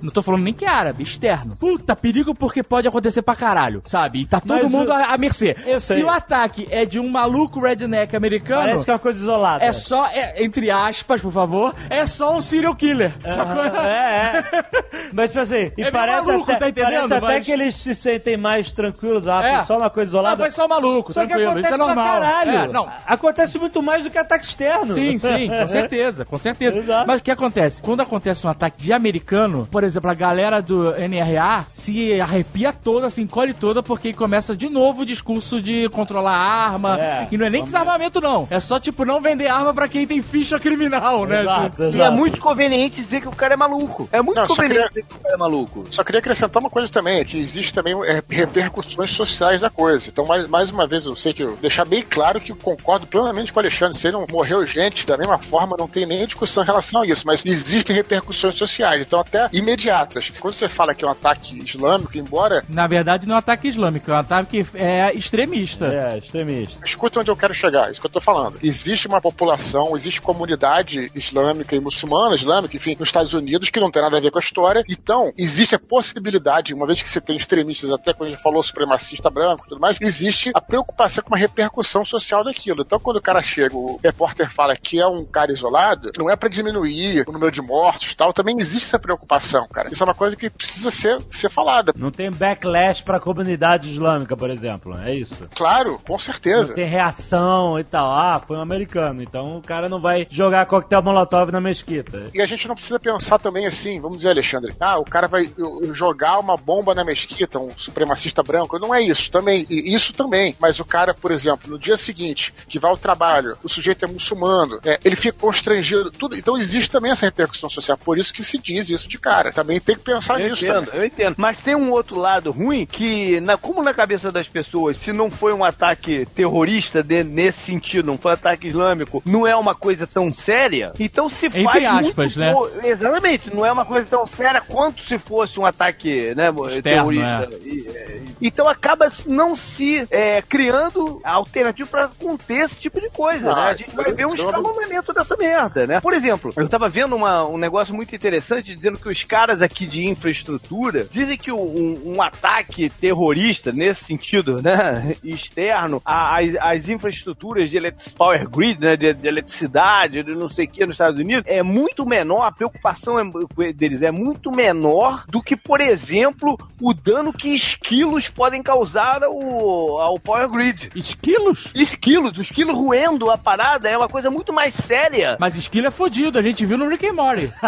[0.00, 1.56] não tô falando nem que é árabe, externo.
[1.56, 4.20] Puta, perigo porque pode acontecer pra caralho, sabe?
[4.20, 5.54] E tá todo Mas mundo o- à, mercê.
[5.80, 9.64] Se o ataque é de um maluco redneck americano, Parece que é uma coisa isolada.
[9.64, 13.12] é só, é, entre aspas, por favor, é só um serial killer.
[13.24, 14.64] Aham, É, é.
[15.12, 16.92] Mas, tipo assim, e É parece, maluco, até, tá entendendo?
[16.94, 19.26] parece até Mas- que eles se sentem mais tranquilos.
[19.28, 19.56] Ah, É.
[19.56, 20.36] foi só uma coisa Ah, isolada.
[20.36, 21.50] foi só maluco, Só que tranquilo.
[21.50, 22.04] acontece Isso é normal.
[22.04, 22.58] pra caralho.
[22.58, 22.88] É, não.
[23.06, 24.94] Acontece muito mais do que ataque externo.
[24.94, 26.78] Sim, sim, com certeza, com certeza.
[26.78, 27.06] Exato.
[27.06, 27.82] Mas o que acontece?
[27.82, 33.08] Quando acontece um ataque de americano, por exemplo, a galera do NRA se arrepia toda,
[33.10, 36.98] se encolhe toda, porque começa de novo o discurso de controlar a arma.
[37.00, 38.46] É, e não é nem desarmamento, não.
[38.50, 41.40] É só, tipo, não vender arma pra quem tem ficha criminal, né?
[41.40, 42.12] Exato, E é exato.
[42.16, 44.08] muito conveniente dizer que o cara é maluco.
[44.12, 45.84] É muito Não, conveniente queria- dizer que o cara é maluco.
[45.90, 50.08] Só queria acrescentar uma coisa também, é que existe também é, repercussões sociais da coisa.
[50.08, 53.06] Então, mais, mais uma vez, eu sei que eu deixar bem claro que eu concordo
[53.06, 53.96] plenamente com o Alexandre.
[53.96, 57.26] Se não morreu gente, da mesma forma, não tem nem discussão em relação a isso,
[57.26, 60.30] mas existem repercussões sociais, então até imediatas.
[60.40, 63.68] Quando você fala que é um ataque islâmico, embora Na verdade, não é um ataque
[63.68, 65.86] islâmico, é um ataque é, extremista.
[65.86, 66.84] É, extremista.
[66.84, 68.58] Escuta onde eu quero chegar, isso que eu tô falando.
[68.62, 73.90] Existe uma população, existe comunidade islâmica e muçulmana, islâmica, enfim, nos Estados Unidos, que não
[73.90, 74.82] tem nada a ver com a história.
[74.88, 78.62] Então, existe a possibilidade, uma vez que você tem extremistas, até quando a gente falou
[78.62, 82.82] supremacista branco e tudo mais, existe a preocupação com uma repercussão social daquilo.
[82.82, 86.30] Então, quando o cara chega, o repórter fala que que é um cara isolado, não
[86.30, 88.32] é para diminuir o número de mortos e tal.
[88.32, 89.88] Também existe essa preocupação, cara.
[89.92, 91.92] Isso é uma coisa que precisa ser, ser falada.
[91.96, 94.98] Não tem backlash pra comunidade islâmica, por exemplo.
[94.98, 95.48] É isso.
[95.54, 96.68] Claro, com certeza.
[96.68, 98.12] Não tem reação e tal.
[98.12, 99.22] Ah, foi um americano.
[99.22, 102.30] Então o cara não vai jogar coquetel molotov na mesquita.
[102.32, 105.50] E a gente não precisa pensar também assim, vamos dizer, Alexandre, ah, o cara vai
[105.92, 108.78] jogar uma bomba na mesquita, um supremacista branco.
[108.78, 109.66] Não é isso também.
[109.68, 110.56] Isso também.
[110.58, 114.08] Mas o cara, por exemplo, no dia seguinte, que vai ao trabalho, o sujeito é
[114.08, 116.10] muçulmano, é, ele fica constrangido.
[116.10, 116.36] Tudo.
[116.36, 117.96] Então existe também essa repercussão social.
[117.98, 119.52] Por isso que se diz isso de cara.
[119.52, 120.64] Também tem que pensar eu nisso.
[120.64, 121.00] Entendo, também.
[121.00, 121.34] eu entendo.
[121.38, 125.30] Mas tem um outro lado ruim que, na, como na cabeça das pessoas, se não
[125.30, 129.74] foi um ataque terrorista de, nesse sentido, não foi um ataque islâmico, não é uma
[129.74, 132.52] coisa tão séria, então se Entre faz aspas, muito né?
[132.52, 136.82] bo- Exatamente, não é uma coisa tão séria quanto se fosse um ataque né, Externo,
[136.82, 137.48] terrorista.
[137.64, 143.50] E, é, então acaba não se é, criando alternativa para conter esse tipo de coisa,
[143.50, 143.70] Ah, né?
[143.70, 146.00] A gente vai ver um escalonamento dessa merda, né?
[146.00, 149.86] Por exemplo, eu tava vendo uma- um negócio muito interessante dizendo que os caras aqui
[149.86, 156.88] de infraestrutura dizem que um, um ataque terrorista, nesse sentido, né, externo, a- às, às
[156.88, 157.78] infraestruturas de
[158.16, 161.62] power grid, né, de, de eletricidade, de não sei o que nos Estados Unidos, é
[161.62, 167.32] muito menor, a preocupação é- deles é muito menor do que, por exemplo, o dano
[167.32, 170.90] que esquilos podem causar ao, ao power grid.
[170.94, 171.70] Esquilos?
[171.74, 175.36] Esquilos, o esquilo roendo a parada é uma coisa muito mais séria.
[175.38, 177.52] Mas esquilo é fodido, a gente viu no Rick and Morty.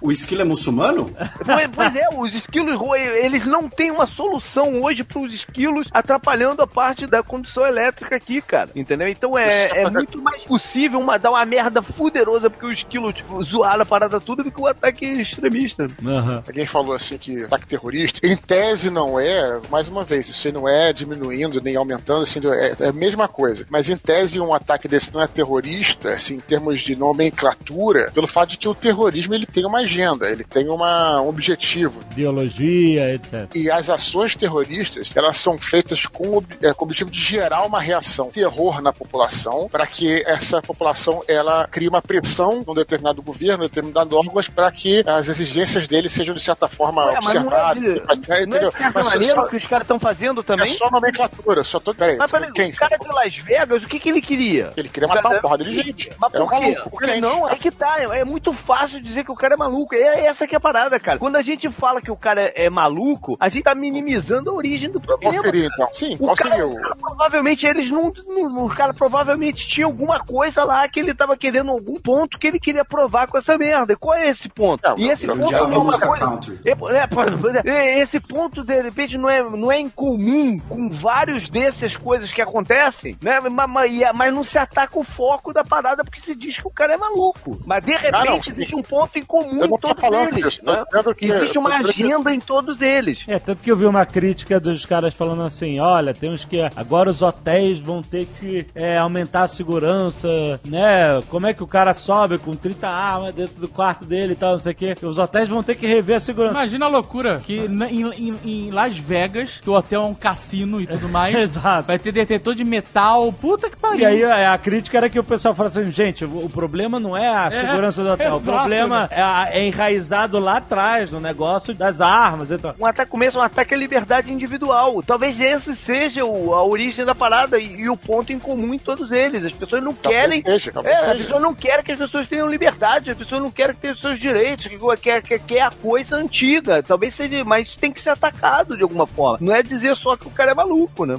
[0.00, 1.10] O esquilo é muçulmano?
[1.44, 2.80] Pois, pois é, os esquilos,
[3.22, 8.16] eles não têm uma solução hoje para os esquilos atrapalhando a parte da condução elétrica
[8.16, 8.70] aqui, cara.
[8.74, 9.08] Entendeu?
[9.08, 13.42] Então é, é muito mais possível uma, dar uma merda fuderosa porque o esquilo tipo,
[13.42, 15.88] zoar a parada toda do que o ataque extremista.
[16.04, 16.42] Aham.
[16.46, 20.52] Alguém falou assim que ataque terrorista, em tese não é, mais uma vez, isso aí
[20.52, 23.66] não é diminuindo nem aumentando, assim, é, é a mesma coisa.
[23.70, 28.26] Mas em tese um ataque desse não é terrorista, assim, em termos de nomenclatura, pelo
[28.26, 32.00] fato de que o terrorismo ele tem uma agenda, ele tem uma, um objetivo.
[32.14, 33.48] Biologia, etc.
[33.54, 34.71] E as ações terroristas,
[35.14, 38.92] elas são feitas com, ob- é, com o objetivo de gerar uma reação terror na
[38.92, 44.70] população, para que essa população ela crie uma pressão num determinado governo, determinado órgão, para
[44.72, 47.82] que as exigências dele sejam de certa forma Ué, mas não é observadas.
[47.82, 50.42] de, É, não é de certa Mas maneira só- o que os caras estão fazendo
[50.42, 50.72] também?
[50.72, 51.94] é só nomenclatura, só tô.
[51.94, 52.70] Peraí, Mas peraí, quem?
[52.70, 54.70] o cara de Las Vegas, o que, que ele queria?
[54.76, 56.10] Ele queria matar Cara, uma porrada de gente.
[56.18, 56.60] Mas Era um por quê?
[56.70, 57.96] maluco, Porque não, é que tá.
[58.00, 59.94] É é muito fácil dizer que o cara é maluco.
[59.94, 61.18] É essa que é a parada, cara.
[61.18, 65.00] Quando a gente fala que o cara é maluco, a gente tá minimizando origem do
[65.00, 65.42] Qual problema.
[65.42, 65.74] seria cara.
[65.74, 65.92] então?
[65.92, 69.86] Sim, O qual cara, seria o cara, provavelmente eles não, não- O cara provavelmente tinha
[69.86, 73.56] alguma coisa lá que ele tava querendo, algum ponto que ele queria provar com essa
[73.58, 73.96] merda.
[73.96, 74.84] Qual é esse ponto?
[74.86, 76.26] É, e esse o ponto Diabo é uma coisa.
[76.26, 76.60] Country.
[76.64, 81.96] É, é, é, Esse ponto, de repente, não é, não é incomum com vários dessas
[81.96, 83.40] coisas que acontecem, né?
[83.40, 86.70] Mas, mas, e não se ataca o foco da parada porque se diz que o
[86.70, 87.60] cara é maluco.
[87.66, 90.00] Mas de repente Ah, não, existe um ponto em comum Eu em não tô todos
[90.00, 90.60] falando eles.
[90.62, 90.84] né?
[91.16, 93.24] que- Existe uma agenda em todos eles.
[93.26, 96.60] É, tanto que eu vi uma crítica dos caras falando assim, olha, temos que...
[96.76, 100.28] Agora os hotéis vão ter que é, aumentar a segurança,
[100.66, 101.20] né?
[101.28, 104.52] Como é que o cara sobe com 30 armas dentro do quarto dele e tal,
[104.52, 104.94] não sei o quê.
[105.02, 106.54] Os hotéis vão ter que rever a segurança.
[106.54, 110.14] Imagina a loucura que na- em, em- em Las Vegas, que o hotel é um
[110.14, 111.86] cassino e tudo mais, Exato.
[111.86, 113.32] vai ter detetor de metal.
[113.32, 114.00] Puta que pariu.
[114.00, 116.98] E aí a, a crítica era que o pessoal fala assim, gente, o, o problema
[116.98, 121.10] não é a segurança do hotel, exato, o problema é, a- é enraizado lá atrás,
[121.10, 122.74] no negócio das armas e tal.
[122.80, 125.02] Um ataque começa um ataque à liberdade individual.
[125.02, 128.78] Talvez esse seja o- a origem da parada e, e o ponto em comum em
[128.78, 129.44] todos eles.
[129.44, 130.42] As pessoas não Talvez querem.
[130.42, 133.74] seja, é, as pessoas não querem que as pessoas tenham liberdade, as pessoas não querem
[133.74, 136.82] que tenham seus direitos, que, que, que, é a coisa antiga.
[136.82, 139.38] Talvez seja, mas isso tem que ser atacado de alguma forma.
[139.40, 141.14] Não é dizer só que o cara é maluco, né?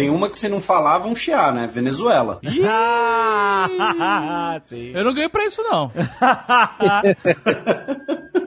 [0.00, 1.66] Tem uma que se não falar, vão chiar, né?
[1.66, 2.40] Venezuela.
[4.64, 4.92] Sim.
[4.94, 5.92] Eu não ganhei pra isso, não.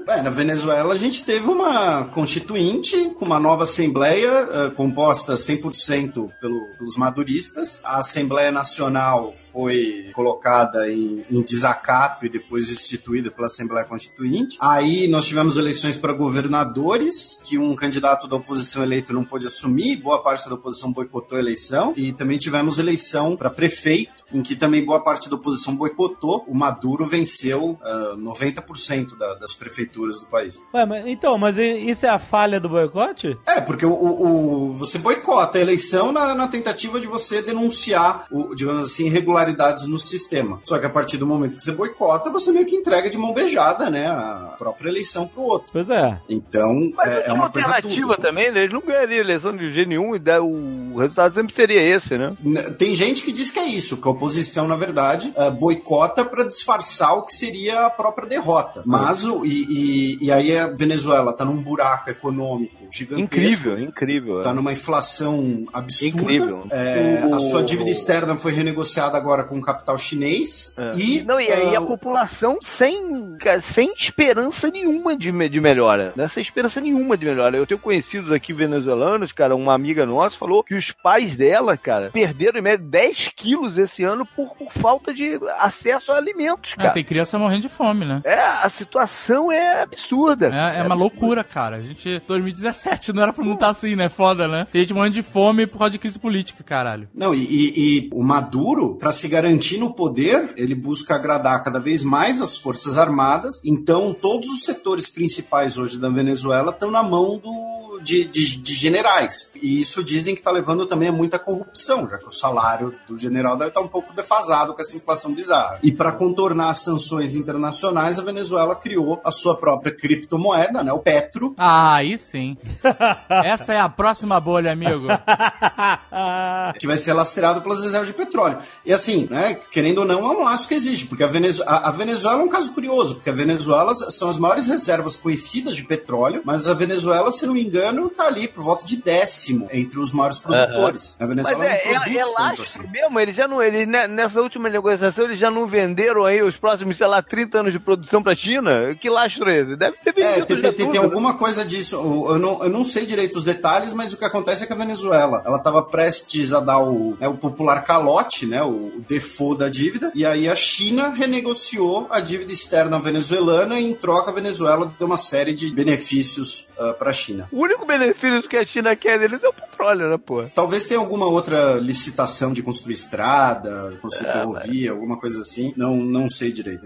[0.07, 6.29] É, na Venezuela a gente teve uma constituinte com uma nova assembleia eh, composta 100%
[6.39, 7.79] pelo, pelos maduristas.
[7.83, 14.57] A Assembleia Nacional foi colocada em, em desacato e depois instituída pela Assembleia Constituinte.
[14.59, 19.97] Aí nós tivemos eleições para governadores, que um candidato da oposição eleito não pôde assumir,
[19.97, 21.93] boa parte da oposição boicotou a eleição.
[21.95, 26.43] E também tivemos eleição para prefeito, em que também boa parte da oposição boicotou.
[26.47, 30.65] O Maduro venceu ah, 90% da- das prefeituras do país.
[30.73, 33.37] Ué, mas, então, mas isso é a falha do boicote?
[33.45, 38.25] É, porque o, o- o- você boicota a eleição na, na tentativa de você denunciar,
[38.31, 40.59] o, digamos assim, irregularidades no sistema.
[40.63, 43.33] Só que a partir do momento que você boicota, você meio que entrega de mão
[43.33, 45.69] beijada, né, a própria eleição pro outro.
[45.71, 46.19] Pois é.
[46.29, 48.61] Então, Mas é, é uma coisa alternativa também, né?
[48.61, 52.35] Eles não ganhariam eleição de jeito nenhum e o resultado sempre seria esse, né?
[52.77, 56.43] Tem gente que diz que é isso, que a oposição, na verdade, eh, boicota para
[56.43, 58.83] disfarçar o que seria a própria derrota.
[58.85, 63.23] Mas, o, e, e, e aí a Venezuela tá num buraco econômico gigantesco.
[63.23, 64.41] Incrível, incrível.
[64.41, 66.21] Tá numa inflação absurda.
[66.21, 66.67] Incrível.
[66.71, 70.75] É, O- A sua dívida externa foi renegociada agora com o capital chinês.
[70.77, 70.91] É.
[70.95, 76.13] E, Não, e aí ah, a população sem, sem esperança nenhuma de, de melhora.
[76.15, 76.27] Né?
[76.27, 77.57] Sem esperança nenhuma de melhora.
[77.57, 82.09] Eu tenho conhecidos aqui venezuelanos, cara, uma amiga nossa falou que os pais dela, cara,
[82.11, 86.81] perderam em média 10 quilos esse ano por, por falta de acesso a alimentos, É,
[86.83, 86.89] cara.
[86.91, 88.21] tem criança morrendo de fome, né?
[88.23, 90.47] É, a situação é absurda.
[90.47, 90.95] É, é uma absurda.
[90.95, 91.77] loucura, cara.
[91.77, 92.82] A gente, 2017,
[93.13, 94.09] não era pra não estar assim, né?
[94.09, 94.67] Foda, né?
[94.71, 97.07] Tem gente morrendo de fome por causa de crise política, caralho.
[97.13, 101.79] Não, e, e- e o Maduro, para se garantir no poder, ele busca agradar cada
[101.79, 103.61] vez mais as Forças Armadas.
[103.65, 108.73] Então, todos os setores principais hoje da Venezuela estão na mão do, de, de- de
[108.75, 109.51] generais.
[109.61, 113.17] E isso dizem que está levando também a muita corrupção, já que o salário do
[113.17, 115.79] general deve estar um pouco defasado com essa inflação bizarra.
[115.81, 120.99] E para contornar as sanções internacionais, a Venezuela criou a sua própria criptomoeda, né, o
[120.99, 122.57] Petro, Ah, aí sim.
[123.29, 125.07] Essa é a próxima bolha, amigo.
[126.79, 128.57] que vai ser lastreado pelas reservas de petróleo.
[128.85, 131.87] E assim, né, querendo ou não, é um laço que existe, porque a, Venezu- a-
[131.89, 135.83] a Venezuela é um caso curioso, porque a Venezuela são as maiores reservas conhecidas de
[135.83, 139.99] petróleo, mas a Venezuela, se não me engano, tá ali por volta de décimo entre
[139.99, 141.15] os maiores produtores.
[141.19, 142.87] A Mas Venezuela é, não é, é lastro assim.
[142.89, 146.57] mesmo, eles já não, eles, né, nessa última negociação, eles já não venderam aí os
[146.57, 148.95] próximos, sei lá, 30 anos de produção pra China?
[148.99, 149.75] Que lastro é esse?
[149.75, 151.05] Deve ter vendido É, tem, tem- tudo, tem né?
[151.05, 151.95] alguma coisa disso.
[151.95, 154.75] Eu não, eu não sei direito os detalhes, mas o que acontece é que a
[154.75, 158.67] Venezuela, ela estava prestes a dar o, né, o popular calote, né, o,
[158.97, 163.93] o default da dívida, e aí a China renegociou a dívida externa venezuelana e em
[163.93, 166.67] troca a Venezuela deu uma série de benefícios
[166.99, 167.47] para a China.
[167.51, 170.43] O único benefício que a China quer deles é o petróleo, né, pô?
[170.55, 175.73] Talvez tenha alguma outra licitação de construir estrada, construir ferrovia, alguma coisa assim.
[175.75, 176.83] Não, não sei direito.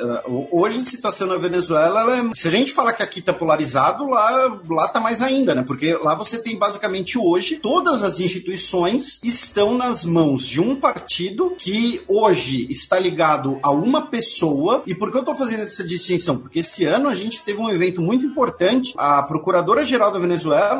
[0.00, 3.32] Ah, hoje a situação na Venezuela, ela é- se a gente falar que aqui tá
[3.32, 5.62] polarizado, lá, lá tá mais ainda, né?
[5.66, 11.54] Porque lá você tem basicamente hoje todas as instituições estão nas mãos de um partido
[11.58, 14.82] que hoje está ligado a uma pessoa.
[14.86, 16.38] E por que eu tô fazendo essa distinção?
[16.38, 18.94] Porque esse ano a gente teve um evento muito importante.
[18.96, 20.33] A procuradora-geral da Venezuela,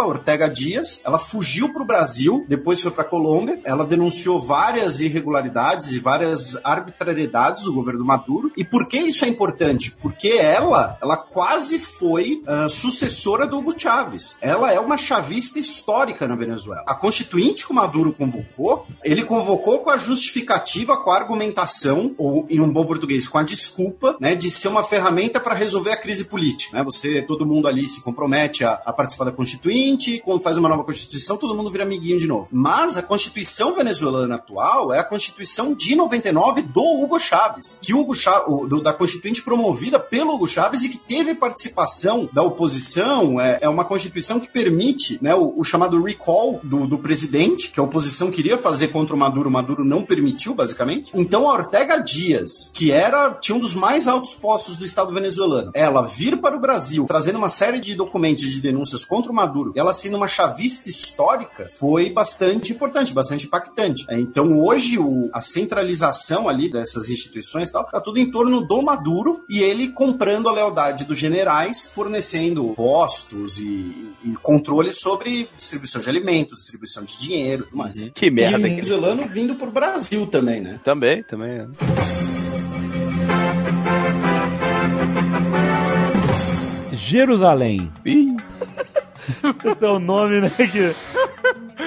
[0.07, 3.61] Ortega Dias, ela fugiu para o Brasil, depois foi para Colômbia.
[3.65, 8.51] Ela denunciou várias irregularidades e várias arbitrariedades do governo Maduro.
[8.57, 9.97] E por que isso é importante?
[10.01, 14.37] Porque ela, ela quase foi ah, sucessora do Hugo Chávez.
[14.41, 16.85] Ela é uma chavista histórica na Venezuela.
[16.87, 22.47] A constituinte que o Maduro convocou, ele convocou com a justificativa, com a argumentação, ou
[22.49, 25.97] em um bom português, com a desculpa, né, de ser uma ferramenta para resolver a
[25.97, 26.77] crise política.
[26.77, 26.85] Né?
[26.85, 30.85] Você, todo mundo ali se compromete a, a participar da constituinte, quando faz uma nova
[30.85, 32.49] constituição, todo mundo vira amiguinho de novo.
[32.51, 38.15] Mas a constituição venezuelana atual é a constituição de 99 do Hugo Chávez, que Hugo
[38.15, 43.41] Chá- o- do- da constituinte promovida pelo Hugo Chávez e que teve participação da oposição.
[43.41, 47.81] É, é uma constituição que permite né, o, o chamado recall do, do presidente, que
[47.81, 51.13] a oposição queria fazer contra o Maduro, o Maduro não permitiu, basicamente.
[51.15, 55.71] Então a Ortega Dias, que era tinha um dos mais altos postos do Estado venezuelano,
[55.75, 59.73] ela vir para o Brasil trazendo uma série de documentos de denúncias contra o Maduro,
[59.77, 64.05] ela sendo uma chavista histórica, foi bastante importante, bastante impactante.
[64.09, 68.67] É, Então hoje o- a centralização ali dessas instituições e tal, tá tudo em torno
[68.67, 75.49] do Maduro e ele comprando a lealdade dos generais, fornecendo postos e, e controle sobre
[75.57, 78.01] distribuição de alimentos, distribuição de dinheiro e tudo mais.
[78.15, 78.59] Que E merda.
[78.59, 80.81] o que- venezuelano vindo pro Brasil também, né?
[80.85, 81.51] Também, também.
[81.61, 81.67] é.
[86.93, 87.91] Jerusalém.
[88.05, 88.37] Ih,
[89.65, 90.51] Esse é o nome, né?
[90.51, 90.95] Que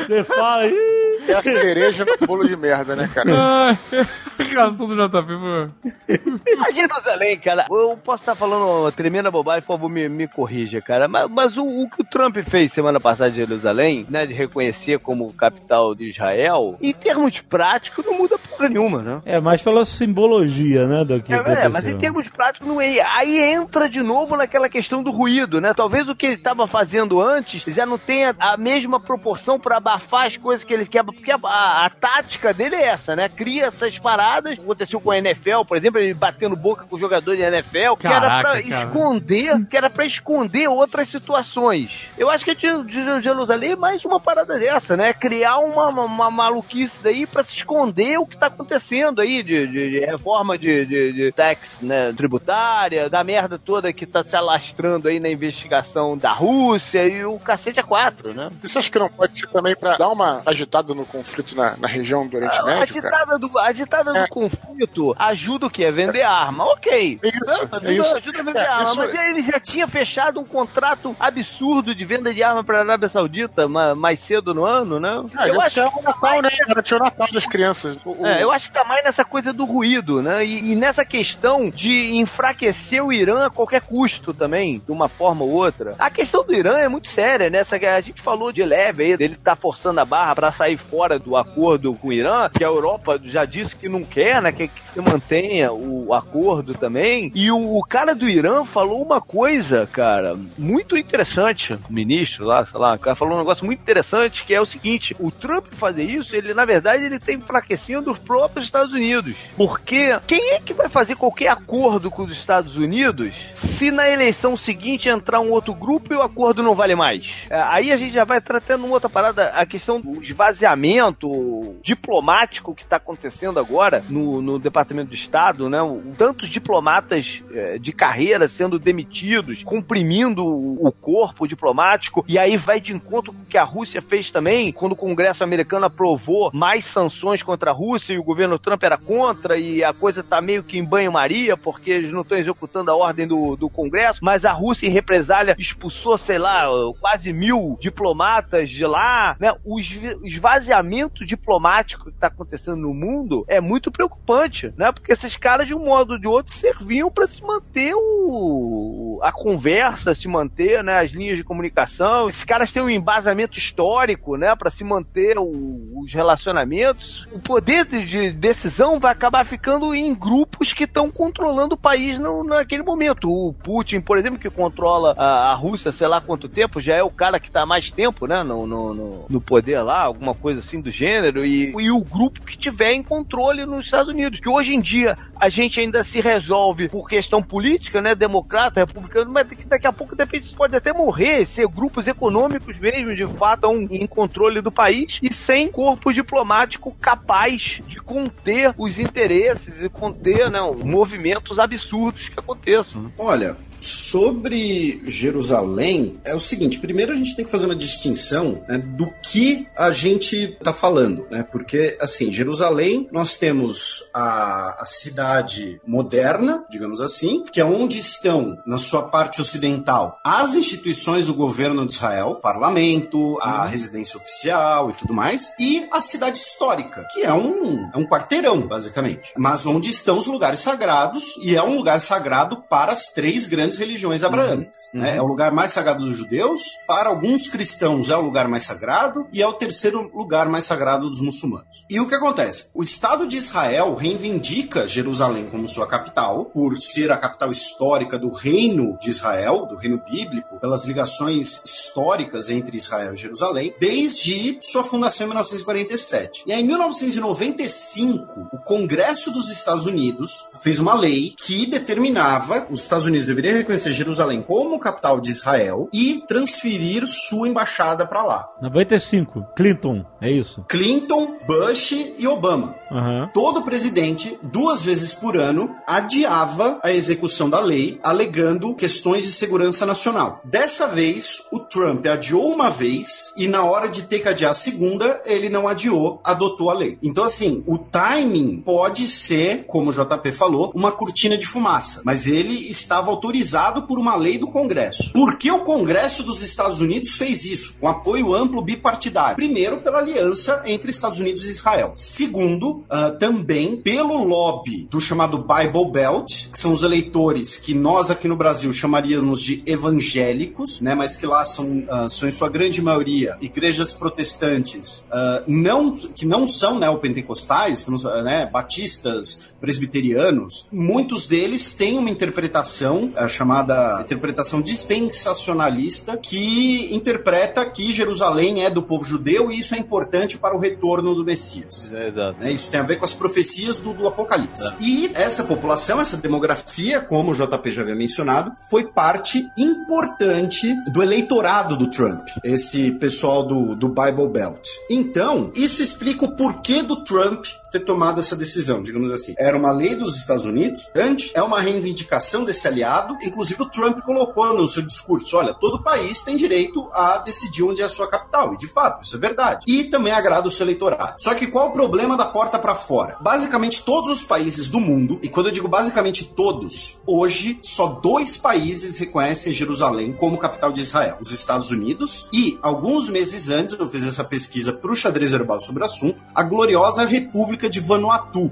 [0.08, 0.66] você fala.
[0.68, 1.08] "Ih".
[1.28, 3.30] É a cereja no bolo de merda, né, cara?
[3.36, 3.78] Ai,
[4.50, 6.64] Reação do JP, pô.
[6.66, 10.82] A Jerusalém, cara, eu posso estar falando uma tremenda bobagem, por favor, me, me corrija,
[10.82, 11.08] cara.
[11.08, 15.00] Mas, mas o, o que o Trump fez semana passada em Jerusalém, né, de reconhecer
[15.00, 19.22] como capital de Israel, em termos práticos, não muda porra nenhuma, né?
[19.26, 21.04] É mais pela simbologia, né?
[21.04, 21.64] Do que É, aconteceu.
[21.64, 23.02] é, mas em termos práticos não é.
[23.02, 25.74] Aí entra de novo naquela questão do ruído, né?
[25.74, 30.26] Talvez o que ele estava fazendo antes já não tenha a mesma proporção para abafar
[30.26, 31.04] as coisas que ele quer.
[31.04, 33.30] Porque a, a- a tática dele é essa, né?
[33.30, 34.58] Cria essas paradas.
[34.58, 38.08] Aconteceu com a NFL, por exemplo, ele batendo boca com o jogador de NFL, que
[38.08, 38.68] era Caraca, pra cara.
[38.86, 42.10] esconder, que era pra esconder outras situações.
[42.18, 45.14] Eu acho que de, de Jerusalém é mais uma parada dessa, né?
[45.14, 49.68] Criar uma, uma, uma maluquice daí pra se esconder o que tá acontecendo aí de,
[49.68, 54.36] de- de reforma de, de, de tax né, tributária, da merda toda que tá se
[54.36, 58.50] alastrando aí na investigação da Rússia e o cacete a quatro, né?
[58.62, 62.26] Você acha que não pode também pra dar uma agitada no conflito na, na região
[62.28, 63.08] do Oriente A Médio, cara?
[63.10, 64.28] agitada do, a agitada do É.
[64.28, 65.86] conflito ajuda o quê?
[65.86, 66.64] A vender arma.
[66.66, 67.20] Ok.
[67.22, 67.52] É isso, Né?
[67.52, 68.18] é ajuda, isso.
[68.18, 68.84] ajuda a vender É, arma.
[68.84, 72.82] isso- Mas ele já tinha fechado um contrato absurdo de venda de arma para a
[72.82, 75.24] Arábia Saudita ma- mais cedo no ano, né?
[75.36, 76.50] Ah, eu acho que é o Natal, né?
[76.68, 77.98] Garantiu o Natal das crianças.
[78.06, 80.46] O- o- É, eu acho que tá mais nessa coisa do ruído, né?
[80.46, 85.44] E, e nessa questão de enfraquecer o Irã a qualquer custo também, de uma forma
[85.44, 85.96] ou outra.
[86.00, 87.60] A questão do Irã é muito séria, né?
[87.60, 91.20] Essa, a gente falou de leve aí, dele tá forçando a barra pra sair fora
[91.20, 94.52] do acordo com o Irã, que a Europa já disse que não quer, né?
[94.52, 97.32] Que, que se mantenha o acordo também.
[97.36, 101.74] E o, o cara do Irã falou uma coisa, cara, muito interessante.
[101.74, 104.66] O ministro lá, sei lá, o cara falou um negócio muito interessante, que é o
[104.66, 109.38] seguinte: o Trump fazer isso, ele, na verdade, ele tá enfraquecendo os próprios Estados Unidos.
[109.56, 114.56] Porque quem é que vai fazer qualquer acordo com os Estados Unidos se na eleição
[114.56, 117.46] seguinte entrar um outro grupo e o acordo não vale mais?
[117.50, 122.76] É, Aí a gente já vai tratando uma outra parada, a questão do esvaziamento diplomático
[122.76, 125.80] que está acontecendo agora no, no Departamento de Estado, né?
[126.16, 132.80] Tantos diplomatas eh, de carreira sendo demitidos, comprimindo o, o corpo diplomático, e aí vai
[132.80, 136.86] de encontro com o que a Rússia fez também, quando o Congresso americano aprovou mais
[136.86, 140.62] sanções contra a Rússia e o governo Trump era contra, e a coisa tá meio
[140.62, 144.52] que em banho-maria, porque eles não estão executando a ordem do, do Congresso, mas a
[144.52, 146.68] Rússia, em represália, expulsou, sei lá,
[147.00, 149.07] quase mil diplomatas de lá,
[149.40, 149.54] né?
[149.64, 149.80] O
[150.24, 154.92] esvaziamento diplomático que está acontecendo no mundo é muito preocupante, né?
[154.92, 159.32] Porque esses caras, de um modo ou de outro, serviam para se manter o, a
[159.32, 161.00] conversa, se manter, né?
[161.00, 162.28] As linhas de comunicação.
[162.28, 164.56] Esses caras têm um embasamento histórico, né?
[164.56, 167.28] Para se manter o- os relacionamentos.
[167.32, 172.18] O poder de, de decisão vai acabar ficando em grupos que estão controlando o país
[172.18, 173.30] no, naquele momento.
[173.32, 177.04] O Putin, por exemplo, que controla a, a Rússia, sei lá quanto tempo, já é
[177.04, 178.44] o cara que está mais tempo, né?
[178.44, 181.46] No, no, no, no poder lá, alguma coisa assim do gênero.
[181.46, 184.40] E, e o grupo que tiver em controle nos Estados Unidos.
[184.40, 188.16] Que hoje em dia a gente ainda se resolve por questão política, né?
[188.16, 192.80] Democrata, republicano, mas daqui a pouco de repente isso pode até morrer, ser grupos econômicos
[192.80, 198.74] mesmo, de fato, estão em controle do país e sem corpo diplomático capaz de conter
[198.78, 203.12] os interesses e conter né, movimentos absurdos que aconteçam.
[203.18, 208.78] Olha, sobre Jerusalém, é o seguinte: primeiro a gente tem que fazer uma distinção né,
[208.78, 211.44] do que a gente está falando, né?
[211.52, 218.58] Porque, assim, Jerusalém, nós temos a, a cidade moderna, digamos assim, que é onde estão,
[218.66, 224.94] na sua parte ocidental, as instituições do governo de Israel, parlamento, a residência oficial e
[224.94, 229.90] tudo mais, e a cidade histórica, que é um, é um quarteirão, basicamente, mas onde
[229.90, 234.90] estão os lugares sagrados, e é um lugar sagrado para as três grandes religiões abraâmicas.
[234.94, 235.18] né?
[235.18, 239.28] É o lugar mais sagrado dos judeus, para alguns cristãos é o lugar mais sagrado,
[239.34, 241.86] e é o terceiro lugar mais sagrado dos muçulmanos.
[241.90, 242.72] E o que acontece?
[242.76, 248.30] O Estado de Israel reivindica Jerusalém como sua capital, por ser a capital histórica do
[248.30, 254.84] reino de Israel, do reino bíblico, pelas ligações históricas entre Israel e Jerusalém, desde sua
[254.84, 256.44] fundação em 1947.
[256.46, 262.84] E aí, em 1995, o Congresso dos Estados Unidos fez uma lei que determinava os
[262.84, 268.50] Estados Unidos deveriam reconhecer Jerusalém como capital de Israel e transferir sua embaixada para lá.
[268.62, 270.64] 95, Clinton, é isso?
[270.68, 272.76] Clinton, Bush e Obama.
[272.92, 273.30] Aham.
[273.34, 279.86] Todo presidente, duas vezes por ano, adiava a execução da lei, alegando questões de segurança
[279.86, 280.42] nacional.
[280.46, 284.54] Dessa vez, o Trump adiou uma vez e, na hora de ter que adiar a
[284.54, 286.98] segunda, ele não adiou, adotou a lei.
[287.04, 292.28] Então, assim, o timing pode ser, como o JP falou, uma cortina de fumaça, mas
[292.28, 293.47] ele estava autorizado
[293.88, 295.12] por uma lei do Congresso.
[295.14, 297.78] Por que o Congresso dos Estados Unidos fez isso?
[297.80, 299.36] Com apoio amplo bipartidário.
[299.36, 301.92] Primeiro, pela aliança entre Estados Unidos e Israel.
[301.96, 308.10] Segundo, ah, também pelo lobby do chamado Bible Belt, que são os eleitores que nós
[308.10, 312.50] aqui no Brasil chamaríamos de evangélicos, né, mas que lá são, ah, são em sua
[312.50, 320.68] grande maioria igrejas protestantes, ah, não, que não são neopentecostais, ah, né, batistas, presbiterianos.
[320.72, 328.82] Muitos deles têm uma interpretação ah, chamada interpretação dispensacionalista, que interpreta que Jerusalém é do
[328.82, 331.92] povo judeu e isso é importante para o retorno do Messias.
[331.94, 332.40] É, exato.
[332.40, 332.52] Né?
[332.52, 334.74] Isso tem a ver com as profecias do, do Apocalipse.
[334.80, 341.04] E essa população, essa demografia, como o JP já havia mencionado, foi parte importante do
[341.04, 344.68] eleitorado do Trump, esse pessoal do, do Bible Belt.
[344.90, 349.36] Então, isso explica o porquê do Trump ter tomado essa decisão, digamos assim.
[349.38, 354.00] Era uma lei dos Estados Unidos, antes é uma reivindicação desse aliado, inclusive o Trump
[354.02, 358.08] colocou no seu discurso, olha, todo país tem direito a decidir onde é a sua
[358.08, 359.66] capital, e de fato, isso é verdade.
[359.68, 361.16] E também agrada o seu eleitorado.
[361.20, 363.18] Só que qual o problema da porta para fora?
[363.22, 368.38] Basicamente todos os países do mundo, e quando eu digo basicamente todos, hoje só dois
[368.38, 373.90] países reconhecem Jerusalém como capital de Israel, os Estados Unidos e alguns meses antes eu
[373.90, 378.52] fiz essa pesquisa para o xadrez herbal sobre o assunto, a gloriosa República de Vanuatu,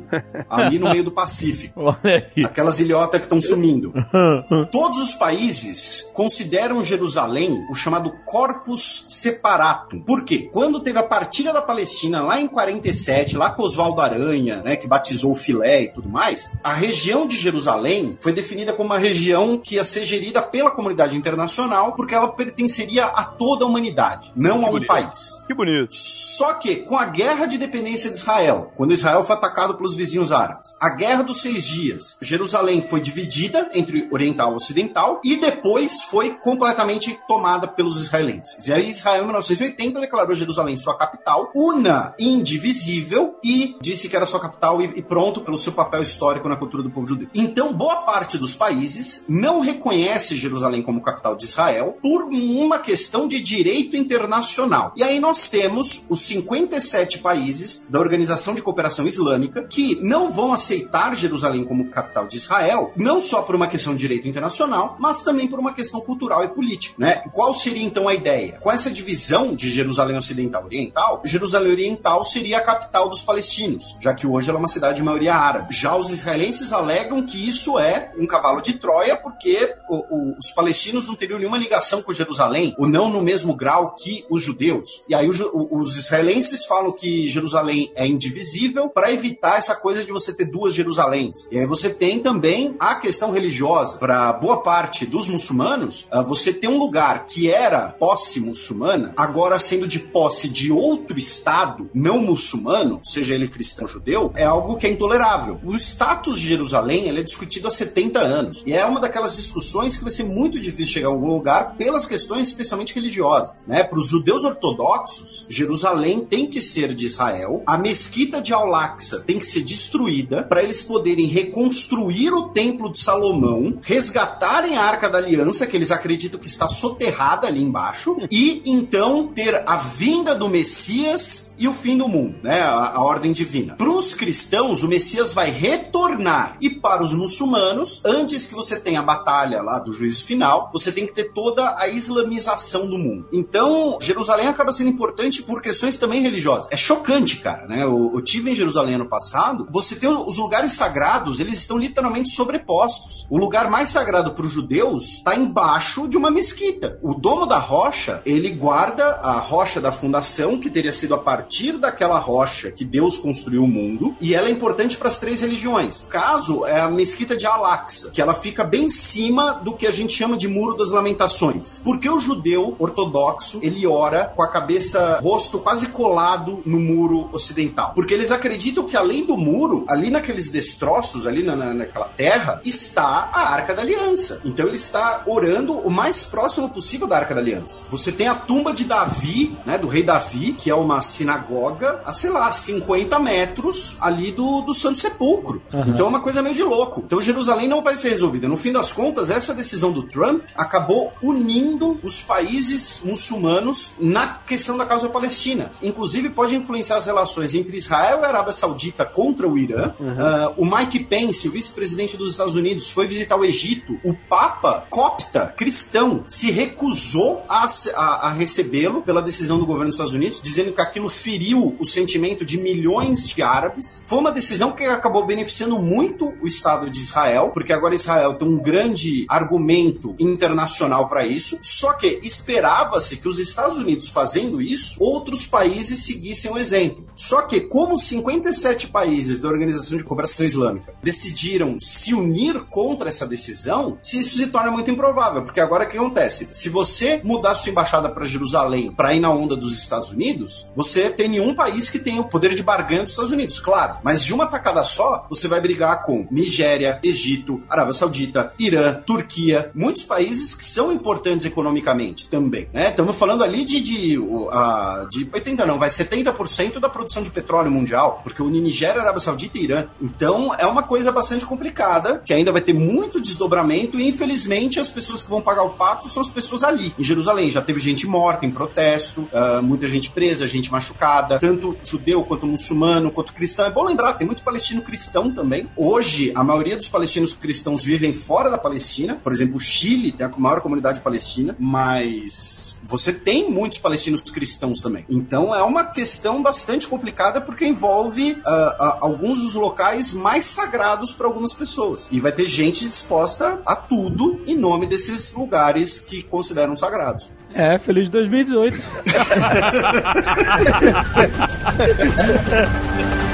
[0.50, 1.96] ali no meio do Pacífico.
[2.44, 3.94] Aquelas ilhotas que estão sumindo.
[4.72, 10.00] Todos os países consideram Jerusalém o chamado Corpus Separatum.
[10.02, 10.50] Por quê?
[10.52, 14.88] Quando teve a partilha da Palestina lá em 47, lá com Oswaldo Aranha, né, que
[14.88, 19.58] batizou o filé e tudo mais, a região de Jerusalém foi definida como uma região
[19.58, 24.66] que ia ser gerida pela comunidade internacional porque ela pertenceria a toda a humanidade, não
[24.66, 24.88] a um bonito.
[24.88, 25.44] país.
[25.48, 25.90] Que bonito.
[25.92, 30.32] Só que, com a guerra de dependência de Israel, quando Israel foi atacado pelos vizinhos
[30.32, 36.04] árabes, a guerra dos seis dias, Jerusalém foi dividida entre oriental e ocidental e depois
[36.04, 38.68] foi completamente tomada pelos israelenses.
[38.68, 44.26] E aí Israel, em 1980, declarou Jerusalém sua capital, una, indivisível, e disse que era
[44.26, 47.28] sua capital e, e pronto pelo seu papel histórico na cultura do povo judeu.
[47.34, 53.28] Então, boa parte dos países não reconhece Jerusalém como capital de Israel por uma questão
[53.28, 54.94] de direito internacional.
[54.96, 60.54] E aí nós temos os 57 países da Organização de Cooperação Islâmica que não vão
[60.54, 65.24] aceitar Jerusalém como capital de Israel, não só por uma questão de direito internacional, mas
[65.24, 67.24] também por uma questão cultural e política, né?
[67.34, 68.58] Qual seria então a ideia?
[68.62, 73.98] Com essa divisão de Jerusalém Ocidental e Oriental, Jerusalém Oriental seria a capital dos palestinos,
[74.02, 75.74] já que hoje ela é uma cidade de maioria árabe.
[75.74, 80.52] Já os israelenses alegam que isso é um cavalo de Troia, porque o- o- os
[80.52, 85.04] palestinos não teriam nenhuma ligação com Jerusalém, ou não no mesmo grau que os judeus.
[85.10, 90.12] E aí ju- os israelenses falam que Jerusalém é indivisível para evitar essa coisa de
[90.12, 91.48] você ter duas Jerusaléns.
[91.52, 93.98] E aí você tem também a questão religiosa.
[93.98, 99.60] Para boa parte dos muçulmanos, ah, você tem um lugar que era posse muçulmana, agora
[99.60, 104.78] sendo de posse de outro estado não muçulmano, seja ele cristão ou judeu, é algo
[104.78, 105.60] que é intolerável.
[105.64, 108.64] O status de Jerusalém é discutido há 70 anos.
[108.66, 112.06] E é uma daquelas discussões que vai ser muito difícil chegar a algum lugar pelas
[112.06, 113.66] questões especialmente religiosas.
[113.66, 113.84] Né?
[113.84, 119.40] Para os judeus ortodoxos, Jerusalém tem que ser de Israel, a mesquita de Al-Aqsa tem
[119.40, 125.18] que ser destruída para eles poderem reconstruir o templo de Salomão, resgatarem a Arca da
[125.18, 130.50] Aliança, que eles acreditam que está soterrada ali embaixo, e então ter a vinda do
[130.50, 132.62] Messias e o fim do mundo, né?
[132.62, 133.76] A, a ordem divina.
[133.76, 136.58] Para os cristãos, o Messias vai retornar.
[136.60, 140.92] E para os muçulmanos, antes que você tenha a batalha lá do juízo final, você
[140.92, 143.28] tem que ter toda a islamização do mundo.
[143.32, 146.68] Então, Jerusalém acaba sendo importante por questões também religiosas.
[146.72, 147.84] É chocante, cara, né?
[147.84, 149.68] Eu, eu tive Jerusalém ano passado.
[149.72, 153.26] Você tem os lugares sagrados, eles estão literalmente sobrepostos.
[153.30, 156.98] O lugar mais sagrado para os judeus está embaixo de uma mesquita.
[157.02, 161.74] O domo da rocha, ele guarda a rocha da fundação, que teria sido a partir
[161.74, 166.04] daquela rocha que Deus construiu o mundo, e ela é importante para as três religiões.
[166.04, 169.88] O caso é a mesquita de Al-Aqsa, que ela fica bem em cima do que
[169.88, 171.82] a gente chama de Muro das Lamentações.
[171.84, 177.94] Porque o judeu ortodoxo, ele ora com a cabeça, rosto quase colado no muro ocidental.
[177.94, 178.45] Porque eles acreditam
[178.84, 183.74] que além do muro, ali naqueles destroços, ali na, na- naquela terra, está a Arca
[183.74, 184.42] da Aliança.
[184.46, 187.86] Então ele está orando o mais próximo possível da Arca da Aliança.
[187.90, 192.14] Você tem a tumba de Davi, né, do rei Davi, que é uma sinagoga a,
[192.14, 195.62] sei lá, 50 metros ali do, do Santo Sepulcro.
[195.88, 197.02] Então é uma coisa meio de louco.
[197.06, 198.48] Então Jerusalém não vai ser resolvida.
[198.48, 204.78] No fim das contas, essa decisão do Trump acabou unindo os países muçulmanos na questão
[204.78, 205.70] da causa palestina.
[205.82, 209.94] Inclusive pode influenciar as relações entre Israel e Arábia Saudita contra o Irã.
[210.18, 213.98] Ah, o Mike Pence, o vice-presidente dos Estados Unidos, foi visitar o Egito.
[214.04, 219.96] O Papa copta, cristão, se recusou a, a- a recebê-lo pela decisão do governo dos
[219.96, 224.04] Estados Unidos, dizendo que aquilo feriu o sentimento de milhões de árabes.
[224.06, 228.48] Foi uma decisão que acabou beneficiando muito o Estado de Israel, porque agora Israel tem
[228.48, 231.58] um grande argumento internacional para isso.
[231.64, 237.06] Só que esperava-se que os Estados Unidos fazendo isso, outros países seguissem o exemplo.
[237.16, 243.10] Só que, como se 57 países da Organização de Cooperação Islâmica decidiram se unir contra
[243.10, 246.48] essa decisão, se isso se torna muito improvável, porque agora o que acontece?
[246.52, 251.10] Se você mudar sua embaixada para Jerusalém para ir na onda dos Estados Unidos, você
[251.10, 254.34] tem nenhum país que tenha o poder de barganha dos Estados Unidos, claro, mas de
[254.34, 260.56] uma tacada só, você vai brigar com Nigéria, Egito, Arábia Saudita, Irã, Turquia, muitos países
[260.56, 262.90] que são importantes economicamente também, né?
[262.90, 267.72] Estamos falando ali de, de, uh, de 80 não, vai 70% da produção de petróleo
[267.72, 269.86] mundial, porque une Nigéria, Arábia Saudita e Irã.
[270.02, 274.90] Então é uma coisa bastante complicada, que ainda vai ter muito desdobramento e infelizmente as
[274.90, 277.50] pessoas que vão pagar o pato são as pessoas ali, em Jerusalém.
[277.50, 282.48] Já teve gente morta em protesto, uh, muita gente presa, gente machucada, tanto judeu quanto
[282.48, 283.66] muçulmano, quanto cristão.
[283.66, 285.70] É bom lembrar, tem muito palestino cristão também.
[285.76, 289.20] Hoje, a maioria dos palestinos cristãos vivem fora da Palestina.
[289.24, 294.82] Por exemplo, o Chile tem a maior comunidade palestina, mas você tem muitos palestinos cristãos
[294.82, 295.06] também.
[295.10, 297.66] Então é uma questão bastante complicada porque
[297.96, 302.10] envolve uh, uh, alguns dos locais mais sagrados para algumas pessoas.
[302.12, 307.32] E vai ter gente disposta a tudo em nome desses lugares que consideram sagrados.
[307.54, 308.86] É, feliz 2018.